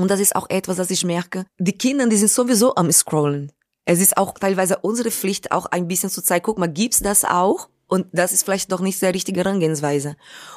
und 0.00 0.10
das 0.10 0.20
ist 0.20 0.36
auch 0.36 0.48
etwas, 0.50 0.76
das 0.76 0.90
ich 0.90 1.04
merke. 1.04 1.46
Die 1.58 1.76
Kinder, 1.76 2.06
die 2.06 2.16
sind 2.16 2.30
sowieso 2.30 2.74
am 2.74 2.90
Scrollen. 2.92 3.52
Es 3.84 4.00
ist 4.00 4.16
auch 4.16 4.34
teilweise 4.34 4.78
unsere 4.78 5.10
Pflicht, 5.10 5.52
auch 5.52 5.66
ein 5.66 5.86
bisschen 5.86 6.10
zu 6.10 6.22
zeigen, 6.22 6.44
guck 6.44 6.58
mal, 6.58 6.68
gibt's 6.68 7.00
das 7.00 7.24
auch? 7.24 7.68
Und 7.88 8.06
das 8.12 8.32
ist 8.32 8.42
vielleicht 8.42 8.72
doch 8.72 8.80
nicht 8.80 8.98
sehr 8.98 9.14
richtige 9.14 9.40
Herangehensweise. 9.40 10.16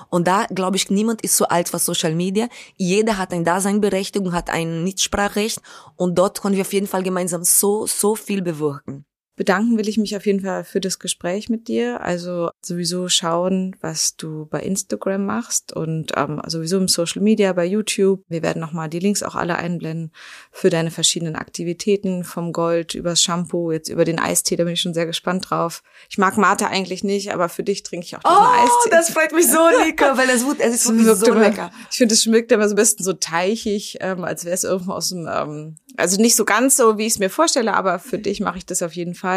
Und 0.09 0.27
da 0.27 0.45
glaube 0.45 0.77
ich, 0.77 0.89
niemand 0.89 1.21
ist 1.21 1.37
so 1.37 1.45
alt 1.45 1.71
was 1.73 1.85
Social 1.85 2.15
Media. 2.15 2.47
Jeder 2.75 3.19
hat 3.19 3.31
eine 3.31 3.43
Daseinberechtigung, 3.43 4.33
hat 4.33 4.49
ein 4.49 4.83
Mitspracherecht. 4.83 5.61
Und 5.95 6.17
dort 6.17 6.41
können 6.41 6.55
wir 6.55 6.61
auf 6.61 6.73
jeden 6.73 6.87
Fall 6.87 7.03
gemeinsam 7.03 7.43
so, 7.43 7.85
so 7.85 8.15
viel 8.15 8.41
bewirken. 8.41 9.05
Bedanken 9.39 9.77
will 9.77 9.87
ich 9.87 9.97
mich 9.97 10.17
auf 10.17 10.25
jeden 10.25 10.41
Fall 10.41 10.65
für 10.65 10.81
das 10.81 10.99
Gespräch 10.99 11.47
mit 11.47 11.69
dir. 11.69 12.01
Also 12.01 12.49
sowieso 12.61 13.07
schauen, 13.07 13.73
was 13.79 14.17
du 14.17 14.47
bei 14.51 14.59
Instagram 14.59 15.25
machst 15.25 15.71
und 15.71 16.11
ähm, 16.17 16.41
sowieso 16.45 16.75
im 16.75 16.89
Social 16.89 17.21
Media, 17.21 17.53
bei 17.53 17.63
YouTube. 17.63 18.21
Wir 18.27 18.43
werden 18.43 18.59
nochmal 18.59 18.89
die 18.89 18.99
Links 18.99 19.23
auch 19.23 19.35
alle 19.35 19.55
einblenden 19.55 20.11
für 20.51 20.69
deine 20.69 20.91
verschiedenen 20.91 21.37
Aktivitäten, 21.37 22.25
vom 22.25 22.51
Gold 22.51 22.95
übers 22.95 23.23
Shampoo, 23.23 23.71
jetzt 23.71 23.87
über 23.87 24.03
den 24.03 24.19
Eistee, 24.19 24.57
da 24.57 24.65
bin 24.65 24.73
ich 24.73 24.81
schon 24.81 24.93
sehr 24.93 25.05
gespannt 25.05 25.49
drauf. 25.49 25.83
Ich 26.09 26.17
mag 26.17 26.35
Mate 26.35 26.67
eigentlich 26.67 27.05
nicht, 27.05 27.31
aber 27.31 27.47
für 27.47 27.63
dich 27.63 27.83
trinke 27.83 28.07
ich 28.07 28.17
auch 28.17 28.21
diesen 28.21 28.35
oh, 28.35 28.61
Eistee. 28.61 28.89
das 28.89 29.09
freut 29.11 29.31
mich 29.31 29.47
so, 29.47 29.69
Nika, 29.85 30.17
weil 30.17 30.29
es, 30.31 30.43
es 30.59 30.85
ist 30.85 30.89
wirklich 30.97 31.15
so 31.15 31.27
immer, 31.27 31.47
lecker. 31.47 31.71
Ich 31.89 31.97
finde, 31.97 32.13
es 32.13 32.23
schmeckt 32.23 32.51
immer 32.51 32.67
so 32.67 32.73
ein 32.73 32.75
bisschen 32.75 33.05
so 33.05 33.13
teichig, 33.13 33.99
ähm, 34.01 34.25
als 34.25 34.43
wäre 34.43 34.55
es 34.55 34.65
irgendwo 34.65 34.91
aus 34.91 35.07
dem 35.07 35.29
ähm, 35.31 35.77
also 35.99 36.21
nicht 36.21 36.35
so 36.35 36.45
ganz 36.45 36.77
so, 36.77 36.97
wie 36.97 37.05
ich 37.05 37.13
es 37.13 37.19
mir 37.19 37.29
vorstelle, 37.29 37.73
aber 37.73 37.99
für 37.99 38.17
dich 38.17 38.39
mache 38.39 38.57
ich 38.57 38.65
das 38.65 38.81
auf 38.81 38.93
jeden 38.93 39.15
Fall. 39.15 39.28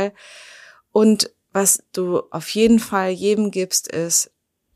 Und 0.93 1.31
was 1.53 1.83
du 1.93 2.23
auf 2.31 2.49
jeden 2.51 2.79
Fall 2.79 3.11
jedem 3.11 3.51
gibst, 3.51 3.89
ist 3.89 4.31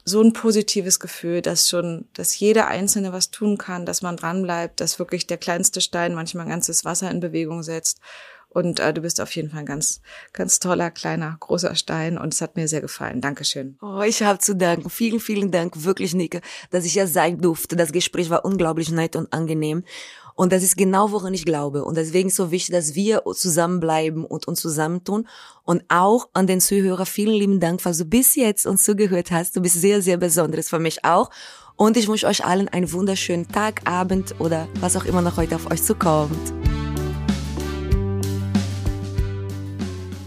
so 0.09 0.23
ein 0.23 0.33
positives 0.33 1.01
Gefühl, 1.01 1.43
dass 1.43 1.69
schon, 1.69 2.07
dass 2.15 2.39
jeder 2.39 2.69
Einzelne 2.69 3.13
was 3.13 3.33
tun 3.33 3.59
kann, 3.59 3.87
dass 3.87 4.03
man 4.03 4.17
dranbleibt, 4.17 4.81
dass 4.81 5.01
wirklich 5.01 5.27
der 5.27 5.37
kleinste 5.37 5.81
Stein 5.81 6.15
manchmal 6.15 6.47
ein 6.47 6.51
ganzes 6.51 6.85
Wasser 6.85 7.11
in 7.11 7.19
Bewegung 7.19 7.65
setzt. 7.65 8.01
Und 8.49 8.79
äh, 8.79 8.95
du 8.95 9.03
bist 9.03 9.21
auf 9.21 9.35
jeden 9.35 9.51
Fall 9.51 9.61
ein 9.61 9.67
ganz, 9.67 10.01
ganz 10.33 10.61
toller, 10.61 10.91
kleiner, 10.91 11.37
großer 11.41 11.75
Stein 11.75 12.17
und 12.17 12.33
es 12.33 12.41
hat 12.41 12.57
mir 12.57 12.69
sehr 12.69 12.81
gefallen. 12.81 13.21
Dankeschön. 13.21 13.77
Oh, 13.83 14.01
ich 14.01 14.23
habe 14.23 14.39
zu 14.39 14.55
danken. 14.57 14.89
Vielen, 14.89 15.21
vielen 15.21 15.51
Dank, 15.51 15.85
wirklich, 15.85 16.15
Nicke, 16.15 16.41
dass 16.71 16.85
ich 16.85 16.95
ja 16.95 17.07
sein 17.07 17.41
durfte. 17.41 17.77
Das 17.77 17.93
Gespräch 17.93 18.31
war 18.31 18.45
unglaublich 18.45 18.91
nett 18.91 19.17
und 19.17 19.33
angenehm. 19.33 19.85
Und 20.37 20.53
das 20.53 20.63
ist 20.63 20.77
genau, 20.77 21.13
woran 21.13 21.33
ich 21.33 21.47
glaube. 21.47 21.83
Und 21.83 21.97
deswegen 21.97 22.29
ist 22.29 22.37
so 22.37 22.51
wichtig, 22.51 22.75
dass 22.75 22.95
wir 22.95 23.23
zusammenbleiben 23.35 24.25
und 24.25 24.47
uns 24.47 24.61
zusammentun. 24.61 25.27
Und 25.65 25.83
auch 25.89 26.29
an 26.35 26.47
den 26.47 26.61
Zuhörer 26.61 27.07
vielen 27.07 27.33
lieben 27.33 27.59
Dank, 27.59 27.81
falls 27.81 27.97
du 27.97 28.05
bis 28.05 28.35
jetzt 28.35 28.67
uns 28.67 28.85
zugehört 28.85 29.31
hast. 29.31 29.57
Du 29.57 29.63
bist 29.63 29.81
sehr, 29.81 30.03
sehr 30.03 30.19
besonderes 30.19 30.69
für 30.69 30.79
mich 30.79 31.07
auch. 31.07 31.31
Und 31.75 31.97
ich 31.97 32.07
wünsche 32.07 32.27
euch 32.27 32.45
allen 32.45 32.69
einen 32.69 32.93
wunderschönen 32.93 33.49
Tag, 33.49 33.81
Abend 33.89 34.35
oder 34.39 34.69
was 34.79 34.95
auch 34.97 35.07
immer 35.07 35.23
noch 35.23 35.39
heute 35.39 35.57
auf 35.57 35.71
euch 35.71 35.83
zukommt. 35.83 36.53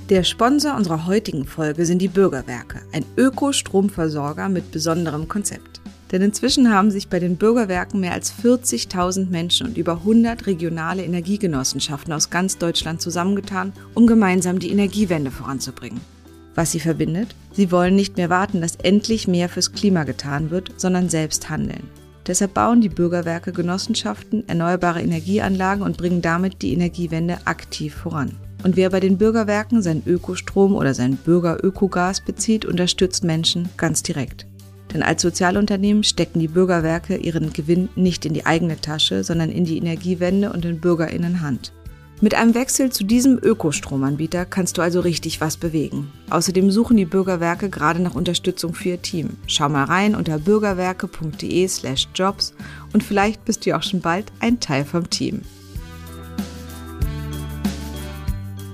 Der 0.09 0.23
Sponsor 0.23 0.75
unserer 0.75 1.05
heutigen 1.05 1.45
Folge 1.45 1.85
sind 1.85 1.99
die 1.99 2.07
Bürgerwerke, 2.07 2.81
ein 2.93 3.05
Ökostromversorger 3.15 4.49
mit 4.49 4.71
besonderem 4.71 5.27
Konzept. 5.27 5.78
Denn 6.11 6.21
inzwischen 6.21 6.73
haben 6.73 6.89
sich 6.89 7.07
bei 7.07 7.19
den 7.19 7.37
Bürgerwerken 7.37 7.99
mehr 7.99 8.13
als 8.13 8.33
40.000 8.33 9.29
Menschen 9.29 9.67
und 9.67 9.77
über 9.77 9.93
100 9.93 10.47
regionale 10.47 11.03
Energiegenossenschaften 11.03 12.13
aus 12.13 12.29
ganz 12.29 12.57
Deutschland 12.57 13.01
zusammengetan, 13.01 13.73
um 13.93 14.07
gemeinsam 14.07 14.59
die 14.59 14.71
Energiewende 14.71 15.29
voranzubringen. 15.29 16.01
Was 16.55 16.71
sie 16.71 16.79
verbindet? 16.79 17.35
Sie 17.53 17.71
wollen 17.71 17.95
nicht 17.95 18.17
mehr 18.17 18.29
warten, 18.29 18.59
dass 18.59 18.75
endlich 18.75 19.27
mehr 19.27 19.49
fürs 19.49 19.71
Klima 19.71 20.03
getan 20.03 20.49
wird, 20.49 20.71
sondern 20.77 21.09
selbst 21.09 21.49
handeln. 21.49 21.83
Deshalb 22.27 22.53
bauen 22.53 22.81
die 22.81 22.89
Bürgerwerke 22.89 23.51
Genossenschaften 23.51 24.47
erneuerbare 24.47 25.01
Energieanlagen 25.01 25.83
und 25.83 25.97
bringen 25.97 26.21
damit 26.21 26.61
die 26.61 26.73
Energiewende 26.73 27.37
aktiv 27.45 27.95
voran. 27.95 28.35
Und 28.63 28.75
wer 28.75 28.89
bei 28.89 28.99
den 28.99 29.17
Bürgerwerken 29.17 29.81
seinen 29.81 30.03
Ökostrom 30.05 30.75
oder 30.75 30.93
sein 30.93 31.15
Bürgerökogas 31.15 32.21
bezieht, 32.21 32.65
unterstützt 32.65 33.23
Menschen 33.23 33.69
ganz 33.77 34.03
direkt. 34.03 34.48
Denn 34.93 35.03
als 35.03 35.21
Sozialunternehmen 35.21 36.03
stecken 36.03 36.39
die 36.39 36.47
Bürgerwerke 36.47 37.17
ihren 37.17 37.53
Gewinn 37.53 37.89
nicht 37.95 38.25
in 38.25 38.33
die 38.33 38.45
eigene 38.45 38.81
Tasche, 38.81 39.23
sondern 39.23 39.49
in 39.49 39.65
die 39.65 39.77
Energiewende 39.77 40.51
und 40.51 40.65
in 40.65 40.79
Bürgerinnen 40.79 41.41
Hand. 41.41 41.71
Mit 42.21 42.35
einem 42.35 42.53
Wechsel 42.53 42.91
zu 42.91 43.05
diesem 43.05 43.39
Ökostromanbieter 43.41 44.45
kannst 44.45 44.77
du 44.77 44.81
also 44.81 44.99
richtig 44.99 45.39
was 45.39 45.55
bewegen. 45.55 46.11
Außerdem 46.29 46.69
suchen 46.69 46.97
die 46.97 47.05
Bürgerwerke 47.05 47.69
gerade 47.69 48.01
nach 48.01 48.13
Unterstützung 48.13 48.73
für 48.73 48.89
ihr 48.89 49.01
Team. 49.01 49.37
Schau 49.47 49.69
mal 49.69 49.85
rein 49.85 50.15
unter 50.15 50.37
bürgerwerke.de/jobs 50.37 52.53
und 52.91 53.03
vielleicht 53.03 53.45
bist 53.45 53.65
du 53.65 53.73
auch 53.73 53.83
schon 53.83 54.01
bald 54.01 54.33
ein 54.41 54.59
Teil 54.59 54.83
vom 54.83 55.09
Team. 55.09 55.43